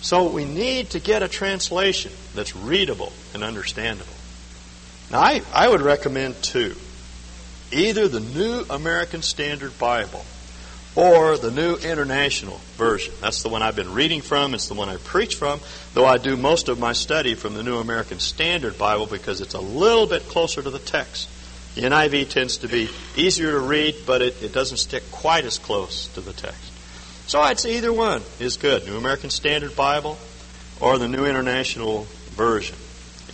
So 0.00 0.28
we 0.28 0.44
need 0.44 0.90
to 0.90 1.00
get 1.00 1.22
a 1.22 1.28
translation 1.28 2.12
that's 2.34 2.56
readable 2.56 3.12
and 3.34 3.44
understandable. 3.44 4.12
Now, 5.10 5.20
I, 5.20 5.42
I 5.54 5.68
would 5.68 5.82
recommend 5.82 6.42
two 6.42 6.74
either 7.72 8.06
the 8.08 8.20
New 8.20 8.64
American 8.70 9.22
Standard 9.22 9.76
Bible 9.78 10.24
or 10.96 11.36
the 11.36 11.50
New 11.50 11.76
International 11.76 12.58
Version. 12.76 13.12
That's 13.20 13.42
the 13.42 13.50
one 13.50 13.62
I've 13.62 13.76
been 13.76 13.92
reading 13.92 14.22
from. 14.22 14.54
It's 14.54 14.68
the 14.68 14.74
one 14.74 14.88
I 14.88 14.96
preach 14.96 15.34
from, 15.34 15.60
though 15.92 16.06
I 16.06 16.16
do 16.16 16.36
most 16.36 16.68
of 16.68 16.78
my 16.78 16.94
study 16.94 17.34
from 17.34 17.54
the 17.54 17.62
New 17.62 17.76
American 17.76 18.18
Standard 18.18 18.78
Bible 18.78 19.06
because 19.06 19.42
it's 19.42 19.54
a 19.54 19.60
little 19.60 20.06
bit 20.06 20.26
closer 20.26 20.62
to 20.62 20.70
the 20.70 20.78
text. 20.78 21.28
The 21.74 21.82
NIV 21.82 22.30
tends 22.30 22.56
to 22.58 22.68
be 22.68 22.88
easier 23.16 23.52
to 23.52 23.60
read, 23.60 23.94
but 24.06 24.22
it, 24.22 24.42
it 24.42 24.54
doesn't 24.54 24.78
stick 24.78 25.02
quite 25.12 25.44
as 25.44 25.58
close 25.58 26.08
to 26.14 26.22
the 26.22 26.32
text. 26.32 26.72
So 27.26 27.40
I'd 27.40 27.60
say 27.60 27.76
either 27.76 27.92
one 27.92 28.22
is 28.40 28.56
good 28.56 28.86
New 28.86 28.96
American 28.96 29.28
Standard 29.28 29.76
Bible 29.76 30.16
or 30.80 30.96
the 30.96 31.08
New 31.08 31.26
International 31.26 32.04
Version. 32.30 32.76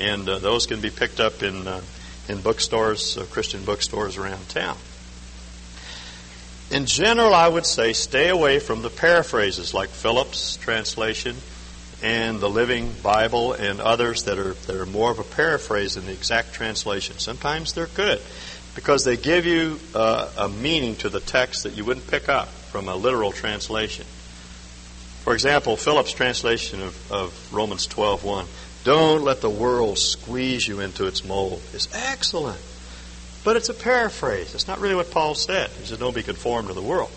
And 0.01 0.29
uh, 0.29 0.39
those 0.39 0.67
can 0.67 0.81
be 0.81 0.91
picked 0.91 1.21
up 1.21 1.45
in, 1.45 1.69
uh, 1.69 1.83
in 2.29 2.41
bookstores, 2.41 3.17
uh, 3.17 3.25
Christian 3.27 3.65
bookstores 3.65 4.17
around 4.17 4.49
town. 4.49 4.77
In 6.73 6.87
general, 6.87 7.35
I 7.35 7.47
would 7.47 7.67
say 7.67 7.93
stay 7.93 8.31
away 8.31 8.59
from 8.59 8.81
the 8.81 8.89
paraphrases 8.89 9.75
like 9.75 9.91
Phillips' 9.91 10.57
translation 10.57 11.37
and 12.03 12.41
the 12.41 12.49
Living 12.49 12.91
Bible 13.03 13.53
and 13.53 13.79
others 13.79 14.23
that 14.23 14.39
are, 14.39 14.55
that 14.55 14.77
are 14.77 14.87
more 14.87 15.11
of 15.11 15.19
a 15.19 15.25
paraphrase 15.25 15.97
than 15.97 16.07
the 16.07 16.13
exact 16.13 16.55
translation. 16.55 17.19
Sometimes 17.19 17.75
they're 17.75 17.89
good 17.89 18.23
because 18.75 19.05
they 19.05 19.19
give 19.19 19.45
you 19.45 19.79
uh, 19.95 20.31
a 20.39 20.49
meaning 20.49 20.97
to 20.97 21.11
the 21.11 21.21
text 21.21 21.65
that 21.65 21.77
you 21.77 21.85
wouldn't 21.85 22.07
pick 22.07 22.31
up 22.31 22.49
from 22.49 22.89
a 22.89 22.97
literal 22.97 23.33
translation. 23.33 24.07
For 25.25 25.35
example, 25.35 25.77
Phillips' 25.77 26.13
translation 26.15 26.81
of, 26.81 27.13
of 27.13 27.53
Romans 27.53 27.87
12.1, 27.87 28.47
don't 28.83 29.23
let 29.23 29.43
the 29.43 29.51
world 29.51 29.99
squeeze 29.99 30.67
you 30.67 30.81
into 30.81 31.07
its 31.07 31.23
mold, 31.23 31.61
is 31.75 31.87
excellent. 31.93 32.63
But 33.45 33.57
it's 33.57 33.69
a 33.69 33.75
paraphrase. 33.75 34.55
It's 34.55 34.69
not 34.69 34.79
really 34.81 34.95
what 34.95 35.11
Paul 35.11 35.35
said. 35.35 35.71
He 35.71 35.87
said, 35.87 35.99
don't 35.99 36.15
be 36.15 36.23
conformed 36.23 36.69
to 36.69 36.75
the 36.75 36.83
world. 36.83 37.11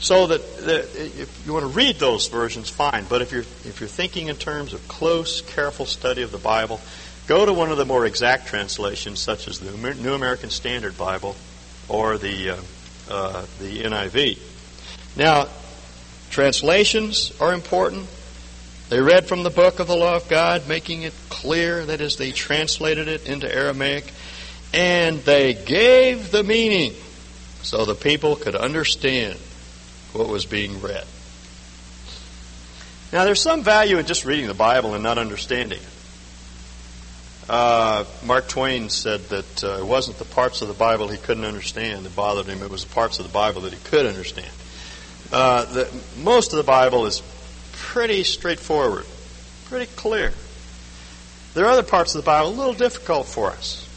So 0.00 0.28
that, 0.28 0.56
that 0.58 0.96
if 0.96 1.42
you 1.44 1.52
want 1.52 1.64
to 1.64 1.72
read 1.72 1.96
those 1.96 2.28
versions, 2.28 2.70
fine. 2.70 3.04
But 3.08 3.20
if 3.20 3.32
you're, 3.32 3.40
if 3.40 3.80
you're 3.80 3.88
thinking 3.88 4.28
in 4.28 4.36
terms 4.36 4.72
of 4.72 4.86
close, 4.86 5.40
careful 5.42 5.86
study 5.86 6.22
of 6.22 6.30
the 6.30 6.38
Bible, 6.38 6.80
go 7.26 7.44
to 7.44 7.52
one 7.52 7.70
of 7.70 7.78
the 7.78 7.84
more 7.84 8.06
exact 8.06 8.46
translations, 8.46 9.18
such 9.18 9.48
as 9.48 9.58
the 9.58 9.94
New 9.94 10.14
American 10.14 10.50
Standard 10.50 10.96
Bible 10.96 11.36
or 11.88 12.16
the, 12.16 12.50
uh, 12.50 12.56
uh, 13.10 13.46
the 13.60 13.82
NIV. 13.82 14.38
Now, 15.16 15.48
translations 16.30 17.32
are 17.40 17.52
important. 17.52 18.06
They 18.88 19.00
read 19.00 19.26
from 19.26 19.42
the 19.42 19.50
book 19.50 19.80
of 19.80 19.88
the 19.88 19.96
law 19.96 20.14
of 20.14 20.28
God, 20.28 20.68
making 20.68 21.02
it 21.02 21.12
clear. 21.28 21.84
That 21.84 22.00
is, 22.00 22.16
they 22.16 22.30
translated 22.30 23.08
it 23.08 23.26
into 23.26 23.52
Aramaic 23.52 24.12
and 24.72 25.18
they 25.20 25.54
gave 25.54 26.30
the 26.30 26.42
meaning 26.42 26.92
so 27.62 27.84
the 27.84 27.94
people 27.94 28.36
could 28.36 28.54
understand 28.54 29.38
what 30.12 30.28
was 30.28 30.46
being 30.46 30.80
read. 30.80 31.04
Now, 33.12 33.24
there's 33.24 33.40
some 33.40 33.62
value 33.62 33.98
in 33.98 34.06
just 34.06 34.24
reading 34.24 34.48
the 34.48 34.54
Bible 34.54 34.94
and 34.94 35.02
not 35.02 35.16
understanding 35.16 35.78
it. 35.78 35.88
Uh, 37.48 38.04
Mark 38.26 38.46
Twain 38.48 38.90
said 38.90 39.20
that 39.30 39.64
uh, 39.64 39.78
it 39.78 39.86
wasn't 39.86 40.18
the 40.18 40.26
parts 40.26 40.60
of 40.60 40.68
the 40.68 40.74
Bible 40.74 41.08
he 41.08 41.16
couldn't 41.16 41.46
understand 41.46 42.04
that 42.04 42.14
bothered 42.14 42.44
him, 42.46 42.62
it 42.62 42.70
was 42.70 42.84
the 42.84 42.92
parts 42.92 43.18
of 43.18 43.26
the 43.26 43.32
Bible 43.32 43.62
that 43.62 43.72
he 43.72 43.78
could 43.88 44.04
understand. 44.04 44.50
Uh, 45.32 45.64
the, 45.64 46.02
most 46.18 46.52
of 46.52 46.58
the 46.58 46.62
Bible 46.62 47.06
is 47.06 47.22
pretty 47.72 48.22
straightforward, 48.22 49.06
pretty 49.64 49.90
clear. 49.96 50.32
There 51.54 51.64
are 51.64 51.70
other 51.70 51.82
parts 51.82 52.14
of 52.14 52.22
the 52.22 52.26
Bible 52.26 52.50
a 52.50 52.50
little 52.50 52.74
difficult 52.74 53.26
for 53.26 53.50
us. 53.50 53.87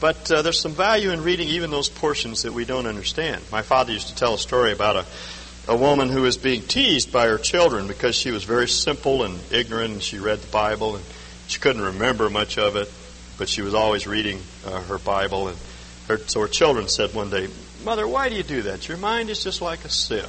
But 0.00 0.30
uh, 0.30 0.42
there's 0.42 0.60
some 0.60 0.72
value 0.72 1.10
in 1.10 1.22
reading 1.22 1.48
even 1.48 1.70
those 1.70 1.88
portions 1.88 2.42
that 2.42 2.52
we 2.52 2.64
don't 2.64 2.86
understand. 2.86 3.42
My 3.50 3.62
father 3.62 3.92
used 3.92 4.08
to 4.08 4.14
tell 4.14 4.34
a 4.34 4.38
story 4.38 4.72
about 4.72 4.96
a, 4.96 5.06
a 5.72 5.76
woman 5.76 6.08
who 6.08 6.22
was 6.22 6.36
being 6.36 6.62
teased 6.62 7.12
by 7.12 7.26
her 7.26 7.38
children 7.38 7.86
because 7.86 8.14
she 8.14 8.30
was 8.30 8.44
very 8.44 8.68
simple 8.68 9.22
and 9.22 9.38
ignorant 9.50 9.92
and 9.92 10.02
she 10.02 10.18
read 10.18 10.40
the 10.40 10.50
Bible 10.50 10.96
and 10.96 11.04
she 11.46 11.60
couldn't 11.60 11.82
remember 11.82 12.28
much 12.28 12.58
of 12.58 12.76
it, 12.76 12.90
but 13.38 13.48
she 13.48 13.62
was 13.62 13.74
always 13.74 14.06
reading 14.06 14.40
uh, 14.66 14.80
her 14.82 14.98
Bible. 14.98 15.48
And 15.48 15.58
her, 16.08 16.18
so 16.18 16.40
her 16.40 16.48
children 16.48 16.88
said 16.88 17.14
one 17.14 17.30
day, 17.30 17.48
Mother, 17.84 18.06
why 18.08 18.28
do 18.28 18.34
you 18.34 18.42
do 18.42 18.62
that? 18.62 18.88
Your 18.88 18.96
mind 18.96 19.30
is 19.30 19.42
just 19.42 19.60
like 19.60 19.84
a 19.84 19.90
sieve. 19.90 20.28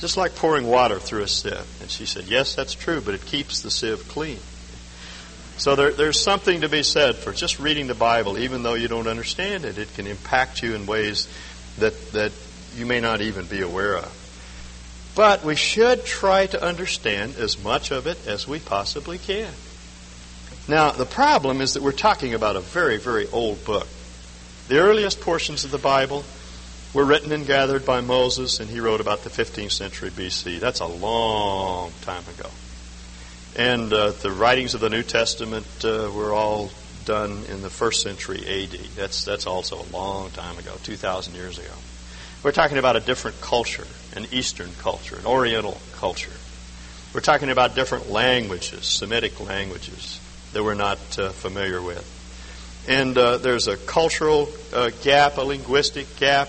Just 0.00 0.16
like 0.16 0.34
pouring 0.34 0.66
water 0.66 0.98
through 0.98 1.22
a 1.22 1.28
sieve. 1.28 1.80
And 1.80 1.90
she 1.90 2.06
said, 2.06 2.24
Yes, 2.24 2.54
that's 2.54 2.74
true, 2.74 3.00
but 3.00 3.14
it 3.14 3.24
keeps 3.24 3.62
the 3.62 3.70
sieve 3.70 4.08
clean. 4.08 4.38
So 5.62 5.76
there, 5.76 5.92
there's 5.92 6.18
something 6.18 6.62
to 6.62 6.68
be 6.68 6.82
said 6.82 7.14
for 7.14 7.32
just 7.32 7.60
reading 7.60 7.86
the 7.86 7.94
Bible, 7.94 8.36
even 8.36 8.64
though 8.64 8.74
you 8.74 8.88
don't 8.88 9.06
understand 9.06 9.64
it. 9.64 9.78
It 9.78 9.94
can 9.94 10.08
impact 10.08 10.60
you 10.60 10.74
in 10.74 10.86
ways 10.86 11.28
that, 11.78 11.94
that 12.10 12.32
you 12.74 12.84
may 12.84 12.98
not 12.98 13.20
even 13.20 13.46
be 13.46 13.60
aware 13.60 13.96
of. 13.96 15.12
But 15.14 15.44
we 15.44 15.54
should 15.54 16.04
try 16.04 16.46
to 16.46 16.60
understand 16.60 17.36
as 17.36 17.62
much 17.62 17.92
of 17.92 18.08
it 18.08 18.26
as 18.26 18.48
we 18.48 18.58
possibly 18.58 19.18
can. 19.18 19.52
Now, 20.66 20.90
the 20.90 21.06
problem 21.06 21.60
is 21.60 21.74
that 21.74 21.82
we're 21.84 21.92
talking 21.92 22.34
about 22.34 22.56
a 22.56 22.60
very, 22.60 22.96
very 22.96 23.28
old 23.28 23.64
book. 23.64 23.86
The 24.66 24.80
earliest 24.80 25.20
portions 25.20 25.64
of 25.64 25.70
the 25.70 25.78
Bible 25.78 26.24
were 26.92 27.04
written 27.04 27.30
and 27.30 27.46
gathered 27.46 27.86
by 27.86 28.00
Moses, 28.00 28.58
and 28.58 28.68
he 28.68 28.80
wrote 28.80 29.00
about 29.00 29.22
the 29.22 29.30
15th 29.30 29.70
century 29.70 30.10
BC. 30.10 30.58
That's 30.58 30.80
a 30.80 30.86
long 30.86 31.92
time 32.00 32.24
ago. 32.36 32.50
And 33.56 33.92
uh, 33.92 34.12
the 34.12 34.30
writings 34.30 34.74
of 34.74 34.80
the 34.80 34.88
New 34.88 35.02
Testament 35.02 35.66
uh, 35.84 36.10
were 36.14 36.32
all 36.32 36.70
done 37.04 37.44
in 37.50 37.62
the 37.62 37.70
first 37.70 38.02
century 38.02 38.38
AD. 38.38 38.70
That's, 38.96 39.24
that's 39.24 39.46
also 39.46 39.82
a 39.82 39.88
long 39.92 40.30
time 40.30 40.58
ago, 40.58 40.72
2,000 40.82 41.34
years 41.34 41.58
ago. 41.58 41.74
We're 42.42 42.52
talking 42.52 42.78
about 42.78 42.96
a 42.96 43.00
different 43.00 43.40
culture, 43.40 43.86
an 44.16 44.26
Eastern 44.32 44.70
culture, 44.80 45.16
an 45.16 45.26
Oriental 45.26 45.78
culture. 45.94 46.32
We're 47.14 47.20
talking 47.20 47.50
about 47.50 47.74
different 47.74 48.10
languages, 48.10 48.86
Semitic 48.86 49.38
languages 49.38 50.18
that 50.52 50.64
we're 50.64 50.74
not 50.74 50.98
uh, 51.18 51.30
familiar 51.30 51.82
with. 51.82 52.08
And 52.88 53.16
uh, 53.16 53.36
there's 53.36 53.68
a 53.68 53.76
cultural 53.76 54.48
uh, 54.72 54.90
gap, 55.02 55.36
a 55.36 55.42
linguistic 55.42 56.16
gap, 56.16 56.48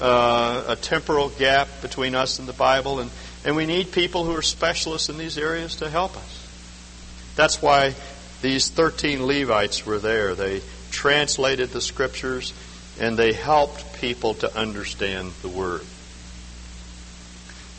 uh, 0.00 0.64
a 0.68 0.76
temporal 0.76 1.30
gap 1.30 1.68
between 1.82 2.14
us 2.14 2.38
and 2.38 2.48
the 2.48 2.52
Bible. 2.52 3.00
And 3.00 3.10
and 3.44 3.56
we 3.56 3.66
need 3.66 3.92
people 3.92 4.24
who 4.24 4.34
are 4.34 4.42
specialists 4.42 5.10
in 5.10 5.18
these 5.18 5.36
areas 5.36 5.76
to 5.76 5.90
help 5.90 6.16
us. 6.16 7.32
That's 7.36 7.60
why 7.60 7.94
these 8.40 8.70
13 8.70 9.26
Levites 9.26 9.84
were 9.84 9.98
there. 9.98 10.34
They 10.34 10.62
translated 10.90 11.70
the 11.70 11.80
scriptures 11.80 12.54
and 12.98 13.18
they 13.18 13.32
helped 13.32 14.00
people 14.00 14.34
to 14.34 14.56
understand 14.56 15.32
the 15.42 15.48
word. 15.48 15.82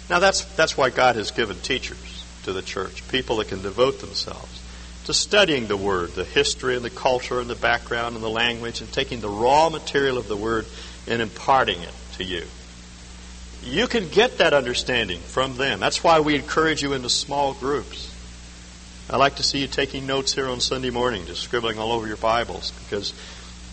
Now 0.09 0.19
that's 0.19 0.45
that's 0.55 0.77
why 0.77 0.91
God 0.91 1.15
has 1.15 1.31
given 1.31 1.57
teachers 1.57 2.23
to 2.43 2.53
the 2.53 2.61
church, 2.61 3.07
people 3.07 3.37
that 3.37 3.47
can 3.47 3.63
devote 3.63 4.01
themselves 4.01 4.61
to 5.05 5.13
studying 5.13 5.67
the 5.67 5.77
Word, 5.77 6.09
the 6.11 6.23
history 6.23 6.75
and 6.75 6.83
the 6.83 6.89
culture 6.89 7.39
and 7.39 7.47
the 7.47 7.55
background 7.55 8.15
and 8.15 8.23
the 8.23 8.29
language, 8.29 8.81
and 8.81 8.91
taking 8.91 9.21
the 9.21 9.29
raw 9.29 9.69
material 9.69 10.17
of 10.17 10.27
the 10.27 10.35
Word 10.35 10.65
and 11.07 11.21
imparting 11.21 11.79
it 11.79 11.93
to 12.17 12.23
you. 12.23 12.43
You 13.63 13.87
can 13.87 14.09
get 14.09 14.37
that 14.37 14.53
understanding 14.53 15.19
from 15.19 15.57
them. 15.57 15.79
That's 15.79 16.03
why 16.03 16.19
we 16.19 16.35
encourage 16.35 16.83
you 16.83 16.93
into 16.93 17.09
small 17.09 17.53
groups. 17.53 18.13
I 19.09 19.17
like 19.17 19.35
to 19.35 19.43
see 19.43 19.59
you 19.59 19.67
taking 19.67 20.07
notes 20.07 20.33
here 20.33 20.47
on 20.47 20.59
Sunday 20.59 20.89
morning, 20.89 21.25
just 21.25 21.41
scribbling 21.41 21.77
all 21.77 21.91
over 21.91 22.07
your 22.07 22.17
Bibles, 22.17 22.71
because 22.71 23.13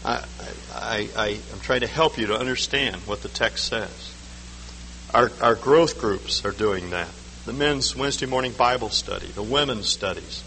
I, 0.05 0.24
I, 0.74 1.09
I, 1.16 1.28
am 1.53 1.61
trying 1.62 1.80
to 1.80 1.86
help 1.86 2.18
you 2.18 2.26
to 2.26 2.38
understand 2.38 2.97
what 3.07 3.22
the 3.22 3.28
text 3.28 3.66
says. 3.66 4.14
Our, 5.14 5.30
our 5.40 5.55
growth 5.55 5.99
groups 5.99 6.45
are 6.45 6.53
doing 6.53 6.90
that. 6.90 7.09
The 7.45 7.53
men's 7.53 7.97
Wednesday 7.97 8.26
morning 8.26 8.53
Bible 8.53 8.90
study, 8.90 9.26
the 9.26 9.43
women's 9.43 9.88
studies. 9.88 10.45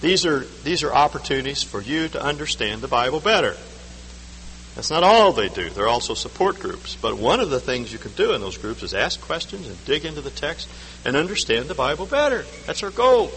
These 0.00 0.26
are, 0.26 0.40
these 0.64 0.82
are 0.82 0.92
opportunities 0.92 1.62
for 1.62 1.80
you 1.80 2.08
to 2.08 2.22
understand 2.22 2.80
the 2.80 2.88
Bible 2.88 3.20
better. 3.20 3.56
That's 4.76 4.90
not 4.90 5.02
all 5.02 5.32
they 5.32 5.48
do. 5.48 5.70
They're 5.70 5.88
also 5.88 6.12
support 6.12 6.60
groups. 6.60 6.96
But 6.96 7.16
one 7.16 7.40
of 7.40 7.48
the 7.48 7.58
things 7.58 7.90
you 7.90 7.98
can 7.98 8.12
do 8.12 8.34
in 8.34 8.42
those 8.42 8.58
groups 8.58 8.82
is 8.82 8.92
ask 8.92 9.18
questions 9.22 9.66
and 9.66 9.84
dig 9.86 10.04
into 10.04 10.20
the 10.20 10.30
text 10.30 10.68
and 11.04 11.16
understand 11.16 11.68
the 11.68 11.74
Bible 11.74 12.04
better. 12.04 12.44
That's 12.66 12.82
our 12.82 12.90
goal. 12.90 13.28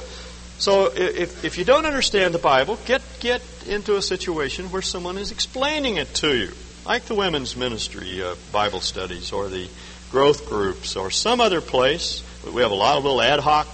So 0.57 0.91
if, 0.93 1.45
if 1.45 1.57
you 1.57 1.63
don't 1.63 1.85
understand 1.85 2.33
the 2.33 2.39
Bible, 2.39 2.77
get, 2.85 3.01
get 3.21 3.41
into 3.65 3.95
a 3.95 4.01
situation 4.01 4.65
where 4.65 4.81
someone 4.81 5.17
is 5.17 5.31
explaining 5.31 5.95
it 5.95 6.13
to 6.15 6.35
you, 6.35 6.51
like 6.85 7.03
the 7.03 7.15
women's 7.15 7.55
ministry 7.55 8.21
uh, 8.21 8.35
Bible 8.51 8.81
studies 8.81 9.31
or 9.31 9.47
the 9.47 9.69
growth 10.11 10.49
groups 10.49 10.97
or 10.97 11.09
some 11.09 11.39
other 11.39 11.61
place. 11.61 12.21
We 12.53 12.61
have 12.63 12.71
a 12.71 12.75
lot 12.75 12.97
of 12.97 13.05
little 13.05 13.21
ad 13.21 13.39
hoc 13.39 13.69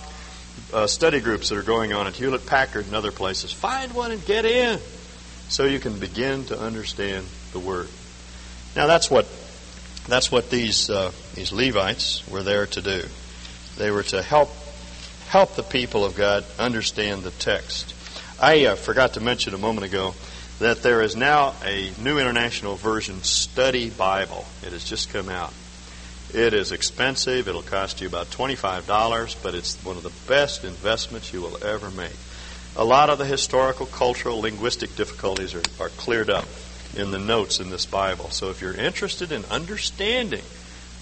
uh, 0.71 0.85
study 0.85 1.19
groups 1.19 1.49
that 1.49 1.57
are 1.57 1.63
going 1.63 1.93
on 1.93 2.05
at 2.05 2.13
Hewlett 2.13 2.45
Packard 2.45 2.85
and 2.85 2.93
other 2.93 3.11
places. 3.11 3.51
Find 3.51 3.91
one 3.93 4.11
and 4.11 4.23
get 4.23 4.45
in 4.45 4.79
so 5.49 5.65
you 5.65 5.79
can 5.79 5.97
begin 5.97 6.45
to 6.45 6.59
understand 6.59 7.25
the 7.55 7.59
Word. 7.59 7.87
Now 8.75 8.85
that's 8.85 9.09
what 9.09 9.25
that's 10.07 10.31
what 10.31 10.49
these 10.49 10.89
uh, 10.89 11.11
these 11.33 11.51
Levites 11.51 12.27
were 12.29 12.43
there 12.43 12.67
to 12.67 12.81
do. 12.81 13.03
They 13.77 13.89
were 13.89 14.03
to 14.03 14.21
help 14.21 14.49
help 15.27 15.55
the 15.55 15.63
people 15.63 16.05
of 16.05 16.15
God 16.15 16.45
understand 16.59 17.23
the 17.23 17.31
text. 17.31 17.93
I 18.39 18.65
uh, 18.65 18.75
forgot 18.75 19.13
to 19.13 19.21
mention 19.21 19.53
a 19.53 19.57
moment 19.57 19.85
ago 19.85 20.13
that 20.59 20.83
there 20.83 21.01
is 21.01 21.15
now 21.15 21.55
a 21.63 21.91
new 22.01 22.19
international 22.19 22.75
version 22.75 23.23
study 23.23 23.89
Bible. 23.89 24.45
It 24.61 24.73
has 24.73 24.83
just 24.83 25.11
come 25.11 25.29
out. 25.29 25.53
It 26.33 26.53
is 26.53 26.73
expensive. 26.73 27.47
It'll 27.47 27.61
cost 27.61 28.01
you 28.01 28.07
about 28.07 28.27
$25, 28.27 29.41
but 29.41 29.55
it's 29.55 29.81
one 29.85 29.95
of 29.95 30.03
the 30.03 30.11
best 30.27 30.65
investments 30.65 31.31
you 31.31 31.41
will 31.41 31.63
ever 31.63 31.89
make. 31.91 32.15
A 32.75 32.83
lot 32.83 33.09
of 33.09 33.17
the 33.17 33.25
historical, 33.25 33.85
cultural, 33.85 34.41
linguistic 34.41 34.95
difficulties 34.97 35.55
are, 35.55 35.63
are 35.79 35.89
cleared 35.89 36.29
up 36.29 36.45
in 36.95 37.11
the 37.11 37.19
notes 37.19 37.59
in 37.59 37.69
this 37.69 37.85
Bible. 37.85 38.29
So 38.29 38.49
if 38.49 38.61
you're 38.61 38.75
interested 38.75 39.31
in 39.31 39.45
understanding 39.45 40.43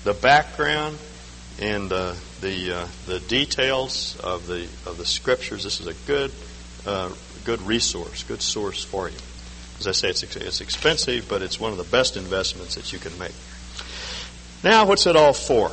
the 0.04 0.14
background 0.14 0.98
and 1.60 1.92
uh, 1.92 2.16
the 2.42 2.72
uh, 2.72 2.88
the 3.06 3.20
details 3.20 4.20
of 4.20 4.48
the 4.48 4.64
of 4.86 4.98
the 4.98 5.06
scriptures, 5.06 5.64
this 5.64 5.80
is 5.80 5.88
a 5.88 5.94
good 6.08 6.32
uh, 6.86 7.12
good 7.46 7.62
resource, 7.62 8.24
good 8.24 8.42
source 8.42 8.84
for 8.84 9.10
you. 9.10 9.18
As 9.80 9.88
I 9.88 9.92
say, 9.92 10.10
it's 10.10 10.24
it's 10.24 10.62
expensive, 10.62 11.28
but 11.28 11.42
it's 11.42 11.60
one 11.60 11.72
of 11.72 11.78
the 11.78 11.84
best 11.84 12.18
investments 12.18 12.76
that 12.76 12.92
you 12.94 13.00
can 13.00 13.18
make. 13.20 13.36
Now, 14.64 14.86
what's 14.86 15.06
it 15.08 15.16
all 15.16 15.34
for? 15.34 15.70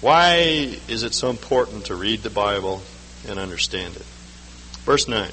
Why 0.00 0.76
is 0.86 1.02
it 1.02 1.14
so 1.14 1.30
important 1.30 1.86
to 1.86 1.94
read 1.94 2.22
the 2.22 2.30
Bible 2.30 2.82
and 3.26 3.38
understand 3.38 3.96
it? 3.96 4.04
Verse 4.84 5.08
9. 5.08 5.30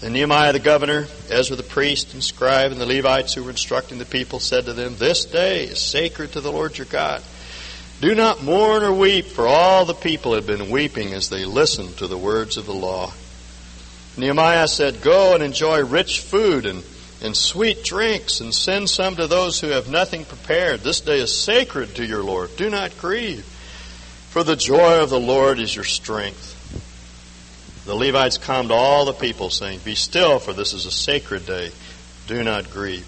Then 0.00 0.12
Nehemiah 0.12 0.52
the 0.52 0.60
governor, 0.60 1.06
Ezra 1.28 1.56
the 1.56 1.62
priest 1.62 2.14
and 2.14 2.22
scribe, 2.22 2.70
and 2.70 2.80
the 2.80 2.86
Levites 2.86 3.34
who 3.34 3.42
were 3.42 3.50
instructing 3.50 3.98
the 3.98 4.04
people 4.04 4.38
said 4.38 4.66
to 4.66 4.72
them, 4.72 4.96
This 4.96 5.24
day 5.24 5.64
is 5.64 5.80
sacred 5.80 6.32
to 6.32 6.40
the 6.40 6.52
Lord 6.52 6.78
your 6.78 6.86
God. 6.86 7.22
Do 8.00 8.14
not 8.14 8.44
mourn 8.44 8.84
or 8.84 8.92
weep, 8.92 9.26
for 9.26 9.46
all 9.46 9.84
the 9.84 9.94
people 9.94 10.34
had 10.34 10.46
been 10.46 10.70
weeping 10.70 11.14
as 11.14 11.28
they 11.28 11.44
listened 11.44 11.96
to 11.98 12.06
the 12.06 12.18
words 12.18 12.56
of 12.56 12.66
the 12.66 12.74
law. 12.74 13.12
Nehemiah 14.16 14.68
said, 14.68 15.02
Go 15.02 15.34
and 15.34 15.42
enjoy 15.42 15.84
rich 15.84 16.20
food 16.20 16.64
and 16.64 16.84
and 17.20 17.36
sweet 17.36 17.82
drinks, 17.84 18.40
and 18.40 18.54
send 18.54 18.88
some 18.88 19.16
to 19.16 19.26
those 19.26 19.60
who 19.60 19.68
have 19.68 19.90
nothing 19.90 20.24
prepared. 20.24 20.80
This 20.80 21.00
day 21.00 21.18
is 21.18 21.36
sacred 21.36 21.96
to 21.96 22.06
your 22.06 22.22
Lord. 22.22 22.54
Do 22.56 22.70
not 22.70 22.96
grieve, 22.98 23.44
for 24.30 24.44
the 24.44 24.56
joy 24.56 25.02
of 25.02 25.10
the 25.10 25.20
Lord 25.20 25.58
is 25.58 25.74
your 25.74 25.84
strength. 25.84 26.54
The 27.88 27.94
Levites 27.94 28.36
calmed 28.36 28.70
all 28.70 29.06
the 29.06 29.14
people, 29.14 29.48
saying, 29.48 29.80
Be 29.82 29.94
still, 29.94 30.40
for 30.40 30.52
this 30.52 30.74
is 30.74 30.84
a 30.84 30.90
sacred 30.90 31.46
day. 31.46 31.70
Do 32.26 32.44
not 32.44 32.70
grieve. 32.70 33.06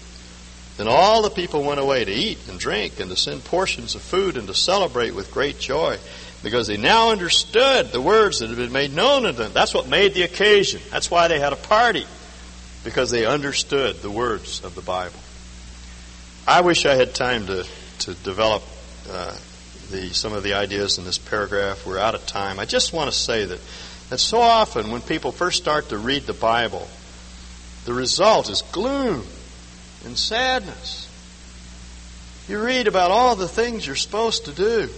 Then 0.77 0.87
all 0.87 1.21
the 1.21 1.29
people 1.29 1.61
went 1.61 1.79
away 1.79 2.03
to 2.03 2.11
eat 2.11 2.39
and 2.49 2.59
drink 2.59 2.99
and 2.99 3.11
to 3.11 3.15
send 3.15 3.45
portions 3.45 3.93
of 3.93 4.01
food 4.01 4.37
and 4.37 4.47
to 4.47 4.55
celebrate 4.55 5.11
with 5.11 5.31
great 5.31 5.59
joy 5.59 5.99
because 6.41 6.65
they 6.65 6.77
now 6.77 7.11
understood 7.11 7.91
the 7.91 8.01
words 8.01 8.39
that 8.39 8.47
had 8.49 8.57
been 8.57 8.71
made 8.71 8.91
known 8.91 9.21
to 9.21 9.33
them. 9.33 9.51
That's 9.53 9.75
what 9.75 9.87
made 9.87 10.15
the 10.15 10.23
occasion. 10.23 10.81
That's 10.89 11.11
why 11.11 11.27
they 11.27 11.39
had 11.39 11.53
a 11.53 11.57
party 11.57 12.07
because 12.83 13.11
they 13.11 13.23
understood 13.23 13.97
the 13.97 14.09
words 14.09 14.63
of 14.63 14.73
the 14.73 14.81
Bible. 14.81 15.19
I 16.47 16.61
wish 16.61 16.87
I 16.87 16.95
had 16.95 17.13
time 17.13 17.45
to, 17.45 17.67
to 17.99 18.15
develop 18.15 18.63
uh, 19.07 19.37
the, 19.91 20.09
some 20.09 20.33
of 20.33 20.41
the 20.41 20.55
ideas 20.55 20.97
in 20.97 21.03
this 21.03 21.19
paragraph. 21.19 21.85
We're 21.85 21.99
out 21.99 22.15
of 22.15 22.25
time. 22.25 22.57
I 22.57 22.65
just 22.65 22.93
want 22.93 23.11
to 23.11 23.15
say 23.15 23.45
that, 23.45 23.59
that 24.11 24.19
so 24.19 24.41
often 24.41 24.91
when 24.91 24.99
people 24.99 25.31
first 25.31 25.61
start 25.61 25.87
to 25.87 25.97
read 25.97 26.23
the 26.23 26.33
Bible, 26.33 26.85
the 27.85 27.93
result 27.93 28.49
is 28.49 28.61
gloom 28.73 29.23
and 30.03 30.17
sadness. 30.17 31.07
You 32.49 32.61
read 32.61 32.87
about 32.87 33.11
all 33.11 33.37
the 33.37 33.47
things 33.47 33.87
you're 33.87 33.95
supposed 33.95 34.45
to 34.45 34.51
do 34.51 34.89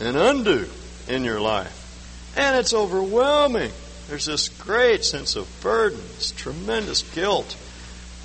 and 0.00 0.16
undo 0.16 0.68
in 1.08 1.24
your 1.24 1.40
life, 1.40 2.32
and 2.36 2.56
it's 2.56 2.72
overwhelming. 2.72 3.72
There's 4.06 4.26
this 4.26 4.48
great 4.48 5.04
sense 5.04 5.34
of 5.34 5.48
burden, 5.60 5.98
this 6.14 6.30
tremendous 6.30 7.02
guilt 7.02 7.56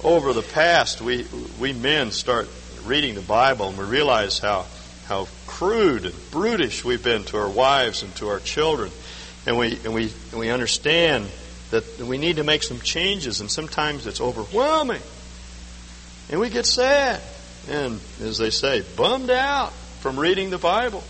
over 0.03 0.31
the 0.31 0.43
past. 0.43 1.01
We, 1.01 1.25
we 1.59 1.73
men 1.73 2.11
start 2.11 2.47
reading 2.85 3.15
the 3.15 3.21
Bible 3.21 3.69
and 3.69 3.79
we 3.79 3.85
realize 3.85 4.37
how, 4.37 4.67
how 5.07 5.27
crude 5.47 6.05
and 6.05 6.15
brutish 6.29 6.85
we've 6.85 7.03
been 7.03 7.23
to 7.25 7.37
our 7.37 7.49
wives 7.49 8.03
and 8.03 8.15
to 8.17 8.27
our 8.27 8.39
children. 8.39 8.91
And 9.45 9.57
we, 9.57 9.77
and 9.83 9.93
we, 9.93 10.13
and 10.31 10.39
we 10.39 10.49
understand 10.49 11.27
that 11.71 11.99
we 11.99 12.17
need 12.17 12.37
to 12.37 12.43
make 12.43 12.63
some 12.63 12.79
changes, 12.79 13.41
and 13.41 13.49
sometimes 13.49 14.07
it's 14.07 14.21
overwhelming. 14.21 15.01
And 16.29 16.39
we 16.39 16.49
get 16.49 16.65
sad 16.65 17.21
and, 17.69 17.99
as 18.21 18.37
they 18.37 18.49
say, 18.49 18.83
bummed 18.95 19.29
out 19.29 19.73
from 19.99 20.19
reading 20.19 20.49
the 20.49 20.57
Bible. 20.57 21.03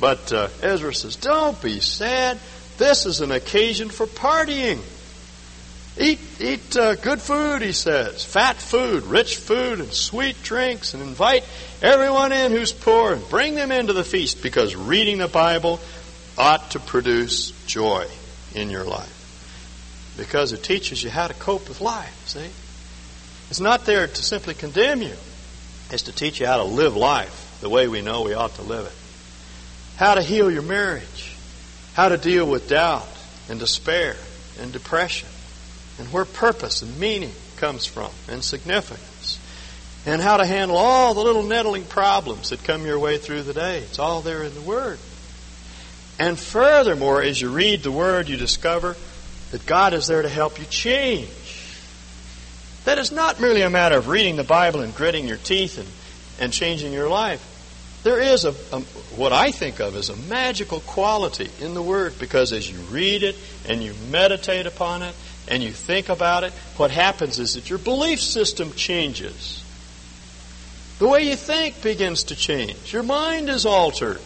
But 0.00 0.32
uh, 0.32 0.48
Ezra 0.62 0.94
says, 0.94 1.16
Don't 1.16 1.60
be 1.60 1.80
sad. 1.80 2.38
This 2.78 3.06
is 3.06 3.20
an 3.20 3.30
occasion 3.30 3.88
for 3.88 4.06
partying. 4.06 4.80
Eat, 5.96 6.18
eat 6.40 6.76
uh, 6.76 6.96
good 6.96 7.20
food, 7.20 7.62
he 7.62 7.70
says. 7.70 8.24
Fat 8.24 8.56
food, 8.56 9.04
rich 9.04 9.36
food, 9.36 9.78
and 9.78 9.92
sweet 9.92 10.42
drinks, 10.42 10.92
and 10.92 11.02
invite 11.02 11.44
everyone 11.82 12.32
in 12.32 12.50
who's 12.50 12.72
poor 12.72 13.12
and 13.12 13.28
bring 13.28 13.54
them 13.54 13.70
into 13.70 13.92
the 13.92 14.02
feast 14.02 14.42
because 14.42 14.74
reading 14.74 15.18
the 15.18 15.28
Bible 15.28 15.78
ought 16.36 16.72
to 16.72 16.80
produce 16.80 17.50
joy 17.66 18.06
in 18.54 18.70
your 18.70 18.84
life. 18.84 19.10
Because 20.16 20.52
it 20.52 20.62
teaches 20.62 21.02
you 21.02 21.10
how 21.10 21.26
to 21.26 21.34
cope 21.34 21.68
with 21.68 21.80
life, 21.80 22.28
see? 22.28 22.50
It's 23.50 23.60
not 23.60 23.84
there 23.84 24.06
to 24.06 24.22
simply 24.22 24.54
condemn 24.54 25.02
you, 25.02 25.14
it's 25.90 26.04
to 26.04 26.12
teach 26.12 26.40
you 26.40 26.46
how 26.46 26.58
to 26.58 26.64
live 26.64 26.96
life 26.96 27.58
the 27.60 27.68
way 27.68 27.88
we 27.88 28.02
know 28.02 28.22
we 28.22 28.34
ought 28.34 28.54
to 28.56 28.62
live 28.62 28.86
it. 28.86 29.98
How 29.98 30.14
to 30.14 30.22
heal 30.22 30.50
your 30.50 30.62
marriage 30.62 31.34
how 31.94 32.08
to 32.08 32.18
deal 32.18 32.44
with 32.46 32.68
doubt 32.68 33.06
and 33.48 33.58
despair 33.58 34.16
and 34.60 34.72
depression, 34.72 35.28
and 35.98 36.12
where 36.12 36.24
purpose 36.24 36.82
and 36.82 36.98
meaning 36.98 37.32
comes 37.56 37.86
from 37.86 38.10
and 38.28 38.44
significance, 38.44 39.38
and 40.04 40.20
how 40.20 40.36
to 40.36 40.44
handle 40.44 40.76
all 40.76 41.14
the 41.14 41.22
little 41.22 41.44
nettling 41.44 41.84
problems 41.84 42.50
that 42.50 42.62
come 42.64 42.84
your 42.84 42.98
way 42.98 43.16
through 43.16 43.42
the 43.42 43.54
day. 43.54 43.78
It's 43.78 43.98
all 43.98 44.20
there 44.22 44.42
in 44.42 44.54
the 44.54 44.60
Word. 44.60 44.98
And 46.18 46.38
furthermore, 46.38 47.22
as 47.22 47.40
you 47.40 47.48
read 47.50 47.82
the 47.82 47.90
Word, 47.90 48.28
you 48.28 48.36
discover 48.36 48.96
that 49.50 49.66
God 49.66 49.94
is 49.94 50.06
there 50.06 50.22
to 50.22 50.28
help 50.28 50.58
you 50.58 50.66
change. 50.66 51.28
That 52.84 52.98
is 52.98 53.10
not 53.10 53.40
merely 53.40 53.62
a 53.62 53.70
matter 53.70 53.96
of 53.96 54.08
reading 54.08 54.36
the 54.36 54.44
Bible 54.44 54.80
and 54.80 54.94
gritting 54.94 55.26
your 55.26 55.38
teeth 55.38 55.78
and, 55.78 55.88
and 56.40 56.52
changing 56.52 56.92
your 56.92 57.08
life. 57.08 57.50
There 58.04 58.20
is 58.20 58.44
a, 58.44 58.50
a, 58.72 58.80
what 59.16 59.32
I 59.32 59.50
think 59.50 59.80
of 59.80 59.96
as 59.96 60.10
a 60.10 60.16
magical 60.16 60.80
quality 60.80 61.50
in 61.60 61.72
the 61.72 61.82
Word 61.82 62.18
because 62.18 62.52
as 62.52 62.70
you 62.70 62.78
read 62.90 63.22
it 63.22 63.36
and 63.66 63.82
you 63.82 63.94
meditate 64.10 64.66
upon 64.66 65.02
it 65.02 65.14
and 65.48 65.62
you 65.62 65.70
think 65.70 66.10
about 66.10 66.44
it, 66.44 66.52
what 66.76 66.90
happens 66.90 67.38
is 67.38 67.54
that 67.54 67.70
your 67.70 67.78
belief 67.78 68.20
system 68.20 68.72
changes. 68.72 69.64
The 70.98 71.08
way 71.08 71.28
you 71.28 71.34
think 71.34 71.82
begins 71.82 72.24
to 72.24 72.36
change. 72.36 72.92
Your 72.92 73.02
mind 73.02 73.48
is 73.48 73.66
altered. 73.66 74.20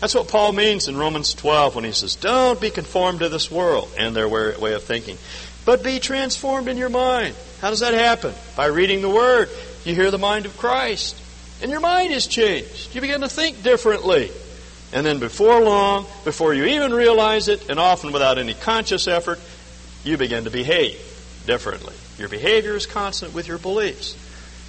That's 0.00 0.14
what 0.14 0.28
Paul 0.28 0.52
means 0.52 0.86
in 0.86 0.96
Romans 0.96 1.34
12 1.34 1.74
when 1.74 1.84
he 1.84 1.92
says, 1.92 2.14
Don't 2.14 2.60
be 2.60 2.70
conformed 2.70 3.20
to 3.20 3.28
this 3.28 3.50
world 3.50 3.90
and 3.98 4.14
their 4.14 4.28
way 4.28 4.72
of 4.72 4.84
thinking, 4.84 5.18
but 5.64 5.82
be 5.82 5.98
transformed 5.98 6.68
in 6.68 6.76
your 6.76 6.88
mind. 6.88 7.34
How 7.60 7.70
does 7.70 7.80
that 7.80 7.94
happen? 7.94 8.32
By 8.56 8.66
reading 8.66 9.02
the 9.02 9.08
Word. 9.08 9.48
You 9.84 9.94
hear 9.94 10.10
the 10.10 10.18
mind 10.18 10.46
of 10.46 10.56
Christ, 10.56 11.20
and 11.62 11.70
your 11.70 11.80
mind 11.80 12.12
is 12.12 12.26
changed. 12.26 12.94
You 12.94 13.00
begin 13.00 13.22
to 13.22 13.28
think 13.28 13.62
differently. 13.62 14.30
And 14.92 15.04
then 15.04 15.18
before 15.18 15.60
long, 15.60 16.06
before 16.24 16.54
you 16.54 16.64
even 16.64 16.92
realize 16.92 17.48
it, 17.48 17.68
and 17.68 17.78
often 17.78 18.12
without 18.12 18.38
any 18.38 18.54
conscious 18.54 19.08
effort, 19.08 19.38
you 20.04 20.16
begin 20.16 20.44
to 20.44 20.50
behave 20.50 20.96
differently. 21.46 21.94
Your 22.18 22.28
behavior 22.28 22.74
is 22.74 22.86
consonant 22.86 23.34
with 23.34 23.48
your 23.48 23.58
beliefs. 23.58 24.16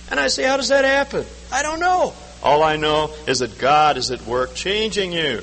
And 0.10 0.20
I 0.20 0.28
say, 0.28 0.44
how 0.44 0.58
does 0.58 0.70
that 0.70 0.86
happen? 0.86 1.26
I 1.52 1.62
don't 1.62 1.80
know. 1.80 2.14
All 2.42 2.64
I 2.64 2.78
know 2.78 3.12
is 3.28 3.40
that 3.40 3.58
God 3.58 3.98
is 3.98 4.12
at 4.12 4.22
work 4.26 4.56
changing 4.56 5.12
you. 5.12 5.42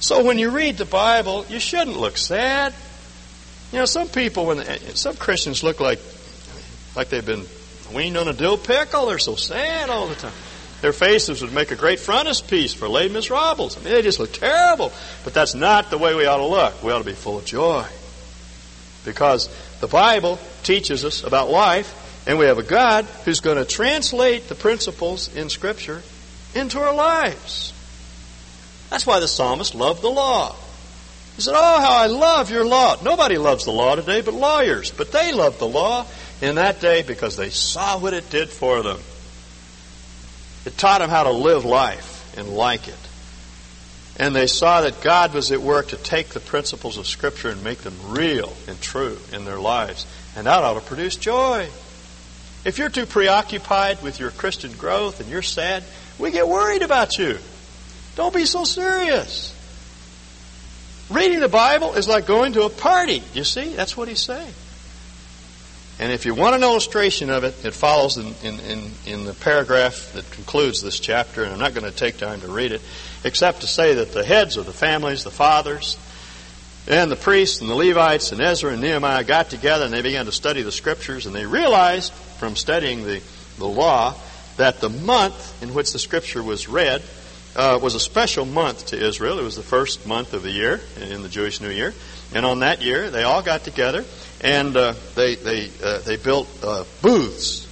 So 0.00 0.24
when 0.24 0.38
you 0.38 0.50
read 0.50 0.78
the 0.78 0.84
Bible, 0.84 1.44
you 1.48 1.58
shouldn't 1.58 1.98
look 1.98 2.16
sad. 2.16 2.72
You 3.72 3.80
know, 3.80 3.84
some 3.84 4.08
people, 4.08 4.46
when 4.46 4.58
they, 4.58 4.78
some 4.94 5.16
Christians 5.16 5.62
look 5.62 5.80
like 5.80 5.98
like 6.98 7.10
they've 7.10 7.24
been 7.24 7.44
weaned 7.94 8.16
on 8.16 8.28
a 8.28 8.32
dill 8.32 8.58
pickle. 8.58 9.06
They're 9.06 9.18
so 9.18 9.36
sad 9.36 9.88
all 9.88 10.08
the 10.08 10.16
time. 10.16 10.32
Their 10.80 10.92
faces 10.92 11.42
would 11.42 11.52
make 11.52 11.70
a 11.70 11.76
great 11.76 11.98
frontispiece 12.00 12.74
for 12.74 12.88
Les 12.88 13.08
Miserables. 13.08 13.76
I 13.76 13.80
mean, 13.80 13.94
they 13.94 14.02
just 14.02 14.20
look 14.20 14.32
terrible. 14.32 14.92
But 15.24 15.34
that's 15.34 15.54
not 15.54 15.90
the 15.90 15.98
way 15.98 16.14
we 16.14 16.26
ought 16.26 16.38
to 16.38 16.46
look. 16.46 16.82
We 16.82 16.92
ought 16.92 16.98
to 16.98 17.04
be 17.04 17.12
full 17.12 17.38
of 17.38 17.44
joy. 17.44 17.84
Because 19.04 19.48
the 19.80 19.88
Bible 19.88 20.38
teaches 20.62 21.04
us 21.04 21.24
about 21.24 21.50
life, 21.50 21.97
and 22.28 22.38
we 22.38 22.44
have 22.44 22.58
a 22.58 22.62
God 22.62 23.06
who's 23.24 23.40
going 23.40 23.56
to 23.56 23.64
translate 23.64 24.48
the 24.48 24.54
principles 24.54 25.34
in 25.34 25.48
Scripture 25.48 26.02
into 26.54 26.78
our 26.78 26.94
lives. 26.94 27.72
That's 28.90 29.06
why 29.06 29.18
the 29.18 29.26
psalmist 29.26 29.74
loved 29.74 30.02
the 30.02 30.10
law. 30.10 30.54
He 31.36 31.42
said, 31.42 31.54
Oh, 31.56 31.80
how 31.80 31.96
I 31.96 32.06
love 32.06 32.50
your 32.50 32.66
law. 32.66 32.96
Nobody 33.02 33.38
loves 33.38 33.64
the 33.64 33.70
law 33.70 33.94
today 33.94 34.20
but 34.20 34.34
lawyers, 34.34 34.90
but 34.90 35.10
they 35.10 35.32
loved 35.32 35.58
the 35.58 35.66
law 35.66 36.04
in 36.42 36.56
that 36.56 36.82
day 36.82 37.02
because 37.02 37.36
they 37.36 37.48
saw 37.48 37.98
what 37.98 38.12
it 38.12 38.28
did 38.28 38.50
for 38.50 38.82
them. 38.82 39.00
It 40.66 40.76
taught 40.76 41.00
them 41.00 41.08
how 41.08 41.22
to 41.22 41.30
live 41.30 41.64
life 41.64 42.36
and 42.36 42.50
like 42.50 42.88
it. 42.88 43.08
And 44.18 44.34
they 44.34 44.48
saw 44.48 44.82
that 44.82 45.00
God 45.00 45.32
was 45.32 45.50
at 45.50 45.62
work 45.62 45.88
to 45.88 45.96
take 45.96 46.28
the 46.28 46.40
principles 46.40 46.98
of 46.98 47.06
Scripture 47.06 47.48
and 47.48 47.64
make 47.64 47.78
them 47.78 47.96
real 48.04 48.52
and 48.66 48.78
true 48.82 49.16
in 49.32 49.46
their 49.46 49.58
lives. 49.58 50.06
And 50.36 50.46
that 50.46 50.62
ought 50.62 50.74
to 50.74 50.80
produce 50.80 51.16
joy. 51.16 51.70
If 52.68 52.76
you're 52.76 52.90
too 52.90 53.06
preoccupied 53.06 54.02
with 54.02 54.20
your 54.20 54.30
Christian 54.30 54.72
growth 54.72 55.20
and 55.20 55.30
you're 55.30 55.40
sad, 55.40 55.82
we 56.18 56.30
get 56.30 56.46
worried 56.46 56.82
about 56.82 57.16
you. 57.16 57.38
Don't 58.14 58.34
be 58.34 58.44
so 58.44 58.64
serious. 58.64 59.54
Reading 61.08 61.40
the 61.40 61.48
Bible 61.48 61.94
is 61.94 62.06
like 62.06 62.26
going 62.26 62.52
to 62.52 62.64
a 62.64 62.68
party. 62.68 63.22
You 63.32 63.44
see? 63.44 63.74
That's 63.74 63.96
what 63.96 64.06
he's 64.06 64.20
saying. 64.20 64.52
And 65.98 66.12
if 66.12 66.26
you 66.26 66.34
want 66.34 66.56
an 66.56 66.62
illustration 66.62 67.30
of 67.30 67.42
it, 67.42 67.64
it 67.64 67.72
follows 67.72 68.18
in, 68.18 68.34
in, 68.42 68.60
in, 68.60 68.90
in, 69.06 69.24
the 69.24 69.32
paragraph 69.32 70.12
that 70.12 70.30
concludes 70.30 70.82
this 70.82 71.00
chapter, 71.00 71.44
and 71.44 71.54
I'm 71.54 71.58
not 71.58 71.72
going 71.72 71.90
to 71.90 71.96
take 71.96 72.18
time 72.18 72.42
to 72.42 72.48
read 72.48 72.72
it, 72.72 72.82
except 73.24 73.62
to 73.62 73.66
say 73.66 73.94
that 73.94 74.12
the 74.12 74.22
heads 74.22 74.58
of 74.58 74.66
the 74.66 74.74
families, 74.74 75.24
the 75.24 75.30
fathers, 75.30 75.96
and 76.88 77.10
the 77.10 77.16
priests 77.16 77.60
and 77.60 77.68
the 77.68 77.74
Levites 77.74 78.32
and 78.32 78.40
Ezra 78.40 78.72
and 78.72 78.80
Nehemiah 78.80 79.22
got 79.22 79.50
together 79.50 79.84
and 79.84 79.92
they 79.92 80.02
began 80.02 80.24
to 80.26 80.32
study 80.32 80.62
the 80.62 80.72
scriptures, 80.72 81.26
and 81.26 81.34
they 81.34 81.46
realized 81.46 82.12
from 82.12 82.56
studying 82.56 83.04
the, 83.04 83.22
the 83.58 83.66
law 83.66 84.14
that 84.56 84.80
the 84.80 84.88
month 84.88 85.62
in 85.62 85.74
which 85.74 85.92
the 85.92 85.98
scripture 85.98 86.42
was 86.42 86.68
read 86.68 87.02
uh, 87.54 87.78
was 87.82 87.94
a 87.94 88.00
special 88.00 88.44
month 88.44 88.86
to 88.86 88.98
Israel. 88.98 89.38
It 89.38 89.42
was 89.42 89.56
the 89.56 89.62
first 89.62 90.06
month 90.06 90.32
of 90.32 90.42
the 90.42 90.50
year 90.50 90.80
in 91.00 91.22
the 91.22 91.28
Jewish 91.28 91.60
New 91.60 91.70
Year. 91.70 91.94
And 92.34 92.44
on 92.44 92.60
that 92.60 92.82
year, 92.82 93.10
they 93.10 93.22
all 93.22 93.42
got 93.42 93.64
together 93.64 94.04
and 94.40 94.76
uh, 94.76 94.94
they 95.14 95.34
they 95.34 95.70
uh, 95.82 95.98
they 95.98 96.16
built 96.16 96.48
uh, 96.62 96.84
booths 97.02 97.66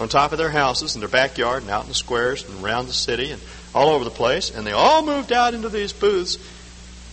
on 0.00 0.08
top 0.08 0.32
of 0.32 0.38
their 0.38 0.50
houses 0.50 0.94
in 0.94 1.00
their 1.00 1.10
backyard 1.10 1.62
and 1.62 1.70
out 1.70 1.82
in 1.82 1.88
the 1.88 1.94
squares 1.94 2.48
and 2.48 2.64
around 2.64 2.86
the 2.86 2.92
city 2.92 3.30
and 3.30 3.42
all 3.74 3.90
over 3.90 4.04
the 4.04 4.10
place. 4.10 4.50
And 4.50 4.66
they 4.66 4.72
all 4.72 5.04
moved 5.04 5.32
out 5.32 5.52
into 5.52 5.68
these 5.68 5.92
booths, 5.92 6.38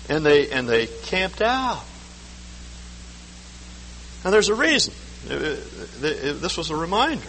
and 0.10 0.26
they 0.26 0.50
and 0.50 0.68
they 0.68 0.88
camped 0.88 1.42
out. 1.42 1.84
Now 4.24 4.32
there's 4.32 4.50
a 4.50 4.56
reason. 4.56 4.94
Uh, 5.30 5.34
uh, 5.34 5.58
this 6.00 6.58
was 6.58 6.70
a 6.70 6.76
reminder. 6.76 7.28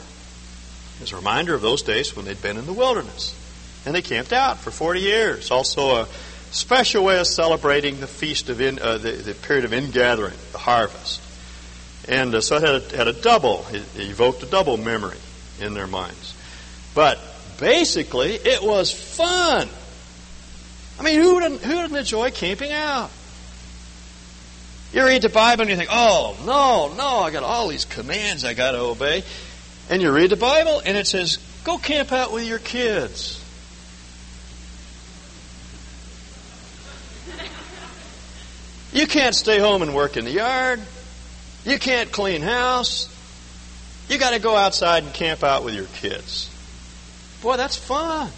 It 0.97 1.01
was 1.01 1.12
a 1.12 1.16
reminder 1.16 1.55
of 1.55 1.62
those 1.62 1.83
days 1.83 2.16
when 2.16 2.24
they'd 2.24 2.41
been 2.43 2.57
in 2.57 2.66
the 2.66 2.72
wilderness, 2.72 3.35
and 3.87 3.95
they 3.95 4.03
camped 4.03 4.33
out 4.33 4.59
for 4.59 4.70
40 4.70 5.01
years. 5.01 5.51
Also 5.51 6.03
a 6.03 6.09
special 6.51 7.05
way 7.05 7.18
of 7.18 7.26
celebrating 7.26 8.01
the 8.01 8.07
feast 8.07 8.49
of 8.49 8.61
in, 8.61 8.79
uh, 8.79 8.99
the, 8.99 9.12
the 9.12 9.35
period 9.35 9.64
of 9.64 9.72
ingathering, 9.72 10.35
the 10.53 10.59
harvest. 10.59 11.22
And 12.09 12.35
uh, 12.35 12.41
so 12.41 12.57
it 12.57 12.62
had 12.62 12.74
a, 12.74 12.97
had 12.97 13.09
a 13.09 13.12
double, 13.12 13.66
it 13.70 13.85
evoked 13.97 14.43
a 14.43 14.47
double 14.47 14.76
memory 14.76 15.18
in 15.61 15.74
their 15.74 15.87
minds. 15.87 16.35
But 16.95 17.18
basically, 17.61 18.33
it 18.33 18.62
was 18.62 18.93
fun. 18.93 19.68
I 20.99 21.03
mean, 21.03 21.20
who 21.20 21.40
didn't, 21.40 21.62
who 21.62 21.74
didn't 21.74 21.96
enjoy 21.96 22.30
camping 22.30 22.72
out? 22.72 23.11
You 24.92 25.05
read 25.05 25.22
the 25.22 25.28
Bible 25.28 25.62
and 25.62 25.70
you 25.70 25.76
think, 25.76 25.90
oh, 25.92 26.36
no, 26.44 26.94
no, 26.96 27.20
I 27.20 27.30
got 27.30 27.42
all 27.42 27.68
these 27.68 27.84
commands 27.84 28.44
I 28.44 28.55
got 28.55 28.72
to 28.72 28.78
obey. 28.78 29.22
And 29.90 30.03
you 30.03 30.11
read 30.11 30.30
the 30.30 30.36
Bible 30.36 30.80
and 30.84 30.96
it 30.96 31.07
says, 31.07 31.38
go 31.64 31.78
camp 31.78 32.11
out 32.12 32.32
with 32.32 32.46
your 32.46 32.59
kids. 32.59 33.44
You 38.92 39.07
can't 39.07 39.34
stay 39.34 39.59
home 39.59 39.82
and 39.82 39.94
work 39.94 40.16
in 40.16 40.24
the 40.24 40.30
yard. 40.30 40.80
You 41.64 41.78
can't 41.78 42.11
clean 42.11 42.40
house. 42.40 43.14
You 44.09 44.18
got 44.18 44.30
to 44.30 44.38
go 44.38 44.57
outside 44.57 45.05
and 45.05 45.12
camp 45.12 45.44
out 45.44 45.62
with 45.62 45.74
your 45.74 45.84
kids. 45.84 46.51
Boy, 47.42 47.59
that's 47.59 47.76
fun. 47.76 48.30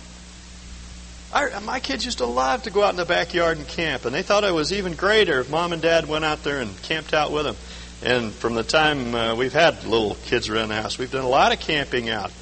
I, 1.33 1.59
my 1.61 1.79
kids 1.79 2.05
used 2.05 2.19
to 2.19 2.27
love 2.27 2.65
to 2.65 2.71
go 2.71 2.83
out 2.83 2.91
in 2.91 2.97
the 2.97 3.05
backyard 3.05 3.59
and 3.59 3.67
camp, 3.67 4.05
and 4.05 4.15
they 4.15 4.23
thought 4.23 4.43
it 4.43 4.53
was 4.53 4.73
even 4.73 4.95
greater 4.95 5.41
if 5.41 5.51
mom 5.51 5.73
and 5.73 5.81
dad 5.81 6.09
went 6.09 6.25
out 6.25 6.43
there 6.43 6.61
and 6.61 6.83
camped 6.83 7.15
out 7.15 7.31
with 7.31 7.45
them. 7.45 7.57
And 8.03 8.33
from 8.33 8.55
the 8.55 8.65
time 8.65 9.15
uh, 9.15 9.35
we've 9.37 9.53
had 9.53 9.85
little 9.85 10.17
kids 10.25 10.49
around 10.49 10.71
the 10.71 10.75
house, 10.75 10.99
we've 10.99 11.11
done 11.11 11.25
a 11.25 11.29
lot 11.29 11.53
of 11.53 11.61
camping 11.61 12.09
out. 12.09 12.33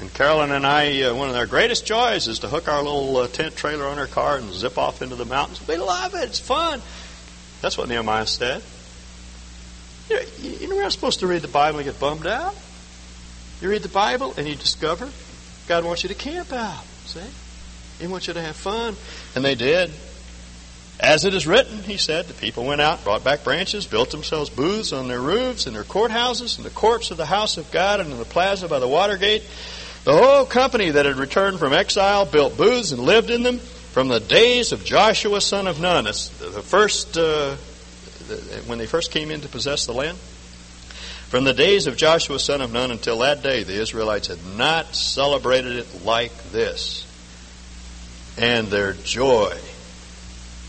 And 0.00 0.12
Carolyn 0.12 0.50
and 0.50 0.66
I, 0.66 1.02
uh, 1.02 1.14
one 1.14 1.28
of 1.28 1.36
our 1.36 1.46
greatest 1.46 1.86
joys 1.86 2.26
is 2.26 2.40
to 2.40 2.48
hook 2.48 2.66
our 2.66 2.82
little 2.82 3.16
uh, 3.18 3.28
tent 3.28 3.54
trailer 3.54 3.86
on 3.86 3.98
our 3.98 4.06
car 4.06 4.38
and 4.38 4.50
zip 4.52 4.78
off 4.78 5.02
into 5.02 5.16
the 5.16 5.26
mountains. 5.26 5.66
We 5.68 5.76
love 5.76 6.14
it. 6.14 6.24
It's 6.24 6.40
fun. 6.40 6.80
That's 7.60 7.76
what 7.76 7.88
Nehemiah 7.88 8.26
said. 8.26 8.62
You 10.08 10.16
know, 10.16 10.22
you're 10.74 10.82
not 10.82 10.92
supposed 10.92 11.20
to 11.20 11.26
read 11.26 11.42
the 11.42 11.48
Bible 11.48 11.78
and 11.78 11.86
get 11.86 12.00
bummed 12.00 12.26
out. 12.26 12.56
You 13.60 13.68
read 13.68 13.82
the 13.82 13.88
Bible 13.88 14.34
and 14.36 14.48
you 14.48 14.56
discover 14.56 15.08
God 15.68 15.84
wants 15.84 16.02
you 16.02 16.08
to 16.08 16.14
camp 16.14 16.52
out. 16.52 16.82
See? 17.04 17.20
He 18.02 18.08
wants 18.08 18.26
you 18.26 18.34
to 18.34 18.42
have 18.42 18.56
fun. 18.56 18.96
And 19.34 19.44
they 19.44 19.54
did. 19.54 19.90
As 21.00 21.24
it 21.24 21.34
is 21.34 21.46
written, 21.46 21.78
he 21.82 21.96
said, 21.96 22.26
the 22.26 22.34
people 22.34 22.64
went 22.64 22.80
out, 22.80 23.02
brought 23.04 23.24
back 23.24 23.44
branches, 23.44 23.86
built 23.86 24.10
themselves 24.10 24.50
booths 24.50 24.92
on 24.92 25.08
their 25.08 25.20
roofs, 25.20 25.66
in 25.66 25.72
their 25.72 25.84
courthouses, 25.84 26.58
in 26.58 26.64
the 26.64 26.70
courts 26.70 27.10
of 27.10 27.16
the 27.16 27.26
house 27.26 27.56
of 27.56 27.70
God, 27.70 28.00
and 28.00 28.10
in 28.10 28.18
the 28.18 28.24
plaza 28.24 28.68
by 28.68 28.78
the 28.78 28.88
water 28.88 29.16
gate. 29.16 29.42
The 30.04 30.16
whole 30.16 30.44
company 30.44 30.90
that 30.90 31.06
had 31.06 31.16
returned 31.16 31.60
from 31.60 31.72
exile 31.72 32.26
built 32.26 32.56
booths 32.56 32.90
and 32.90 33.00
lived 33.00 33.30
in 33.30 33.42
them 33.42 33.58
from 33.58 34.08
the 34.08 34.20
days 34.20 34.72
of 34.72 34.84
Joshua 34.84 35.40
son 35.40 35.66
of 35.66 35.80
Nun. 35.80 36.04
That's 36.04 36.28
the 36.28 36.62
first 36.62 37.16
uh, 37.16 37.54
when 38.66 38.78
they 38.78 38.86
first 38.86 39.10
came 39.10 39.30
in 39.30 39.40
to 39.42 39.48
possess 39.48 39.86
the 39.86 39.92
land? 39.92 40.18
From 41.28 41.44
the 41.44 41.54
days 41.54 41.86
of 41.86 41.96
Joshua 41.96 42.38
son 42.38 42.60
of 42.60 42.72
Nun 42.72 42.90
until 42.90 43.18
that 43.18 43.42
day, 43.42 43.62
the 43.62 43.80
Israelites 43.80 44.28
had 44.28 44.44
not 44.56 44.94
celebrated 44.94 45.76
it 45.76 46.04
like 46.04 46.32
this. 46.50 47.06
And 48.38 48.68
their 48.68 48.94
joy 48.94 49.58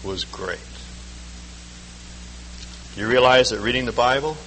was 0.03 0.25
great. 0.25 0.59
You 2.97 3.07
realize 3.07 3.49
that 3.49 3.59
reading 3.59 3.85
the 3.85 3.91
Bible 3.91 4.37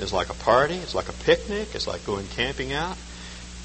is 0.00 0.12
like 0.12 0.28
a 0.28 0.34
party, 0.34 0.74
it's 0.74 0.94
like 0.94 1.08
a 1.08 1.12
picnic, 1.12 1.68
it's 1.74 1.86
like 1.86 2.04
going 2.04 2.26
camping 2.28 2.72
out, 2.72 2.98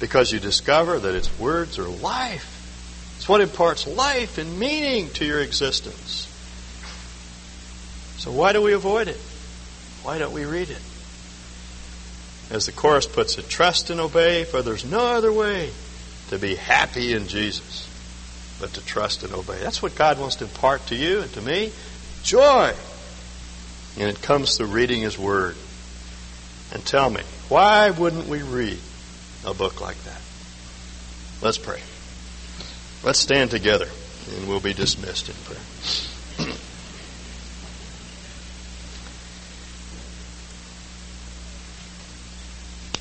because 0.00 0.32
you 0.32 0.40
discover 0.40 0.98
that 0.98 1.14
its 1.14 1.38
words 1.38 1.78
are 1.78 1.88
life. 1.88 2.48
It's 3.16 3.28
what 3.28 3.40
imparts 3.40 3.86
life 3.86 4.38
and 4.38 4.58
meaning 4.58 5.10
to 5.10 5.24
your 5.24 5.40
existence. 5.40 6.28
So 8.16 8.32
why 8.32 8.52
do 8.52 8.62
we 8.62 8.72
avoid 8.72 9.08
it? 9.08 9.20
Why 10.02 10.18
don't 10.18 10.32
we 10.32 10.44
read 10.44 10.70
it? 10.70 10.82
As 12.50 12.66
the 12.66 12.72
chorus 12.72 13.06
puts 13.06 13.36
it, 13.36 13.48
trust 13.48 13.90
and 13.90 14.00
obey, 14.00 14.44
for 14.44 14.62
there's 14.62 14.84
no 14.84 15.00
other 15.00 15.32
way 15.32 15.70
to 16.28 16.38
be 16.38 16.54
happy 16.54 17.12
in 17.12 17.28
Jesus 17.28 17.88
but 18.62 18.72
to 18.74 18.86
trust 18.86 19.24
and 19.24 19.34
obey. 19.34 19.58
That's 19.58 19.82
what 19.82 19.96
God 19.96 20.20
wants 20.20 20.36
to 20.36 20.44
impart 20.44 20.86
to 20.86 20.94
you 20.94 21.20
and 21.20 21.32
to 21.34 21.42
me 21.42 21.72
joy. 22.22 22.72
And 23.98 24.08
it 24.08 24.22
comes 24.22 24.56
through 24.56 24.68
reading 24.68 25.02
His 25.02 25.18
Word. 25.18 25.56
And 26.72 26.82
tell 26.86 27.10
me, 27.10 27.20
why 27.48 27.90
wouldn't 27.90 28.28
we 28.28 28.40
read 28.40 28.78
a 29.44 29.52
book 29.52 29.82
like 29.82 30.02
that? 30.04 30.20
Let's 31.42 31.58
pray. 31.58 31.80
Let's 33.04 33.18
stand 33.18 33.50
together. 33.50 33.88
And 34.36 34.48
we'll 34.48 34.60
be 34.60 34.72
dismissed 34.72 35.28
in 35.28 35.34
prayer. 35.44 36.11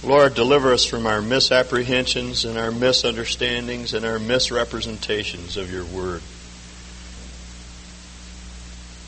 Lord, 0.03 0.33
deliver 0.33 0.73
us 0.73 0.83
from 0.83 1.05
our 1.05 1.21
misapprehensions 1.21 2.43
and 2.43 2.57
our 2.57 2.71
misunderstandings 2.71 3.93
and 3.93 4.03
our 4.03 4.17
misrepresentations 4.17 5.57
of 5.57 5.71
your 5.71 5.85
word. 5.85 6.23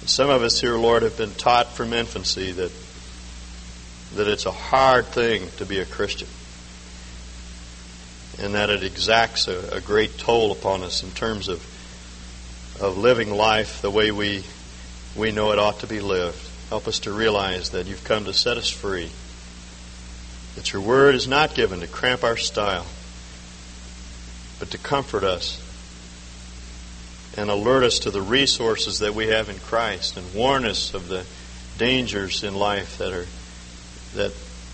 Some 0.07 0.29
of 0.29 0.43
us 0.43 0.61
here, 0.61 0.75
Lord, 0.75 1.01
have 1.01 1.17
been 1.17 1.33
taught 1.33 1.69
from 1.69 1.93
infancy 1.93 2.51
that, 2.51 2.71
that 4.15 4.27
it's 4.27 4.45
a 4.45 4.51
hard 4.51 5.07
thing 5.07 5.47
to 5.57 5.65
be 5.65 5.79
a 5.79 5.85
Christian 5.85 6.27
and 8.39 8.53
that 8.53 8.69
it 8.69 8.83
exacts 8.83 9.47
a, 9.47 9.77
a 9.77 9.81
great 9.81 10.19
toll 10.19 10.51
upon 10.51 10.83
us 10.83 11.01
in 11.01 11.09
terms 11.11 11.47
of, 11.47 11.59
of 12.79 12.99
living 12.99 13.31
life 13.31 13.81
the 13.81 13.89
way 13.89 14.11
we, 14.11 14.43
we 15.15 15.31
know 15.31 15.53
it 15.53 15.59
ought 15.59 15.79
to 15.79 15.87
be 15.87 16.01
lived. 16.01 16.37
Help 16.69 16.87
us 16.87 16.99
to 16.99 17.11
realize 17.11 17.71
that 17.71 17.87
you've 17.87 18.03
come 18.03 18.25
to 18.25 18.33
set 18.33 18.57
us 18.57 18.69
free 18.69 19.09
that 20.55 20.71
your 20.71 20.81
word 20.81 21.15
is 21.15 21.27
not 21.27 21.55
given 21.55 21.79
to 21.79 21.87
cramp 21.87 22.23
our 22.23 22.37
style, 22.37 22.85
but 24.59 24.71
to 24.71 24.77
comfort 24.77 25.23
us 25.23 25.59
and 27.35 27.49
alert 27.49 27.83
us 27.83 27.99
to 27.99 28.11
the 28.11 28.21
resources 28.21 28.99
that 28.99 29.15
we 29.15 29.27
have 29.27 29.49
in 29.49 29.57
Christ 29.59 30.17
and 30.17 30.33
warn 30.33 30.65
us 30.65 30.93
of 30.93 31.07
the 31.07 31.25
dangers 31.77 32.43
in 32.43 32.53
life 32.53 32.99
that 32.99 33.11
are 33.11 33.25
that 34.13 34.31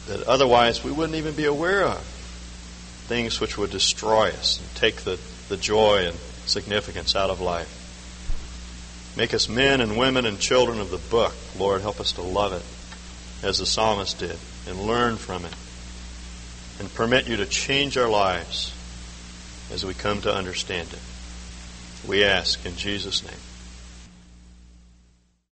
that 0.07 0.27
otherwise 0.27 0.83
we 0.83 0.91
wouldn't 0.91 1.15
even 1.15 1.35
be 1.35 1.45
aware 1.45 1.83
of. 1.83 1.99
Things 3.07 3.39
which 3.39 3.57
would 3.57 3.69
destroy 3.69 4.29
us 4.29 4.59
and 4.59 4.75
take 4.75 4.97
the, 4.97 5.19
the 5.49 5.57
joy 5.57 6.07
and 6.07 6.15
significance 6.45 7.15
out 7.15 7.29
of 7.29 7.39
life. 7.39 7.75
Make 9.15 9.33
us 9.33 9.47
men 9.47 9.81
and 9.81 9.97
women 9.97 10.25
and 10.25 10.39
children 10.39 10.79
of 10.79 10.89
the 10.89 10.97
book. 10.97 11.33
Lord, 11.57 11.81
help 11.81 11.99
us 11.99 12.13
to 12.13 12.21
love 12.21 12.53
it 12.53 12.63
as 13.45 13.59
the 13.59 13.65
psalmist 13.65 14.19
did 14.19 14.37
and 14.67 14.81
learn 14.81 15.17
from 15.17 15.45
it 15.45 15.53
and 16.79 16.93
permit 16.93 17.27
you 17.27 17.37
to 17.37 17.45
change 17.45 17.97
our 17.97 18.09
lives 18.09 18.73
as 19.71 19.85
we 19.85 19.93
come 19.93 20.21
to 20.21 20.33
understand 20.33 20.87
it. 20.91 20.99
We 22.07 22.23
ask 22.23 22.65
in 22.65 22.75
Jesus' 22.75 23.23
name. 23.23 23.48